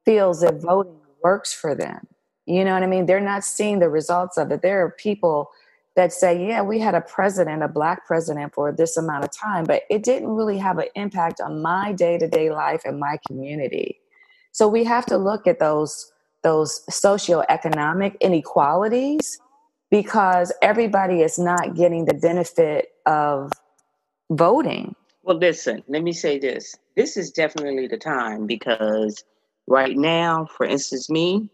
feels 0.04 0.40
that 0.40 0.60
voting 0.60 0.98
works 1.22 1.54
for 1.54 1.74
them. 1.74 2.08
You 2.46 2.64
know 2.64 2.74
what 2.74 2.82
i 2.82 2.86
mean? 2.86 3.06
They're 3.06 3.20
not 3.20 3.44
seeing 3.44 3.78
the 3.78 3.88
results 3.88 4.36
of 4.36 4.50
it. 4.50 4.62
There 4.62 4.84
are 4.84 4.90
people 4.90 5.50
that 5.94 6.12
say 6.12 6.48
yeah 6.48 6.62
we 6.62 6.78
had 6.78 6.94
a 6.94 7.02
president 7.02 7.62
a 7.62 7.68
black 7.68 8.06
president 8.06 8.54
for 8.54 8.72
this 8.72 8.96
amount 8.96 9.24
of 9.24 9.30
time 9.30 9.64
but 9.64 9.82
it 9.90 10.02
didn't 10.02 10.30
really 10.30 10.56
have 10.56 10.78
an 10.78 10.86
impact 10.94 11.38
on 11.38 11.60
my 11.60 11.92
day-to-day 11.92 12.50
life 12.50 12.82
and 12.86 12.98
my 12.98 13.18
community. 13.26 14.00
So 14.52 14.68
we 14.68 14.84
have 14.84 15.06
to 15.06 15.16
look 15.16 15.46
at 15.46 15.58
those 15.58 16.11
those 16.42 16.84
socioeconomic 16.90 18.18
inequalities 18.20 19.40
because 19.90 20.52
everybody 20.62 21.20
is 21.20 21.38
not 21.38 21.74
getting 21.74 22.06
the 22.06 22.14
benefit 22.14 22.88
of 23.06 23.52
voting. 24.30 24.94
Well, 25.22 25.36
listen, 25.36 25.82
let 25.86 26.02
me 26.02 26.12
say 26.12 26.38
this. 26.38 26.74
This 26.96 27.16
is 27.16 27.30
definitely 27.30 27.86
the 27.86 27.98
time 27.98 28.46
because 28.46 29.22
right 29.66 29.96
now, 29.96 30.46
for 30.56 30.66
instance, 30.66 31.08
me, 31.08 31.50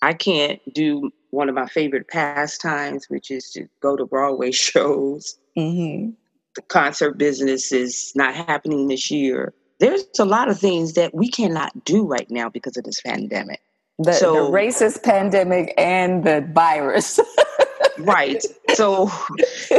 I 0.00 0.14
can't 0.14 0.60
do 0.72 1.10
one 1.30 1.48
of 1.48 1.54
my 1.54 1.66
favorite 1.66 2.08
pastimes, 2.08 3.06
which 3.08 3.30
is 3.30 3.50
to 3.50 3.66
go 3.80 3.96
to 3.96 4.06
Broadway 4.06 4.50
shows. 4.52 5.36
Mm-hmm. 5.56 6.10
The 6.54 6.62
concert 6.62 7.18
business 7.18 7.72
is 7.72 8.12
not 8.14 8.34
happening 8.34 8.88
this 8.88 9.10
year. 9.10 9.52
There's 9.80 10.04
a 10.18 10.24
lot 10.24 10.48
of 10.48 10.58
things 10.58 10.92
that 10.92 11.14
we 11.14 11.28
cannot 11.28 11.84
do 11.84 12.06
right 12.06 12.30
now 12.30 12.48
because 12.48 12.76
of 12.76 12.84
this 12.84 13.00
pandemic. 13.00 13.60
The, 14.02 14.12
so, 14.12 14.34
the 14.34 14.50
racist 14.50 15.02
pandemic 15.02 15.74
and 15.76 16.24
the 16.24 16.46
virus. 16.52 17.20
right. 17.98 18.42
So 18.74 19.10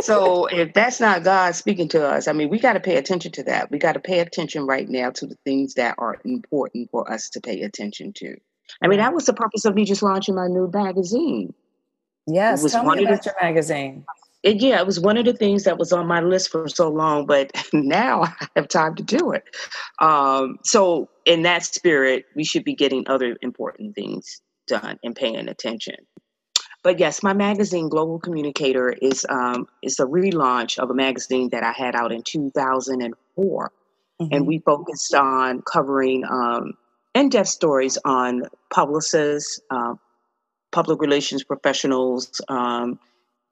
so 0.02 0.46
if 0.46 0.74
that's 0.74 1.00
not 1.00 1.24
God 1.24 1.56
speaking 1.56 1.88
to 1.90 2.08
us, 2.08 2.28
I 2.28 2.34
mean, 2.34 2.50
we 2.50 2.60
got 2.60 2.74
to 2.74 2.80
pay 2.80 2.98
attention 2.98 3.32
to 3.34 3.44
that. 3.44 3.72
We 3.72 3.80
got 3.80 3.94
to 3.94 4.00
pay 4.00 4.20
attention 4.20 4.66
right 4.66 4.88
now 4.88 5.10
to 5.12 5.26
the 5.26 5.36
things 5.46 5.76
that 5.76 5.96
are 5.98 6.20
important 6.24 6.92
for 6.92 7.12
us 7.12 7.30
to 7.32 7.42
pay 7.42 7.62
attention 7.62 8.14
to. 8.14 8.38
I 8.82 8.88
mean, 8.88 9.00
that 9.00 9.14
was 9.14 9.26
the 9.26 9.34
purpose 9.34 9.66
of 9.66 9.76
me 9.76 9.86
just 9.86 10.04
launching 10.04 10.36
my 10.36 10.48
new 10.48 10.70
magazine. 10.72 11.54
Yes, 12.26 12.72
tell 12.72 12.84
me 12.86 13.04
about 13.04 13.24
the, 13.24 13.30
your 13.30 13.36
magazine. 13.42 14.06
It, 14.44 14.62
yeah, 14.62 14.80
it 14.80 14.86
was 14.86 15.00
one 15.00 15.18
of 15.18 15.26
the 15.26 15.34
things 15.34 15.64
that 15.64 15.78
was 15.78 15.94
on 15.94 16.06
my 16.06 16.20
list 16.20 16.52
for 16.52 16.68
so 16.68 16.90
long, 16.90 17.26
but 17.26 17.52
now 17.74 18.24
I 18.24 18.48
have 18.58 18.68
time 18.68 18.96
to 18.96 19.04
do 19.04 19.32
it. 19.32 19.44
Um, 20.00 20.60
so, 20.64 21.10
in 21.26 21.44
that 21.44 21.64
spirit, 21.64 22.26
we 22.36 22.44
should 22.44 22.66
be 22.66 22.76
getting 22.76 23.08
other 23.08 23.38
important 23.42 23.96
things 23.96 24.42
done 24.68 25.00
and 25.04 25.16
paying 25.16 25.48
attention. 25.48 25.96
But 26.84 27.00
yes, 27.00 27.24
my 27.24 27.32
magazine, 27.32 27.88
Global 27.88 28.20
Communicator, 28.20 28.90
is 28.90 29.26
um, 29.30 29.68
is 29.82 30.00
a 30.00 30.06
relaunch 30.06 30.78
of 30.78 30.90
a 30.90 30.94
magazine 30.94 31.50
that 31.52 31.64
I 31.64 31.72
had 31.72 31.96
out 31.96 32.12
in 32.12 32.22
2004, 32.24 33.72
mm-hmm. 34.22 34.34
and 34.34 34.46
we 34.46 34.60
focused 34.60 35.16
on 35.16 35.62
covering 35.62 36.26
um, 36.30 36.74
in-depth 37.16 37.48
stories 37.48 37.98
on 38.04 38.44
publicists, 38.70 39.62
uh, 39.72 39.94
public 40.74 41.00
relations 41.00 41.46
professionals 41.46 42.42
um, 42.50 43.00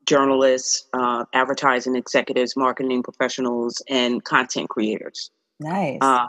journalists, 0.06 0.88
uh, 0.94 1.26
advertising 1.34 1.96
executives, 1.96 2.56
marketing 2.56 3.04
professionals, 3.04 3.82
and 3.88 4.24
content 4.24 4.70
creators. 4.70 5.32
Nice. 5.60 6.00
Uh, 6.02 6.28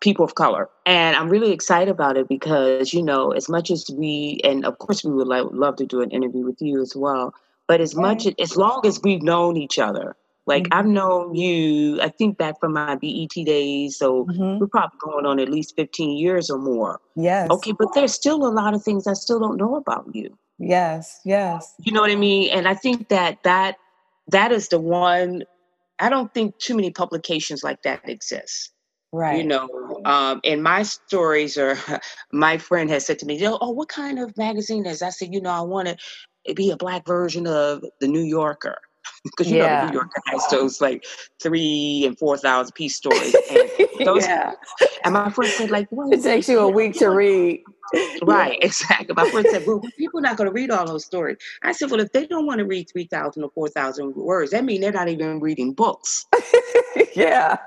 people 0.00 0.24
of 0.24 0.34
color. 0.34 0.70
And 0.86 1.14
I'm 1.16 1.28
really 1.28 1.52
excited 1.52 1.90
about 1.90 2.16
it 2.16 2.28
because, 2.28 2.94
you 2.94 3.02
know, 3.02 3.32
as 3.32 3.48
much 3.48 3.70
as 3.70 3.86
we, 3.94 4.40
and 4.42 4.64
of 4.64 4.78
course, 4.78 5.04
we 5.04 5.12
would 5.12 5.28
lo- 5.28 5.50
love 5.52 5.76
to 5.76 5.86
do 5.86 6.00
an 6.00 6.10
interview 6.10 6.44
with 6.44 6.62
you 6.62 6.80
as 6.80 6.96
well, 6.96 7.34
but 7.68 7.80
as 7.80 7.94
much, 7.94 8.26
as 8.40 8.56
long 8.56 8.80
as 8.84 9.00
we've 9.04 9.22
known 9.22 9.56
each 9.58 9.78
other, 9.78 10.16
like 10.46 10.64
mm-hmm. 10.64 10.78
I've 10.78 10.86
known 10.86 11.34
you, 11.34 12.00
I 12.00 12.08
think 12.08 12.38
back 12.38 12.58
from 12.58 12.72
my 12.72 12.96
BET 12.96 13.30
days, 13.44 13.98
so 13.98 14.24
mm-hmm. 14.24 14.58
we're 14.58 14.66
probably 14.66 14.98
going 15.00 15.26
on 15.26 15.38
at 15.38 15.48
least 15.48 15.76
15 15.76 16.16
years 16.16 16.50
or 16.50 16.58
more. 16.58 17.00
Yes. 17.14 17.50
Okay, 17.50 17.72
but 17.78 17.88
there's 17.94 18.12
still 18.12 18.46
a 18.46 18.50
lot 18.50 18.74
of 18.74 18.82
things 18.82 19.06
I 19.06 19.12
still 19.12 19.38
don't 19.38 19.58
know 19.58 19.76
about 19.76 20.06
you. 20.12 20.36
Yes, 20.60 21.20
yes. 21.24 21.74
You 21.78 21.92
know 21.92 22.02
what 22.02 22.10
I 22.10 22.16
mean? 22.16 22.50
And 22.50 22.68
I 22.68 22.74
think 22.74 23.08
that 23.08 23.42
that 23.44 23.76
that 24.28 24.52
is 24.52 24.68
the 24.68 24.78
one 24.78 25.44
I 25.98 26.10
don't 26.10 26.32
think 26.32 26.58
too 26.58 26.76
many 26.76 26.90
publications 26.90 27.64
like 27.64 27.82
that 27.82 28.06
exist. 28.08 28.70
Right. 29.12 29.38
You 29.38 29.44
know, 29.44 30.00
um, 30.04 30.40
and 30.44 30.62
my 30.62 30.82
stories 30.82 31.56
are 31.56 31.78
my 32.32 32.58
friend 32.58 32.90
has 32.90 33.06
said 33.06 33.18
to 33.20 33.26
me, 33.26 33.40
Oh, 33.44 33.70
what 33.70 33.88
kind 33.88 34.18
of 34.18 34.36
magazine 34.36 34.84
is? 34.86 35.02
I 35.02 35.08
said, 35.08 35.32
you 35.32 35.40
know, 35.40 35.50
I 35.50 35.62
want 35.62 35.88
to 35.88 36.54
be 36.54 36.70
a 36.70 36.76
black 36.76 37.06
version 37.06 37.46
of 37.46 37.82
the 38.00 38.06
New 38.06 38.22
Yorker 38.22 38.78
because 39.24 39.50
you 39.50 39.56
yeah. 39.56 39.66
know 39.66 39.86
the 39.86 39.92
New 39.92 39.98
Yorker 39.98 40.22
has 40.26 40.46
those 40.48 40.80
like 40.82 41.04
three 41.42 42.04
and 42.06 42.18
four 42.18 42.36
thousand 42.36 42.74
piece 42.74 42.96
stories. 42.96 43.34
And 43.50 43.89
those, 44.06 44.26
yeah. 44.26 44.54
And 45.04 45.14
my 45.14 45.30
friend 45.30 45.52
said, 45.52 45.70
like, 45.70 45.88
well, 45.90 46.12
it 46.12 46.22
takes 46.22 46.48
you 46.48 46.60
a 46.60 46.68
week 46.68 46.98
to 47.00 47.10
read. 47.10 47.62
Right, 48.22 48.58
exactly. 48.62 49.14
My 49.16 49.28
friend 49.30 49.46
said, 49.50 49.66
well, 49.66 49.80
people 49.98 50.20
are 50.20 50.22
not 50.22 50.36
going 50.36 50.48
to 50.48 50.54
read 50.54 50.70
all 50.70 50.86
those 50.86 51.04
stories. 51.06 51.38
I 51.62 51.72
said, 51.72 51.90
well, 51.90 52.00
if 52.00 52.12
they 52.12 52.26
don't 52.26 52.46
want 52.46 52.60
to 52.60 52.66
read 52.66 52.88
three 52.90 53.06
thousand 53.06 53.44
or 53.44 53.50
four 53.52 53.68
thousand 53.68 54.14
words, 54.16 54.52
that 54.52 54.64
means 54.64 54.80
they're 54.82 54.92
not 54.92 55.08
even 55.08 55.40
reading 55.40 55.74
books. 55.74 56.26
yeah. 57.16 57.58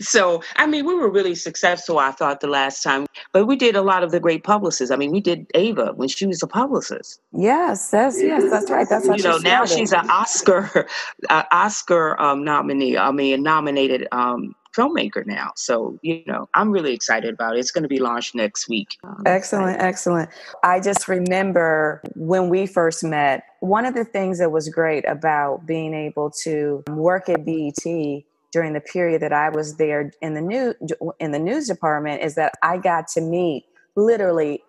so, 0.00 0.42
I 0.56 0.66
mean, 0.66 0.86
we 0.86 0.94
were 0.94 1.10
really 1.10 1.36
successful, 1.36 1.98
I 1.98 2.12
thought, 2.12 2.40
the 2.40 2.48
last 2.48 2.82
time. 2.82 3.06
But 3.32 3.46
we 3.46 3.56
did 3.56 3.76
a 3.76 3.82
lot 3.82 4.02
of 4.02 4.10
the 4.10 4.20
great 4.20 4.42
publicists. 4.42 4.90
I 4.90 4.96
mean, 4.96 5.12
we 5.12 5.20
did 5.20 5.46
Ava 5.54 5.92
when 5.94 6.08
she 6.08 6.26
was 6.26 6.42
a 6.42 6.46
publicist. 6.46 7.20
Yes, 7.32 7.90
that's 7.90 8.20
yes, 8.22 8.50
that's 8.50 8.70
right. 8.70 8.88
That's 8.88 9.06
you 9.06 9.22
know. 9.22 9.38
Now 9.38 9.64
she's 9.64 9.92
an 9.92 10.08
Oscar, 10.10 10.86
uh, 11.30 11.42
Oscar 11.52 12.20
um, 12.20 12.44
nominee. 12.44 12.96
I 12.96 13.10
mean, 13.10 13.42
nominated 13.42 14.08
um, 14.12 14.54
filmmaker 14.78 15.26
now. 15.26 15.52
So, 15.56 15.98
you 16.02 16.22
know, 16.26 16.48
I'm 16.54 16.70
really 16.70 16.94
excited 16.94 17.34
about 17.34 17.56
it. 17.56 17.60
It's 17.60 17.70
going 17.70 17.82
to 17.82 17.88
be 17.88 17.98
launched 17.98 18.34
next 18.34 18.68
week. 18.68 18.96
Excellent, 19.26 19.80
excellent. 19.80 20.30
I 20.62 20.80
just 20.80 21.08
remember 21.08 22.02
when 22.14 22.48
we 22.48 22.66
first 22.66 23.02
met, 23.02 23.44
one 23.60 23.84
of 23.84 23.94
the 23.94 24.04
things 24.04 24.38
that 24.38 24.52
was 24.52 24.68
great 24.68 25.04
about 25.08 25.66
being 25.66 25.94
able 25.94 26.30
to 26.42 26.84
work 26.90 27.28
at 27.28 27.44
BET 27.44 28.24
during 28.52 28.72
the 28.72 28.80
period 28.80 29.22
that 29.22 29.32
I 29.32 29.50
was 29.50 29.76
there 29.76 30.12
in 30.22 30.34
the 30.34 30.40
new 30.40 30.74
in 31.20 31.32
the 31.32 31.38
news 31.38 31.68
department 31.68 32.22
is 32.22 32.34
that 32.36 32.54
I 32.62 32.78
got 32.78 33.08
to 33.08 33.20
meet 33.20 33.64
literally 33.96 34.62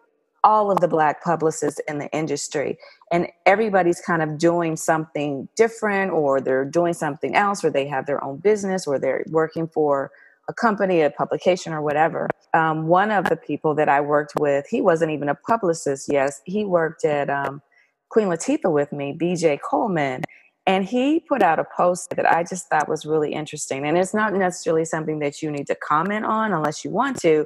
all 0.44 0.72
of 0.72 0.80
the 0.80 0.88
black 0.88 1.24
publicists 1.24 1.82
in 1.88 2.00
the 2.00 2.10
industry. 2.12 2.78
And 3.12 3.28
everybody's 3.46 4.02
kind 4.02 4.22
of 4.22 4.38
doing 4.38 4.78
something 4.78 5.50
different 5.56 6.12
or 6.12 6.40
they're 6.42 6.66
doing 6.66 6.94
something 6.94 7.36
else 7.36 7.64
or 7.64 7.70
they 7.70 7.88
have 7.88 8.06
their 8.06 8.24
own 8.24 8.38
business 8.38 8.88
or 8.88 9.00
they're 9.00 9.26
working 9.30 9.68
for 9.68 10.12
a 10.48 10.54
company 10.54 11.02
a 11.02 11.10
publication 11.12 11.74
or 11.74 11.82
whatever. 11.82 12.28
Um, 12.54 12.88
one 12.88 13.12
of 13.12 13.26
the 13.30 13.36
people 13.36 13.76
that 13.76 13.90
i 13.90 14.02
worked 14.02 14.34
with 14.40 14.66
he 14.70 14.82
wasn't 14.82 15.12
even 15.12 15.30
a 15.30 15.36
publicist 15.36 16.08
yes. 16.12 16.42
He 16.46 16.66
worked 16.66 17.06
at 17.06 17.30
um, 17.30 17.62
queen 18.10 18.28
latifah 18.28 18.72
with 18.74 18.92
me 18.92 19.16
bj 19.20 19.60
coleman 19.62 20.24
and 20.70 20.86
he 20.86 21.20
put 21.20 21.42
out 21.42 21.58
a 21.58 21.66
post 21.76 22.16
that 22.16 22.32
i 22.32 22.44
just 22.44 22.68
thought 22.70 22.88
was 22.88 23.06
really 23.06 23.34
interesting 23.34 23.86
and 23.86 23.98
it's 23.98 24.14
not 24.14 24.34
necessarily 24.34 24.86
something 24.86 25.20
that 25.20 25.42
you 25.42 25.50
need 25.50 25.68
to 25.68 25.76
comment 25.76 26.26
on 26.26 26.54
unless 26.54 26.86
you 26.86 26.92
want 26.92 27.20
to 27.20 27.46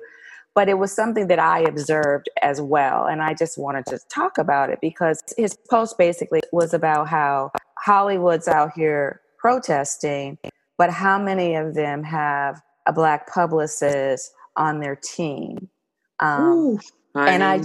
but 0.55 0.69
it 0.69 0.77
was 0.77 0.91
something 0.91 1.27
that 1.27 1.39
I 1.39 1.61
observed 1.61 2.29
as 2.41 2.61
well. 2.61 3.05
And 3.05 3.21
I 3.21 3.33
just 3.33 3.57
wanted 3.57 3.85
to 3.87 3.99
talk 4.09 4.37
about 4.37 4.69
it 4.69 4.79
because 4.81 5.23
his 5.37 5.57
post 5.69 5.97
basically 5.97 6.41
was 6.51 6.73
about 6.73 7.07
how 7.07 7.51
Hollywood's 7.79 8.47
out 8.47 8.71
here 8.75 9.21
protesting, 9.39 10.37
but 10.77 10.91
how 10.91 11.19
many 11.19 11.55
of 11.55 11.73
them 11.73 12.03
have 12.03 12.61
a 12.85 12.93
black 12.93 13.31
publicist 13.31 14.31
on 14.55 14.79
their 14.79 14.95
team? 14.95 15.69
Um, 16.19 16.43
Ooh, 16.43 16.79
and 17.15 17.43
I 17.43 17.61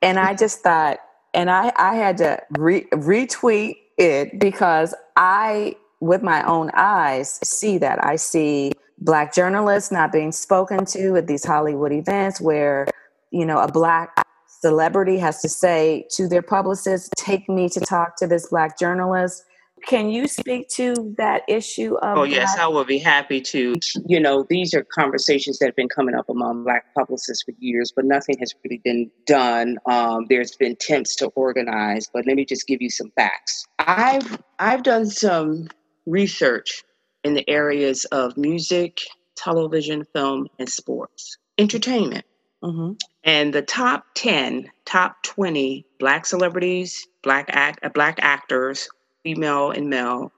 and 0.00 0.18
I 0.18 0.34
just 0.34 0.60
thought, 0.60 0.98
and 1.34 1.50
I 1.50 1.72
I 1.76 1.96
had 1.96 2.16
to 2.18 2.40
re- 2.56 2.86
retweet 2.92 3.76
it 4.00 4.40
because 4.40 4.94
I, 5.16 5.76
with 6.00 6.22
my 6.22 6.42
own 6.44 6.70
eyes, 6.74 7.38
see 7.44 7.78
that 7.78 8.02
I 8.04 8.16
see 8.16 8.72
black 8.98 9.34
journalists 9.34 9.92
not 9.92 10.10
being 10.10 10.32
spoken 10.32 10.84
to 10.86 11.16
at 11.16 11.26
these 11.26 11.44
Hollywood 11.44 11.92
events 11.92 12.40
where, 12.40 12.86
you 13.30 13.44
know, 13.44 13.58
a 13.58 13.70
black 13.70 14.22
celebrity 14.60 15.18
has 15.18 15.40
to 15.42 15.48
say 15.48 16.06
to 16.10 16.26
their 16.26 16.42
publicist, 16.42 17.12
take 17.16 17.48
me 17.48 17.68
to 17.68 17.80
talk 17.80 18.16
to 18.16 18.26
this 18.26 18.48
black 18.48 18.78
journalist. 18.78 19.44
Can 19.86 20.10
you 20.10 20.28
speak 20.28 20.68
to 20.70 21.14
that 21.18 21.42
issue 21.48 21.96
of 21.96 22.18
Oh 22.18 22.22
yes, 22.24 22.54
black- 22.54 22.64
I 22.64 22.68
would 22.68 22.86
be 22.86 22.98
happy 22.98 23.40
to. 23.40 23.74
You 24.06 24.20
know, 24.20 24.46
these 24.48 24.74
are 24.74 24.84
conversations 24.84 25.58
that 25.58 25.66
have 25.66 25.76
been 25.76 25.88
coming 25.88 26.14
up 26.14 26.28
among 26.28 26.64
black 26.64 26.94
publicists 26.94 27.42
for 27.42 27.52
years, 27.58 27.92
but 27.94 28.04
nothing 28.04 28.36
has 28.40 28.54
really 28.64 28.80
been 28.84 29.10
done. 29.26 29.78
Um, 29.86 30.26
there's 30.28 30.54
been 30.56 30.72
attempts 30.72 31.16
to 31.16 31.26
organize, 31.28 32.08
but 32.12 32.26
let 32.26 32.36
me 32.36 32.44
just 32.44 32.66
give 32.66 32.80
you 32.82 32.90
some 32.90 33.10
facts. 33.16 33.64
I've 33.78 34.40
I've 34.58 34.82
done 34.82 35.06
some 35.06 35.68
research 36.06 36.84
in 37.24 37.34
the 37.34 37.48
areas 37.48 38.04
of 38.06 38.36
music, 38.36 39.00
television, 39.36 40.04
film, 40.14 40.48
and 40.58 40.68
sports, 40.68 41.36
entertainment. 41.58 42.24
Mhm. 42.62 42.98
And 43.24 43.52
the 43.54 43.62
top 43.62 44.04
10, 44.14 44.70
top 44.84 45.22
20 45.22 45.86
black 45.98 46.26
celebrities, 46.26 47.06
black 47.22 47.46
act, 47.50 47.80
black 47.94 48.18
actors, 48.20 48.88
female 49.22 49.70
and 49.70 49.88
male, 49.88 50.32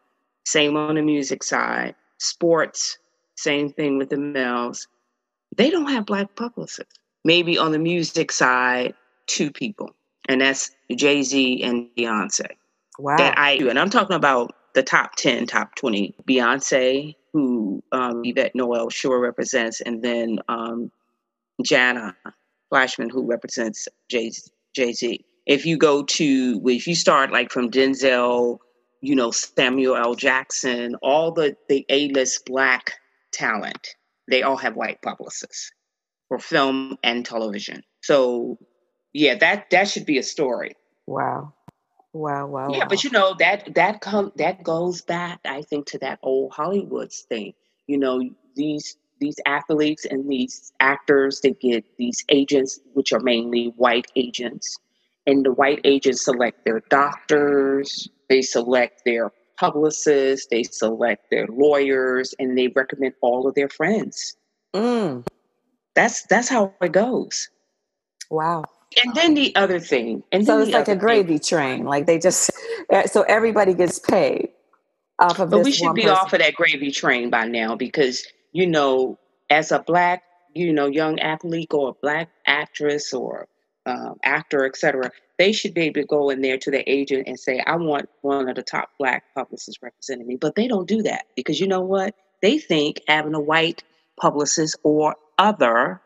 same 0.44 0.76
on 0.76 0.96
the 0.96 1.02
music 1.02 1.42
side, 1.42 1.94
sports, 2.18 2.98
same 3.36 3.70
thing 3.72 3.98
with 3.98 4.10
the 4.10 4.16
males. 4.16 4.88
They 5.56 5.70
don't 5.70 5.90
have 5.90 6.06
black 6.06 6.34
publicists. 6.36 6.98
Maybe 7.24 7.56
on 7.58 7.72
the 7.72 7.78
music 7.78 8.32
side, 8.32 8.94
two 9.26 9.50
people, 9.50 9.90
and 10.28 10.40
that's 10.40 10.70
Jay 10.94 11.22
Z 11.22 11.62
and 11.62 11.88
Beyonce 11.96 12.46
Wow. 12.98 13.16
that 13.16 13.38
I 13.38 13.58
do. 13.58 13.70
And 13.70 13.78
I'm 13.78 13.90
talking 13.90 14.16
about 14.16 14.54
the 14.74 14.82
top 14.82 15.16
10, 15.16 15.46
top 15.46 15.74
20. 15.76 16.14
Beyonce, 16.28 17.14
who 17.32 17.82
um, 17.92 18.22
Yvette 18.24 18.54
Noel-Schure 18.54 19.20
represents, 19.20 19.80
and 19.80 20.02
then 20.02 20.40
um, 20.48 20.90
Jana 21.64 22.16
Fleishman, 22.70 23.10
who 23.10 23.24
represents 23.24 23.88
Jay 24.08 24.30
Z. 24.30 25.24
If 25.46 25.66
you 25.66 25.76
go 25.76 26.02
to, 26.04 26.62
if 26.66 26.86
you 26.86 26.94
start 26.94 27.32
like 27.32 27.50
from 27.50 27.70
Denzel, 27.70 28.58
you 29.02 29.16
know, 29.16 29.32
Samuel 29.32 29.96
L. 29.96 30.14
Jackson, 30.14 30.94
all 31.02 31.32
the, 31.32 31.56
the 31.68 31.84
A 31.90 32.08
list 32.10 32.46
black 32.46 32.94
talent, 33.32 33.88
they 34.30 34.42
all 34.42 34.56
have 34.56 34.76
white 34.76 35.02
publicists 35.02 35.72
for 36.28 36.38
film 36.38 36.96
and 37.02 37.26
television. 37.26 37.82
So, 38.02 38.58
yeah, 39.12 39.34
that 39.34 39.68
that 39.70 39.88
should 39.88 40.06
be 40.06 40.18
a 40.18 40.22
story. 40.22 40.74
wow. 41.06 41.52
Wow. 42.14 42.46
Wow. 42.46 42.70
Yeah, 42.70 42.80
wow. 42.80 42.86
but 42.90 43.04
you 43.04 43.10
know 43.10 43.34
that 43.38 43.74
that 43.74 44.02
come 44.02 44.32
that 44.36 44.62
goes 44.62 45.00
back, 45.00 45.40
I 45.46 45.62
think, 45.62 45.86
to 45.88 45.98
that 45.98 46.18
old 46.22 46.52
Hollywoods 46.52 47.22
thing. 47.22 47.54
You 47.86 47.98
know, 47.98 48.22
these 48.54 48.96
these 49.18 49.36
athletes 49.46 50.04
and 50.04 50.28
these 50.28 50.72
actors, 50.80 51.40
they 51.40 51.52
get 51.52 51.84
these 51.96 52.24
agents, 52.28 52.80
which 52.92 53.12
are 53.12 53.20
mainly 53.20 53.72
white 53.76 54.12
agents, 54.14 54.78
and 55.26 55.44
the 55.46 55.52
white 55.52 55.80
agents 55.84 56.24
select 56.24 56.64
their 56.66 56.80
doctors, 56.90 58.08
they 58.32 58.40
select 58.42 59.02
their 59.04 59.30
publicists, 59.58 60.46
they 60.50 60.62
select 60.62 61.22
their 61.30 61.46
lawyers, 61.48 62.34
and 62.38 62.56
they 62.56 62.68
recommend 62.68 63.12
all 63.20 63.46
of 63.46 63.54
their 63.54 63.68
friends. 63.68 64.36
Mm, 64.74 65.24
That's 65.94 66.24
that's 66.32 66.48
how 66.48 66.72
it 66.80 66.92
goes. 66.92 67.48
wow. 68.30 68.64
And 69.04 69.14
then 69.14 69.32
the 69.34 69.54
other 69.56 69.80
thing, 69.80 70.22
and 70.32 70.44
So 70.46 70.58
it's 70.60 70.70
like 70.70 70.74
a 70.74 70.78
other 70.78 70.84
thing- 70.92 70.98
gravy 70.98 71.38
train. 71.38 71.84
Like 71.84 72.04
they 72.06 72.18
just, 72.18 72.50
eh, 72.90 73.06
so 73.06 73.22
everybody 73.22 73.72
gets 73.74 73.98
paid 73.98 74.48
off 75.18 75.38
of 75.40 75.48
But 75.50 75.64
we 75.64 75.72
should 75.72 75.94
be 75.94 76.02
person. 76.02 76.16
off 76.16 76.32
of 76.32 76.38
that 76.40 76.54
gravy 76.54 76.90
train 76.90 77.30
by 77.30 77.44
now 77.46 77.74
because, 77.76 78.26
you 78.52 78.66
know, 78.66 79.18
as 79.50 79.72
a 79.72 79.78
black, 79.78 80.22
you 80.54 80.72
know, 80.74 80.86
young 80.86 81.18
athlete 81.20 81.72
or 81.72 81.90
a 81.90 81.94
black 82.02 82.28
actress 82.46 83.12
or 83.14 83.48
um, 83.86 84.16
actor, 84.24 84.64
etc., 84.66 85.10
they 85.42 85.50
should 85.50 85.74
be 85.74 85.80
able 85.82 86.00
to 86.00 86.06
go 86.06 86.30
in 86.30 86.40
there 86.40 86.56
to 86.56 86.70
the 86.70 86.88
agent 86.88 87.26
and 87.26 87.38
say, 87.38 87.60
I 87.66 87.74
want 87.74 88.08
one 88.20 88.48
of 88.48 88.54
the 88.54 88.62
top 88.62 88.90
black 88.96 89.24
publicists 89.34 89.82
representing 89.82 90.28
me. 90.28 90.36
But 90.36 90.54
they 90.54 90.68
don't 90.68 90.86
do 90.86 91.02
that 91.02 91.26
because 91.34 91.58
you 91.60 91.66
know 91.66 91.80
what? 91.80 92.14
They 92.42 92.58
think 92.58 93.00
having 93.08 93.34
a 93.34 93.40
white 93.40 93.82
publicist 94.20 94.76
or 94.84 95.16
other 95.38 96.00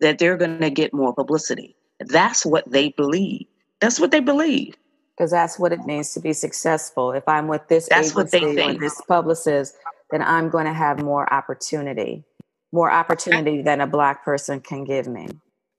that 0.00 0.18
they're 0.18 0.38
going 0.38 0.60
to 0.60 0.70
get 0.70 0.94
more 0.94 1.14
publicity. 1.14 1.76
That's 2.00 2.46
what 2.46 2.70
they 2.70 2.88
believe. 2.90 3.46
That's 3.80 4.00
what 4.00 4.10
they 4.10 4.20
believe. 4.20 4.74
because 5.18 5.30
that's 5.32 5.58
what 5.58 5.72
it 5.72 5.80
means 5.84 6.14
to 6.14 6.20
be 6.20 6.32
successful. 6.32 7.12
If 7.12 7.28
I'm 7.28 7.48
with 7.48 7.66
this 7.68 7.88
That's 7.88 8.16
agency 8.16 8.60
or 8.60 8.74
this 8.74 9.00
publicist, 9.08 9.76
then 10.10 10.22
I'm 10.22 10.48
going 10.48 10.66
to 10.66 10.72
have 10.72 11.02
more 11.02 11.30
opportunity, 11.32 12.24
more 12.72 12.90
opportunity 12.90 13.60
than 13.62 13.80
a 13.80 13.86
black 13.86 14.24
person 14.24 14.60
can 14.60 14.84
give 14.84 15.08
me. 15.08 15.28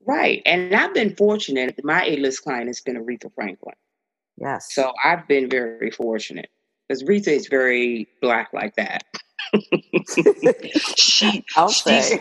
Right. 0.06 0.42
And 0.46 0.74
I've 0.74 0.94
been 0.94 1.14
fortunate. 1.14 1.78
My 1.84 2.04
A 2.04 2.16
list 2.16 2.42
client 2.42 2.68
has 2.68 2.80
been 2.80 2.96
Aretha 2.96 3.32
Franklin. 3.34 3.74
Yes. 4.36 4.72
So 4.72 4.92
I've 5.04 5.28
been 5.28 5.50
very 5.50 5.90
fortunate 5.90 6.48
because 6.88 7.02
Aretha 7.02 7.28
is 7.28 7.48
very 7.48 8.08
black 8.22 8.50
like 8.52 8.76
that. 8.76 9.04
she, 10.96 11.44
I'll 11.56 11.70
she's, 11.70 12.08
say. 12.08 12.20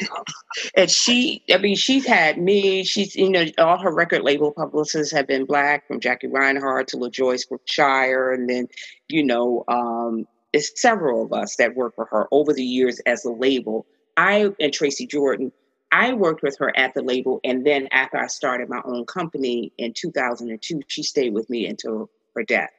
and 0.76 0.90
she, 0.90 1.44
I 1.52 1.58
mean, 1.58 1.76
she's 1.76 2.06
had 2.06 2.38
me. 2.38 2.84
She's, 2.84 3.16
you 3.16 3.30
know, 3.30 3.46
all 3.58 3.78
her 3.78 3.94
record 3.94 4.24
label 4.24 4.52
publicists 4.52 5.14
have 5.14 5.28
been 5.28 5.46
black, 5.46 5.88
from 5.88 6.00
Jackie 6.00 6.28
Reinhardt 6.28 6.88
to 6.90 6.98
LaJoyce 6.98 7.48
Brookshire, 7.48 8.32
and 8.32 8.50
then, 8.50 8.68
you 9.08 9.24
know, 9.24 9.64
um, 9.68 10.26
it's 10.54 10.82
several 10.82 11.24
of 11.24 11.34
us 11.34 11.56
that 11.58 11.76
work 11.76 11.96
for 11.96 12.06
her 12.06 12.28
over 12.32 12.54
the 12.54 12.64
years 12.64 13.00
as 13.06 13.24
a 13.26 13.32
label. 13.32 13.86
I 14.18 14.50
and 14.60 14.74
Tracy 14.74 15.08
Jordan, 15.08 15.52
I 15.92 16.14
worked 16.14 16.44
with 16.44 16.58
her 16.60 16.76
at 16.78 16.94
the 16.94 17.02
label, 17.02 17.40
and 17.44 17.66
then 17.66 17.88
after 17.92 18.18
I 18.18 18.28
started 18.28 18.70
my 18.70 18.82
own 18.86 19.06
company 19.06 19.74
in 19.78 19.94
2002, 19.94 20.82
she 20.88 21.04
stayed 21.04 21.34
with 21.34 21.50
me 21.50 21.66
until 21.66 22.10
her 22.36 22.44
death. 22.44 22.70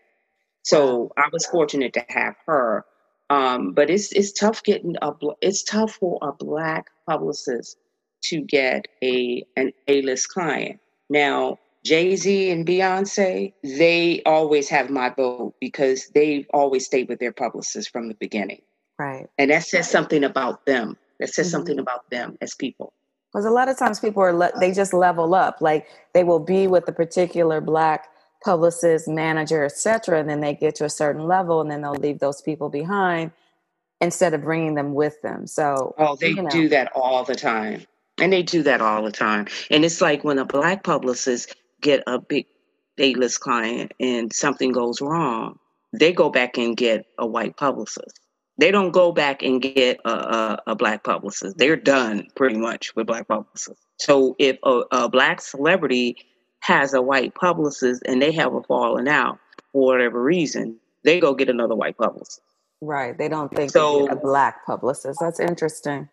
So 0.62 1.11
I 1.16 1.29
was 1.33 1.46
fortunate 1.46 1.92
to 1.94 2.05
have 2.09 2.37
her. 2.46 2.85
Um, 3.31 3.73
but 3.73 3.90
it's 3.90 4.12
it's 4.12 4.33
tough 4.33 4.62
getting 4.64 4.96
a 5.03 5.12
it's 5.40 5.62
tough 5.62 5.92
for 5.92 6.18
a 6.20 6.33
black 6.33 6.87
publicist 7.09 7.77
to 8.25 8.40
get 8.40 8.87
a 9.03 9.44
an 9.57 9.73
A 9.88 10.03
list 10.03 10.29
client. 10.29 10.81
Now 11.09 11.59
Jay 11.85 12.16
Z 12.16 12.51
and 12.51 12.66
Beyonce, 12.66 13.55
they 13.62 14.23
always 14.27 14.68
have 14.68 14.90
my 14.90 15.11
vote 15.11 15.55
because 15.61 16.09
they've 16.09 16.46
always 16.53 16.87
stayed 16.87 17.09
with 17.09 17.20
their 17.20 17.33
publicist 17.33 17.90
from 17.90 18.09
the 18.09 18.14
beginning, 18.14 18.62
right. 18.99 19.27
and 19.38 19.51
that 19.51 19.64
says 19.64 19.88
something 19.88 20.25
about 20.25 20.66
them. 20.66 20.96
That 21.20 21.29
says 21.29 21.49
Mhm. 21.49 21.51
something 21.53 21.79
about 21.79 22.09
them 22.11 22.37
as 22.40 22.55
people. 22.55 22.92
Because 23.33 23.47
a 23.47 23.51
lot 23.51 23.69
of 23.69 23.79
times 23.79 24.01
people 24.01 24.23
are 24.23 24.33
le- 24.33 24.53
they 24.61 24.73
just 24.73 24.93
level 24.93 25.35
up. 25.35 25.59
Like 25.61 25.87
they 26.14 26.25
will 26.25 26.40
be 26.40 26.66
with 26.66 26.88
a 26.88 26.93
particular 26.93 27.61
black 27.61 28.09
publicist, 28.45 29.09
manager, 29.09 29.64
etc., 29.64 30.21
and 30.21 30.29
then 30.29 30.40
they 30.40 30.55
get 30.55 30.75
to 30.77 30.85
a 30.87 30.90
certain 30.90 31.27
level, 31.27 31.61
and 31.61 31.71
then 31.71 31.83
they'll 31.83 31.93
leave 31.95 32.21
those 32.21 32.43
people 32.43 32.69
behind 32.71 33.31
instead 34.01 34.35
of 34.35 34.43
bringing 34.43 34.75
them 34.77 34.95
with 34.95 35.21
them. 35.23 35.47
So 35.47 35.95
Oh, 35.99 36.16
they 36.16 36.31
you 36.31 36.43
know. 36.43 36.51
do 36.51 36.69
that 36.71 36.93
all 36.95 37.25
the 37.25 37.37
time. 37.37 37.87
And 38.19 38.33
they 38.33 38.43
do 38.43 38.62
that 38.64 38.83
all 38.83 39.03
the 39.05 39.12
time. 39.12 39.47
And 39.71 39.85
it's 39.85 40.01
like 40.01 40.25
when 40.25 40.38
a 40.38 40.47
black 40.47 40.85
publicist 40.85 41.55
get 41.83 42.03
a 42.07 42.19
big 42.21 42.47
A-list 42.99 43.40
client 43.40 43.93
and 44.01 44.33
something 44.33 44.73
goes 44.73 45.01
wrong, 45.03 45.59
they 45.93 46.12
go 46.12 46.31
back 46.31 46.59
and 46.59 46.77
get 46.77 47.07
a 47.19 47.27
white 47.27 47.57
publicist. 47.57 48.21
They 48.61 48.70
don't 48.70 48.90
go 48.90 49.11
back 49.11 49.42
and 49.42 49.62
get 49.62 50.01
a, 50.05 50.11
a, 50.11 50.62
a 50.68 50.77
black 50.77 51.03
publicist. 51.03 51.57
They're 51.57 51.77
done 51.77 52.29
pretty 52.37 52.59
much 52.59 52.94
with 52.94 53.07
black 53.07 53.27
publicists. 53.27 53.83
So 53.99 54.37
if 54.38 54.59
a, 54.64 54.83
a 54.92 55.09
black 55.09 55.40
celebrity 55.40 56.18
has 56.61 56.92
a 56.92 57.01
white 57.01 57.35
publicist 57.35 58.03
and 58.05 58.20
they 58.20 58.33
have 58.33 58.53
a 58.53 58.62
falling 58.64 59.09
out 59.09 59.38
for 59.73 59.87
whatever 59.87 60.23
reason, 60.23 60.77
they 61.05 61.20
go 61.20 61.33
get 61.35 61.49
another 61.49 61.75
white 61.75 61.96
publicist. 61.96 62.42
right, 62.83 63.16
they 63.16 63.29
don't 63.29 63.51
think 63.51 63.70
So- 63.70 64.07
a 64.09 64.16
black 64.16 64.66
publicist. 64.66 65.18
That's 65.20 65.40
interesting. 65.40 66.11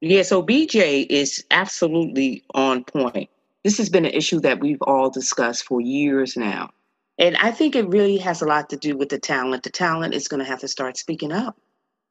Yeah, 0.00 0.22
so 0.22 0.42
BJ 0.42 1.04
is 1.10 1.44
absolutely 1.50 2.42
on 2.54 2.84
point. 2.84 3.28
This 3.62 3.76
has 3.76 3.90
been 3.90 4.06
an 4.06 4.12
issue 4.12 4.40
that 4.40 4.58
we've 4.60 4.80
all 4.80 5.10
discussed 5.10 5.64
for 5.66 5.82
years 5.82 6.34
now. 6.34 6.70
And 7.18 7.36
I 7.36 7.50
think 7.50 7.76
it 7.76 7.86
really 7.88 8.16
has 8.16 8.40
a 8.40 8.46
lot 8.46 8.70
to 8.70 8.78
do 8.78 8.96
with 8.96 9.10
the 9.10 9.18
talent. 9.18 9.64
The 9.64 9.70
talent 9.70 10.14
is 10.14 10.28
going 10.28 10.40
to 10.42 10.46
have 10.46 10.60
to 10.60 10.68
start 10.68 10.96
speaking 10.96 11.32
up. 11.32 11.58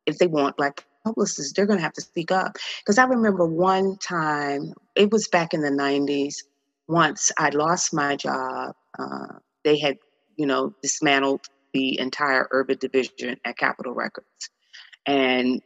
If 0.09 0.17
they 0.17 0.27
want 0.27 0.57
black 0.57 0.85
publicists, 1.03 1.53
they're 1.53 1.65
going 1.65 1.79
to 1.79 1.83
have 1.83 1.93
to 1.93 2.01
speak 2.01 2.31
up. 2.31 2.57
Because 2.81 2.97
I 2.97 3.05
remember 3.05 3.45
one 3.45 3.97
time, 3.97 4.73
it 4.95 5.11
was 5.11 5.27
back 5.27 5.53
in 5.53 5.61
the 5.61 5.69
90s, 5.69 6.43
once 6.87 7.31
I 7.37 7.49
lost 7.49 7.93
my 7.93 8.15
job. 8.15 8.75
Uh, 8.97 9.39
they 9.63 9.77
had, 9.77 9.97
you 10.37 10.45
know, 10.45 10.73
dismantled 10.81 11.41
the 11.73 11.99
entire 11.99 12.47
urban 12.51 12.77
division 12.79 13.37
at 13.45 13.57
Capitol 13.57 13.93
Records. 13.93 14.49
And 15.05 15.61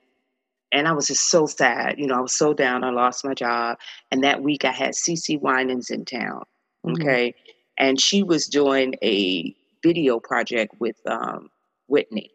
and 0.71 0.87
I 0.87 0.91
was 0.93 1.07
just 1.07 1.29
so 1.29 1.45
sad. 1.45 1.99
You 1.99 2.07
know, 2.07 2.15
I 2.15 2.21
was 2.21 2.33
so 2.33 2.53
down. 2.53 2.83
I 2.83 2.89
lost 2.89 3.23
my 3.23 3.35
job. 3.35 3.77
And 4.11 4.23
that 4.23 4.41
week 4.41 4.65
I 4.65 4.71
had 4.71 4.91
Cece 4.93 5.39
Winans 5.39 5.91
in 5.91 6.03
town. 6.03 6.43
Mhm. 6.85 6.99
Okay. 6.99 7.35
And 7.77 8.01
she 8.01 8.23
was 8.23 8.47
doing 8.47 8.95
a 9.03 9.55
video 9.83 10.19
project 10.19 10.73
with 10.79 10.97
um, 11.05 11.49
Whitney. 11.87 12.31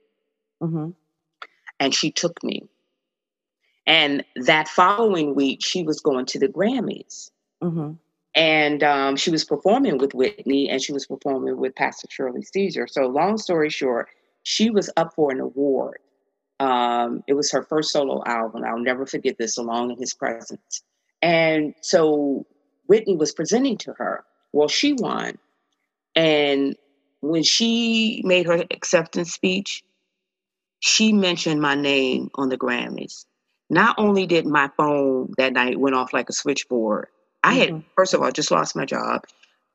hmm 0.61 0.90
And 1.80 1.94
she 1.94 2.10
took 2.10 2.42
me. 2.42 2.68
And 3.86 4.24
that 4.36 4.68
following 4.68 5.34
week, 5.34 5.60
she 5.62 5.82
was 5.82 6.00
going 6.00 6.26
to 6.26 6.38
the 6.38 6.48
Grammys. 6.48 7.30
hmm 7.62 7.92
and 8.34 8.84
um, 8.84 9.16
she 9.16 9.32
was 9.32 9.44
performing 9.44 9.98
with 9.98 10.14
Whitney 10.14 10.68
and 10.68 10.80
she 10.80 10.92
was 10.92 11.06
performing 11.06 11.56
with 11.56 11.74
Pastor 11.74 12.06
Shirley 12.08 12.42
Caesar. 12.42 12.86
So, 12.86 13.06
long 13.06 13.36
story 13.36 13.68
short, 13.68 14.08
she 14.44 14.70
was 14.70 14.88
up 14.96 15.14
for 15.14 15.32
an 15.32 15.40
award. 15.40 15.98
Um, 16.60 17.24
it 17.26 17.34
was 17.34 17.50
her 17.50 17.62
first 17.64 17.90
solo 17.90 18.22
album. 18.26 18.62
I'll 18.64 18.78
never 18.78 19.06
forget 19.06 19.38
this, 19.38 19.58
Alone 19.58 19.90
in 19.90 19.98
His 19.98 20.14
Presence. 20.14 20.82
And 21.20 21.74
so 21.80 22.46
Whitney 22.86 23.16
was 23.16 23.32
presenting 23.32 23.76
to 23.78 23.92
her. 23.94 24.24
Well, 24.52 24.68
she 24.68 24.92
won. 24.92 25.38
And 26.14 26.76
when 27.20 27.42
she 27.42 28.22
made 28.24 28.46
her 28.46 28.64
acceptance 28.70 29.32
speech, 29.32 29.82
she 30.80 31.12
mentioned 31.12 31.60
my 31.60 31.74
name 31.74 32.30
on 32.34 32.48
the 32.48 32.58
Grammys. 32.58 33.24
Not 33.70 33.96
only 33.98 34.26
did 34.26 34.46
my 34.46 34.70
phone 34.76 35.32
that 35.36 35.52
night 35.52 35.78
went 35.78 35.94
off 35.94 36.12
like 36.12 36.28
a 36.28 36.32
switchboard, 36.32 37.08
I 37.42 37.54
had, 37.54 37.68
mm-hmm. 37.68 37.88
first 37.96 38.14
of 38.14 38.22
all, 38.22 38.30
just 38.30 38.50
lost 38.50 38.74
my 38.74 38.84
job. 38.84 39.24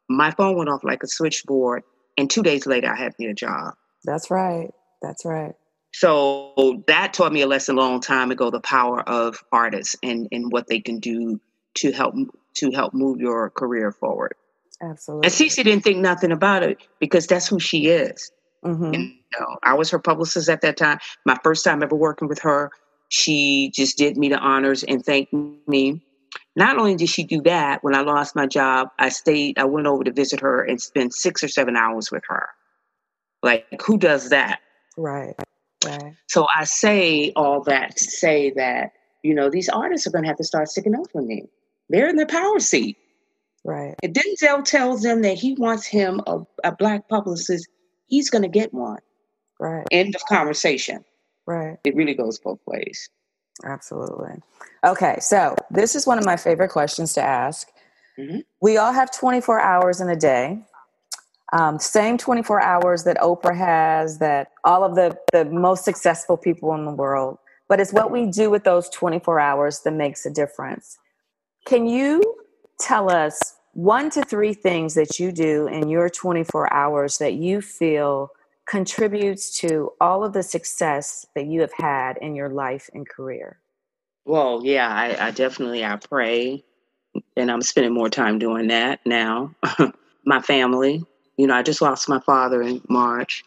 My 0.10 0.32
phone 0.32 0.58
went 0.58 0.70
off 0.70 0.84
like 0.84 1.04
a 1.04 1.08
switchboard. 1.08 1.84
And 2.18 2.30
two 2.30 2.44
days 2.44 2.66
later, 2.66 2.92
I 2.92 2.96
had 2.96 3.18
me 3.18 3.28
a 3.28 3.34
job. 3.34 3.74
That's 4.04 4.30
right. 4.30 4.72
That's 5.02 5.26
right. 5.26 5.54
So 5.94 6.84
that 6.88 7.14
taught 7.14 7.32
me 7.32 7.42
a 7.42 7.48
lesson 7.48 7.78
a 7.78 7.82
long 7.82 8.02
time 8.02 8.32
ago: 8.32 8.50
the 8.50 8.60
power 8.60 9.02
of 9.08 9.44
artists 9.52 9.96
and 10.02 10.28
and 10.32 10.52
what 10.52 10.68
they 10.68 10.80
can 10.80 11.00
do 11.00 11.40
to 11.76 11.92
help 11.92 12.16
to 12.56 12.72
help 12.72 12.94
move 12.94 13.20
your 13.20 13.52
career 13.52 13.92
forward. 13.92 14.34
Absolutely. 14.82 15.28
And 15.28 15.34
Cece 15.34 15.64
didn't 15.64 15.82
think 15.82 16.00
nothing 16.00 16.32
about 16.32 16.64
it 16.64 16.80
because 17.00 17.28
that's 17.28 17.48
who 17.48 17.60
she 17.60 17.88
is. 17.88 18.32
Mm-hmm. 18.64 18.94
And, 18.94 19.04
you 19.04 19.40
know, 19.40 19.58
I 19.64 19.74
was 19.74 19.90
her 19.90 20.00
publicist 20.00 20.50
at 20.50 20.62
that 20.62 20.78
time. 20.78 21.00
My 21.26 21.38
first 21.44 21.64
time 21.64 21.84
ever 21.84 21.96
working 21.96 22.28
with 22.28 22.40
her, 22.40 22.72
she 23.10 23.72
just 23.74 23.98
did 23.98 24.18
me 24.18 24.30
the 24.30 24.40
honors 24.40 24.84
and 24.84 25.06
thanked 25.06 25.34
me 25.68 26.02
not 26.56 26.78
only 26.78 26.96
did 26.96 27.10
she 27.10 27.24
do 27.24 27.42
that, 27.42 27.84
when 27.84 27.96
I 27.96 28.02
lost 28.02 28.36
my 28.36 28.46
job, 28.46 28.90
I 29.00 29.10
stayed, 29.10 29.58
I 29.58 29.66
went 29.66 29.88
over 29.88 30.04
to 30.04 30.12
visit 30.12 30.40
her 30.40 30.64
and 30.64 30.82
spent 30.82 31.14
six 31.14 31.44
or 31.44 31.48
seven 31.48 31.76
hours 31.76 32.12
with 32.12 32.24
her. 32.28 32.48
Like, 33.42 33.66
who 33.84 33.98
does 33.98 34.30
that? 34.30 34.60
Right. 34.98 35.36
Right. 35.84 36.14
So 36.28 36.48
I 36.56 36.64
say 36.64 37.34
all 37.36 37.62
that 37.64 37.98
to 37.98 38.04
say 38.04 38.52
that, 38.52 38.92
you 39.24 39.34
know, 39.34 39.50
these 39.50 39.68
artists 39.68 40.08
are 40.08 40.12
going 40.12 40.24
to 40.24 40.28
have 40.28 40.38
to 40.38 40.44
start 40.44 40.70
sticking 40.70 40.96
up 40.96 41.10
for 41.12 41.22
me. 41.22 41.44
They're 41.90 42.08
in 42.08 42.16
the 42.16 42.26
power 42.26 42.60
seat. 42.60 42.98
Right. 43.66 43.96
And 44.04 44.14
Denzel 44.14 44.64
tells 44.64 45.02
them 45.02 45.22
that 45.24 45.38
he 45.38 45.56
wants 45.56 45.86
him 45.86 46.22
a, 46.28 46.40
a 46.64 46.74
black 46.74 47.10
publicist, 47.10 47.68
he's 48.08 48.30
going 48.30 48.42
to 48.42 48.48
get 48.48 48.74
one. 48.74 49.00
Right. 49.60 49.86
End 49.92 50.16
of 50.16 50.22
conversation. 50.26 51.04
Right. 51.46 51.78
It 51.84 51.96
really 51.96 52.14
goes 52.14 52.40
both 52.40 52.60
ways. 52.66 53.10
Absolutely. 53.64 54.42
Okay, 54.84 55.18
so 55.20 55.56
this 55.70 55.96
is 55.96 56.08
one 56.08 56.18
of 56.18 56.26
my 56.26 56.36
favorite 56.36 56.70
questions 56.70 57.14
to 57.14 57.22
ask. 57.22 57.70
Mm-hmm. 58.18 58.40
We 58.62 58.78
all 58.78 58.92
have 58.92 59.12
24 59.12 59.60
hours 59.60 60.02
in 60.02 60.10
a 60.10 60.16
day. 60.16 60.60
Um, 61.54 61.78
same 61.80 62.18
24 62.18 62.62
hours 62.62 63.04
that 63.04 63.18
Oprah 63.18 63.56
has, 63.56 64.18
that 64.18 64.52
all 64.64 64.84
of 64.84 64.96
the, 64.96 65.16
the 65.32 65.46
most 65.46 65.86
successful 65.86 66.36
people 66.36 66.74
in 66.74 66.86
the 66.86 66.92
world. 66.92 67.38
But 67.70 67.80
it's 67.80 67.94
what 67.94 68.12
we 68.12 68.26
do 68.26 68.50
with 68.50 68.64
those 68.64 68.90
24 68.90 69.40
hours 69.40 69.82
that 69.82 69.94
makes 69.94 70.26
a 70.26 70.32
difference. 70.32 70.98
Can 71.66 71.86
you 71.86 72.22
tell 72.80 73.12
us 73.12 73.56
one 73.74 74.10
to 74.12 74.24
three 74.24 74.54
things 74.54 74.94
that 74.94 75.20
you 75.20 75.32
do 75.32 75.68
in 75.68 75.90
your 75.90 76.10
24 76.10 76.72
hours 76.72 77.18
that 77.18 77.34
you 77.34 77.62
feel 77.62 78.30
contributes 78.66 79.60
to 79.60 79.92
all 80.00 80.24
of 80.24 80.34
the 80.34 80.44
success 80.44 81.26
that 81.36 81.48
you 81.48 81.62
have 81.62 81.74
had 81.74 82.18
in 82.18 82.36
your 82.36 82.50
life 82.50 82.90
and 82.94 83.08
career? 83.08 83.60
Well, 84.26 84.62
yeah, 84.64 84.88
I, 84.88 85.28
I 85.28 85.32
definitely 85.32 85.84
I 85.84 85.98
pray, 85.98 86.64
and 87.36 87.52
I'm 87.52 87.62
spending 87.62 87.94
more 87.94 88.10
time 88.10 88.40
doing 88.40 88.68
that 88.68 89.02
now. 89.06 89.54
my 90.26 90.42
family, 90.42 91.04
you 91.36 91.48
know, 91.48 91.56
I 91.56 91.62
just 91.62 91.82
lost 91.82 92.08
my 92.08 92.20
father 92.22 92.62
in 92.62 92.82
March, 92.88 93.44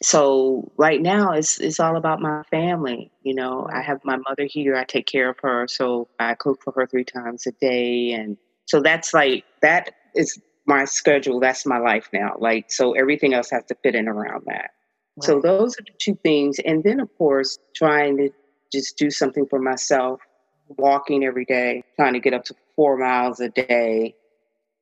so 0.00 0.70
right 0.76 1.02
now 1.02 1.32
it's 1.32 1.58
it's 1.58 1.80
all 1.80 1.96
about 1.96 2.20
my 2.20 2.44
family. 2.50 3.10
You 3.22 3.34
know, 3.34 3.68
I 3.72 3.82
have 3.82 4.04
my 4.04 4.16
mother 4.16 4.44
here. 4.44 4.76
I 4.76 4.84
take 4.84 5.06
care 5.06 5.30
of 5.30 5.38
her, 5.40 5.66
so 5.66 6.08
I 6.20 6.34
cook 6.34 6.62
for 6.62 6.72
her 6.74 6.86
three 6.86 7.04
times 7.04 7.46
a 7.48 7.52
day, 7.52 8.12
and 8.12 8.36
so 8.66 8.80
that's 8.80 9.12
like 9.14 9.44
that 9.60 9.94
is 10.14 10.40
my 10.66 10.84
schedule. 10.84 11.40
That's 11.40 11.66
my 11.66 11.78
life 11.78 12.08
now. 12.12 12.36
Like 12.38 12.70
so, 12.70 12.92
everything 12.92 13.34
else 13.34 13.50
has 13.50 13.64
to 13.66 13.74
fit 13.82 13.94
in 13.94 14.08
around 14.08 14.44
that. 14.46 14.70
Right. 15.16 15.24
So 15.24 15.40
those 15.40 15.78
are 15.78 15.82
the 15.82 15.92
two 15.98 16.18
things, 16.22 16.58
and 16.64 16.82
then 16.84 17.00
of 17.00 17.08
course 17.18 17.58
trying 17.74 18.16
to 18.18 18.30
just 18.72 18.96
do 18.96 19.10
something 19.10 19.46
for 19.46 19.58
myself, 19.58 20.20
walking 20.68 21.24
every 21.24 21.44
day, 21.44 21.84
trying 21.96 22.14
to 22.14 22.20
get 22.20 22.32
up 22.32 22.44
to 22.44 22.54
four 22.76 22.96
miles 22.96 23.40
a 23.40 23.50
day, 23.50 24.14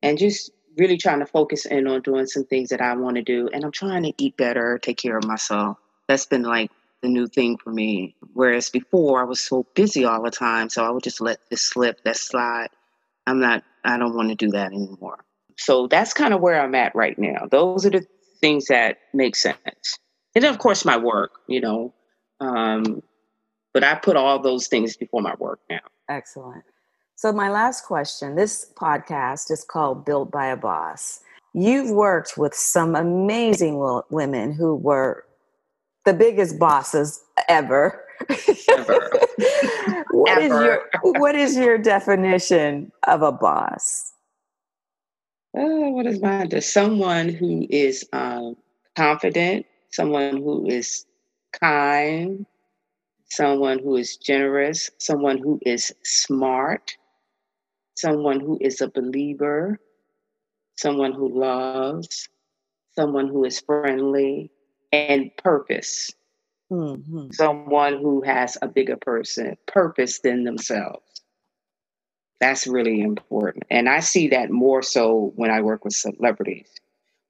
and 0.01 0.17
just 0.17 0.51
really 0.77 0.97
trying 0.97 1.19
to 1.19 1.25
focus 1.25 1.65
in 1.65 1.87
on 1.87 2.01
doing 2.01 2.25
some 2.25 2.45
things 2.45 2.69
that 2.69 2.81
I 2.81 2.95
want 2.95 3.15
to 3.17 3.21
do. 3.21 3.49
And 3.53 3.63
I'm 3.63 3.71
trying 3.71 4.03
to 4.03 4.13
eat 4.17 4.37
better, 4.37 4.79
take 4.81 4.97
care 4.97 5.17
of 5.17 5.25
myself. 5.25 5.77
That's 6.07 6.25
been 6.25 6.43
like 6.43 6.71
the 7.01 7.09
new 7.09 7.27
thing 7.27 7.57
for 7.57 7.71
me. 7.71 8.15
Whereas 8.33 8.69
before 8.69 9.21
I 9.21 9.25
was 9.25 9.39
so 9.39 9.65
busy 9.75 10.05
all 10.05 10.23
the 10.23 10.31
time, 10.31 10.69
so 10.69 10.85
I 10.85 10.89
would 10.89 11.03
just 11.03 11.21
let 11.21 11.39
this 11.49 11.61
slip, 11.61 12.03
that 12.03 12.17
slide. 12.17 12.69
I'm 13.27 13.39
not, 13.39 13.63
I 13.83 13.97
don't 13.97 14.15
want 14.15 14.29
to 14.29 14.35
do 14.35 14.49
that 14.51 14.67
anymore. 14.67 15.25
So 15.57 15.87
that's 15.87 16.13
kind 16.13 16.33
of 16.33 16.41
where 16.41 16.61
I'm 16.61 16.75
at 16.75 16.95
right 16.95 17.17
now. 17.17 17.47
Those 17.49 17.85
are 17.85 17.89
the 17.89 18.05
things 18.39 18.65
that 18.67 18.97
make 19.13 19.35
sense. 19.35 19.97
And 20.35 20.45
of 20.45 20.59
course, 20.59 20.85
my 20.85 20.97
work, 20.97 21.31
you 21.47 21.61
know. 21.61 21.93
Um, 22.39 23.03
but 23.73 23.83
I 23.83 23.95
put 23.95 24.15
all 24.15 24.39
those 24.39 24.67
things 24.67 24.97
before 24.97 25.21
my 25.21 25.35
work 25.39 25.59
now. 25.69 25.79
Excellent. 26.09 26.63
So, 27.15 27.31
my 27.31 27.49
last 27.49 27.85
question 27.85 28.35
this 28.35 28.71
podcast 28.75 29.51
is 29.51 29.63
called 29.63 30.05
Built 30.05 30.31
by 30.31 30.47
a 30.47 30.57
Boss. 30.57 31.19
You've 31.53 31.91
worked 31.91 32.37
with 32.37 32.55
some 32.55 32.95
amazing 32.95 34.01
women 34.09 34.53
who 34.53 34.75
were 34.75 35.25
the 36.05 36.13
biggest 36.13 36.57
bosses 36.57 37.21
ever. 37.47 38.03
Ever. 38.77 39.11
what, 40.11 40.37
ever. 40.37 40.41
Is 40.41 40.49
your, 40.51 40.89
what 41.19 41.35
is 41.35 41.57
your 41.57 41.77
definition 41.77 42.91
of 43.07 43.21
a 43.21 43.31
boss? 43.31 44.13
Uh, 45.57 45.91
what 45.91 46.05
is 46.05 46.21
mine? 46.21 46.49
Someone 46.61 47.29
who 47.29 47.67
is 47.69 48.07
um, 48.13 48.55
confident, 48.95 49.65
someone 49.91 50.37
who 50.37 50.65
is 50.67 51.05
kind, 51.59 52.45
someone 53.29 53.79
who 53.79 53.97
is 53.97 54.17
generous, 54.17 54.89
someone 54.97 55.37
who 55.37 55.59
is 55.65 55.93
smart, 56.03 56.95
someone 57.95 58.39
who 58.39 58.57
is 58.61 58.81
a 58.81 58.87
believer, 58.87 59.79
someone 60.77 61.13
who 61.13 61.39
loves, 61.39 62.29
someone 62.95 63.27
who 63.27 63.45
is 63.45 63.59
friendly, 63.59 64.51
and 64.91 65.31
purpose. 65.37 66.11
Mm-hmm. 66.71 67.31
Someone 67.31 67.97
who 67.97 68.21
has 68.21 68.57
a 68.61 68.67
bigger 68.67 68.95
person 68.95 69.57
purpose 69.67 70.19
than 70.19 70.45
themselves. 70.45 71.03
That's 72.39 72.65
really 72.65 73.01
important. 73.01 73.65
And 73.69 73.89
I 73.89 73.99
see 73.99 74.29
that 74.29 74.49
more 74.49 74.81
so 74.81 75.33
when 75.35 75.51
I 75.51 75.61
work 75.61 75.83
with 75.83 75.93
celebrities. 75.93 76.67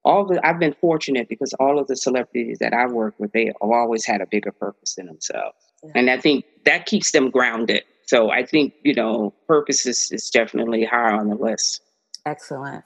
All 0.06 0.26
the 0.26 0.40
I've 0.46 0.60
been 0.60 0.76
fortunate 0.80 1.28
because 1.28 1.54
all 1.60 1.80
of 1.80 1.88
the 1.88 1.96
celebrities 1.96 2.60
that 2.60 2.74
I 2.74 2.88
work 2.88 3.16
with, 3.20 3.32
they 3.34 3.48
have 3.48 3.56
always 3.62 4.06
had 4.06 4.22
a 4.22 4.26
bigger 4.26 4.52
purpose 4.52 4.96
than 4.96 5.08
themselves. 5.08 5.58
And 5.96 6.10
I 6.10 6.18
think 6.18 6.46
that 6.66 6.86
keeps 6.86 7.12
them 7.12 7.30
grounded. 7.30 7.84
So 8.06 8.30
I 8.30 8.46
think, 8.46 8.74
you 8.84 8.94
know, 8.94 9.34
purpose 9.48 9.86
is, 9.86 10.12
is 10.12 10.30
definitely 10.30 10.86
higher 10.86 11.14
on 11.14 11.30
the 11.30 11.36
list. 11.36 11.82
Excellent. 12.26 12.84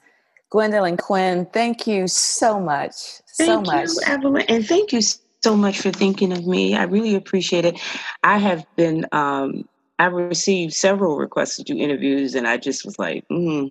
Gwendolyn 0.50 0.98
Quinn, 0.98 1.46
thank 1.52 1.88
you 1.88 2.08
so 2.08 2.60
much. 2.60 2.94
So 3.26 3.46
thank 3.46 3.66
much. 3.68 3.88
You, 3.90 4.02
Evelyn, 4.06 4.46
and 4.48 4.66
thank 4.66 4.94
you 4.94 5.02
so 5.46 5.56
much 5.56 5.80
for 5.80 5.92
thinking 5.92 6.32
of 6.32 6.48
me. 6.48 6.74
I 6.76 6.86
really 6.86 7.14
appreciate 7.14 7.66
it. 7.66 7.80
I 8.24 8.40
have 8.40 8.66
been, 8.76 9.06
um, 9.12 9.70
I 10.00 10.08
received 10.08 10.74
several 10.74 11.18
requests 11.18 11.58
to 11.58 11.64
do 11.64 11.78
interviews, 11.78 12.34
and 12.34 12.48
I 12.48 12.58
just 12.58 12.84
was 12.84 12.98
like, 12.98 13.24
mm, 13.28 13.70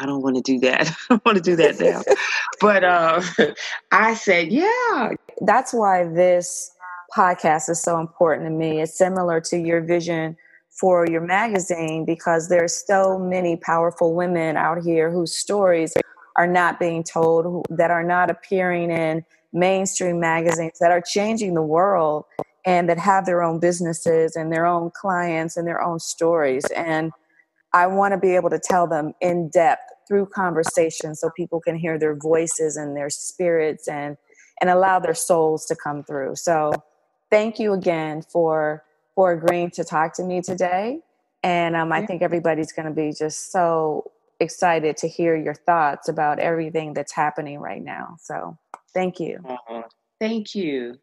I 0.00 0.04
don't 0.04 0.20
want 0.20 0.34
to 0.34 0.42
do 0.42 0.58
that. 0.58 0.88
I 0.90 0.94
don't 1.08 1.24
want 1.24 1.36
to 1.36 1.44
do 1.44 1.54
that 1.54 1.78
now. 1.78 2.02
but 2.60 2.82
uh, 2.82 3.22
I 3.92 4.14
said, 4.14 4.50
yeah. 4.50 5.12
That's 5.42 5.72
why 5.72 6.08
this 6.08 6.72
podcast 7.16 7.70
is 7.70 7.80
so 7.80 8.00
important 8.00 8.46
to 8.46 8.50
me. 8.50 8.80
It's 8.80 8.98
similar 8.98 9.40
to 9.42 9.58
your 9.58 9.82
vision 9.82 10.36
for 10.70 11.06
your 11.06 11.20
magazine 11.20 12.04
because 12.04 12.48
there's 12.48 12.84
so 12.84 13.16
many 13.16 13.56
powerful 13.56 14.16
women 14.16 14.56
out 14.56 14.82
here 14.82 15.08
whose 15.08 15.36
stories 15.36 15.94
are 16.34 16.48
not 16.48 16.80
being 16.80 17.04
told, 17.04 17.44
who, 17.44 17.62
that 17.70 17.92
are 17.92 18.02
not 18.02 18.28
appearing 18.28 18.90
in 18.90 19.24
mainstream 19.52 20.20
magazines, 20.20 20.78
that 20.80 20.90
are 20.90 21.00
changing 21.00 21.54
the 21.54 21.62
world 21.62 22.24
and 22.64 22.88
that 22.88 22.98
have 22.98 23.26
their 23.26 23.42
own 23.42 23.58
businesses 23.58 24.36
and 24.36 24.52
their 24.52 24.66
own 24.66 24.90
clients 24.90 25.56
and 25.56 25.66
their 25.66 25.82
own 25.82 25.98
stories. 25.98 26.64
And 26.76 27.12
I 27.72 27.86
want 27.86 28.12
to 28.12 28.18
be 28.18 28.34
able 28.34 28.50
to 28.50 28.58
tell 28.58 28.86
them 28.86 29.12
in 29.20 29.48
depth 29.48 29.82
through 30.08 30.26
conversation 30.26 31.14
so 31.14 31.30
people 31.36 31.60
can 31.60 31.76
hear 31.76 31.98
their 31.98 32.16
voices 32.16 32.76
and 32.76 32.96
their 32.96 33.10
spirits 33.10 33.88
and 33.88 34.16
and 34.60 34.68
allow 34.68 34.98
their 34.98 35.14
souls 35.14 35.64
to 35.66 35.74
come 35.74 36.04
through. 36.04 36.36
So 36.36 36.72
thank 37.30 37.58
you 37.58 37.72
again 37.72 38.22
for 38.22 38.84
for 39.14 39.32
agreeing 39.32 39.70
to 39.70 39.84
talk 39.84 40.14
to 40.14 40.24
me 40.24 40.42
today. 40.42 41.00
And 41.42 41.74
um, 41.74 41.92
I 41.92 42.04
think 42.04 42.22
everybody's 42.22 42.72
going 42.72 42.86
to 42.86 42.94
be 42.94 43.12
just 43.12 43.50
so 43.50 44.10
excited 44.40 44.96
to 44.98 45.08
hear 45.08 45.36
your 45.36 45.54
thoughts 45.54 46.08
about 46.08 46.38
everything 46.38 46.92
that's 46.92 47.12
happening 47.12 47.58
right 47.58 47.82
now. 47.82 48.16
So 48.20 48.58
thank 48.94 49.20
you. 49.20 49.40
Uh, 49.48 49.82
thank 50.18 50.54
you. 50.54 50.98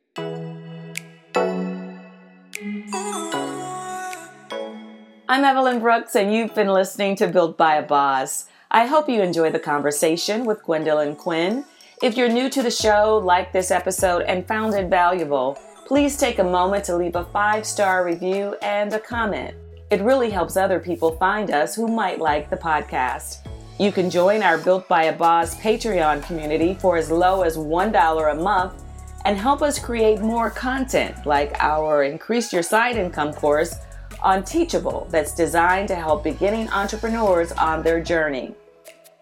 I'm 5.29 5.43
Evelyn 5.43 5.79
Brooks, 5.79 6.15
and 6.15 6.33
you've 6.33 6.55
been 6.55 6.69
listening 6.69 7.15
to 7.17 7.27
Built 7.27 7.57
by 7.57 7.75
a 7.75 7.83
Boss. 7.83 8.45
I 8.71 8.85
hope 8.85 9.07
you 9.09 9.21
enjoy 9.21 9.51
the 9.51 9.59
conversation 9.59 10.45
with 10.45 10.63
Gwendolyn 10.63 11.15
Quinn. 11.15 11.65
If 12.01 12.17
you're 12.17 12.29
new 12.29 12.49
to 12.49 12.61
the 12.61 12.71
show, 12.71 13.21
like 13.23 13.51
this 13.51 13.71
episode, 13.71 14.23
and 14.23 14.47
found 14.47 14.73
it 14.75 14.89
valuable, 14.89 15.57
please 15.85 16.17
take 16.17 16.39
a 16.39 16.43
moment 16.43 16.83
to 16.85 16.95
leave 16.97 17.15
a 17.15 17.25
five 17.25 17.65
star 17.65 18.05
review 18.05 18.55
and 18.61 18.93
a 18.93 18.99
comment. 18.99 19.55
It 19.89 20.01
really 20.01 20.29
helps 20.29 20.57
other 20.57 20.79
people 20.79 21.15
find 21.17 21.49
us 21.49 21.75
who 21.75 21.88
might 21.88 22.19
like 22.19 22.49
the 22.49 22.57
podcast. 22.57 23.46
You 23.80 23.91
can 23.91 24.09
join 24.09 24.41
our 24.41 24.57
Built 24.57 24.88
by 24.88 25.03
a 25.03 25.15
Boss 25.15 25.55
Patreon 25.59 26.25
community 26.25 26.73
for 26.73 26.97
as 26.97 27.11
low 27.11 27.43
as 27.43 27.57
$1 27.57 28.32
a 28.32 28.36
month 28.36 28.84
and 29.23 29.38
help 29.38 29.61
us 29.61 29.78
create 29.78 30.19
more 30.19 30.49
content 30.49 31.28
like 31.28 31.55
our 31.59 32.01
Increase 32.01 32.51
Your 32.51 32.63
Side 32.63 32.97
Income 32.97 33.34
course 33.34 33.75
on 34.23 34.43
Teachable 34.43 35.07
that's 35.11 35.36
designed 35.36 35.89
to 35.89 35.95
help 35.95 36.23
beginning 36.23 36.67
entrepreneurs 36.69 37.51
on 37.51 37.84
their 37.84 38.01
journey. 38.01 38.55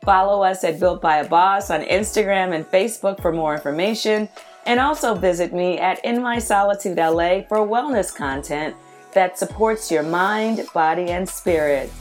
Follow 0.06 0.41
us 0.41 0.64
at 0.64 0.80
Built 0.80 1.01
by 1.01 1.18
a 1.18 1.28
Boss 1.28 1.70
on 1.70 1.82
Instagram 1.82 2.56
and 2.56 2.66
Facebook 2.66 3.22
for 3.22 3.34
more 3.34 3.56
information, 3.56 4.30
and 4.66 4.80
also 4.80 5.16
visit 5.16 5.53
me 5.53 5.80
at 5.80 6.03
In 6.06 6.22
My 6.22 6.39
Solitude 6.39 6.97
LA 6.97 7.41
for 7.41 7.58
wellness 7.58 8.16
content 8.16 8.74
that 9.14 9.38
supports 9.38 9.91
your 9.91 10.03
mind, 10.03 10.66
body, 10.74 11.10
and 11.10 11.28
spirit. 11.28 11.91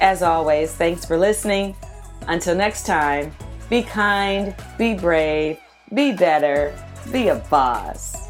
As 0.00 0.22
always, 0.22 0.72
thanks 0.74 1.04
for 1.04 1.18
listening. 1.18 1.74
Until 2.28 2.54
next 2.54 2.86
time, 2.86 3.32
be 3.68 3.82
kind, 3.82 4.54
be 4.78 4.94
brave, 4.94 5.58
be 5.92 6.12
better, 6.12 6.74
be 7.12 7.28
a 7.28 7.36
boss. 7.50 8.23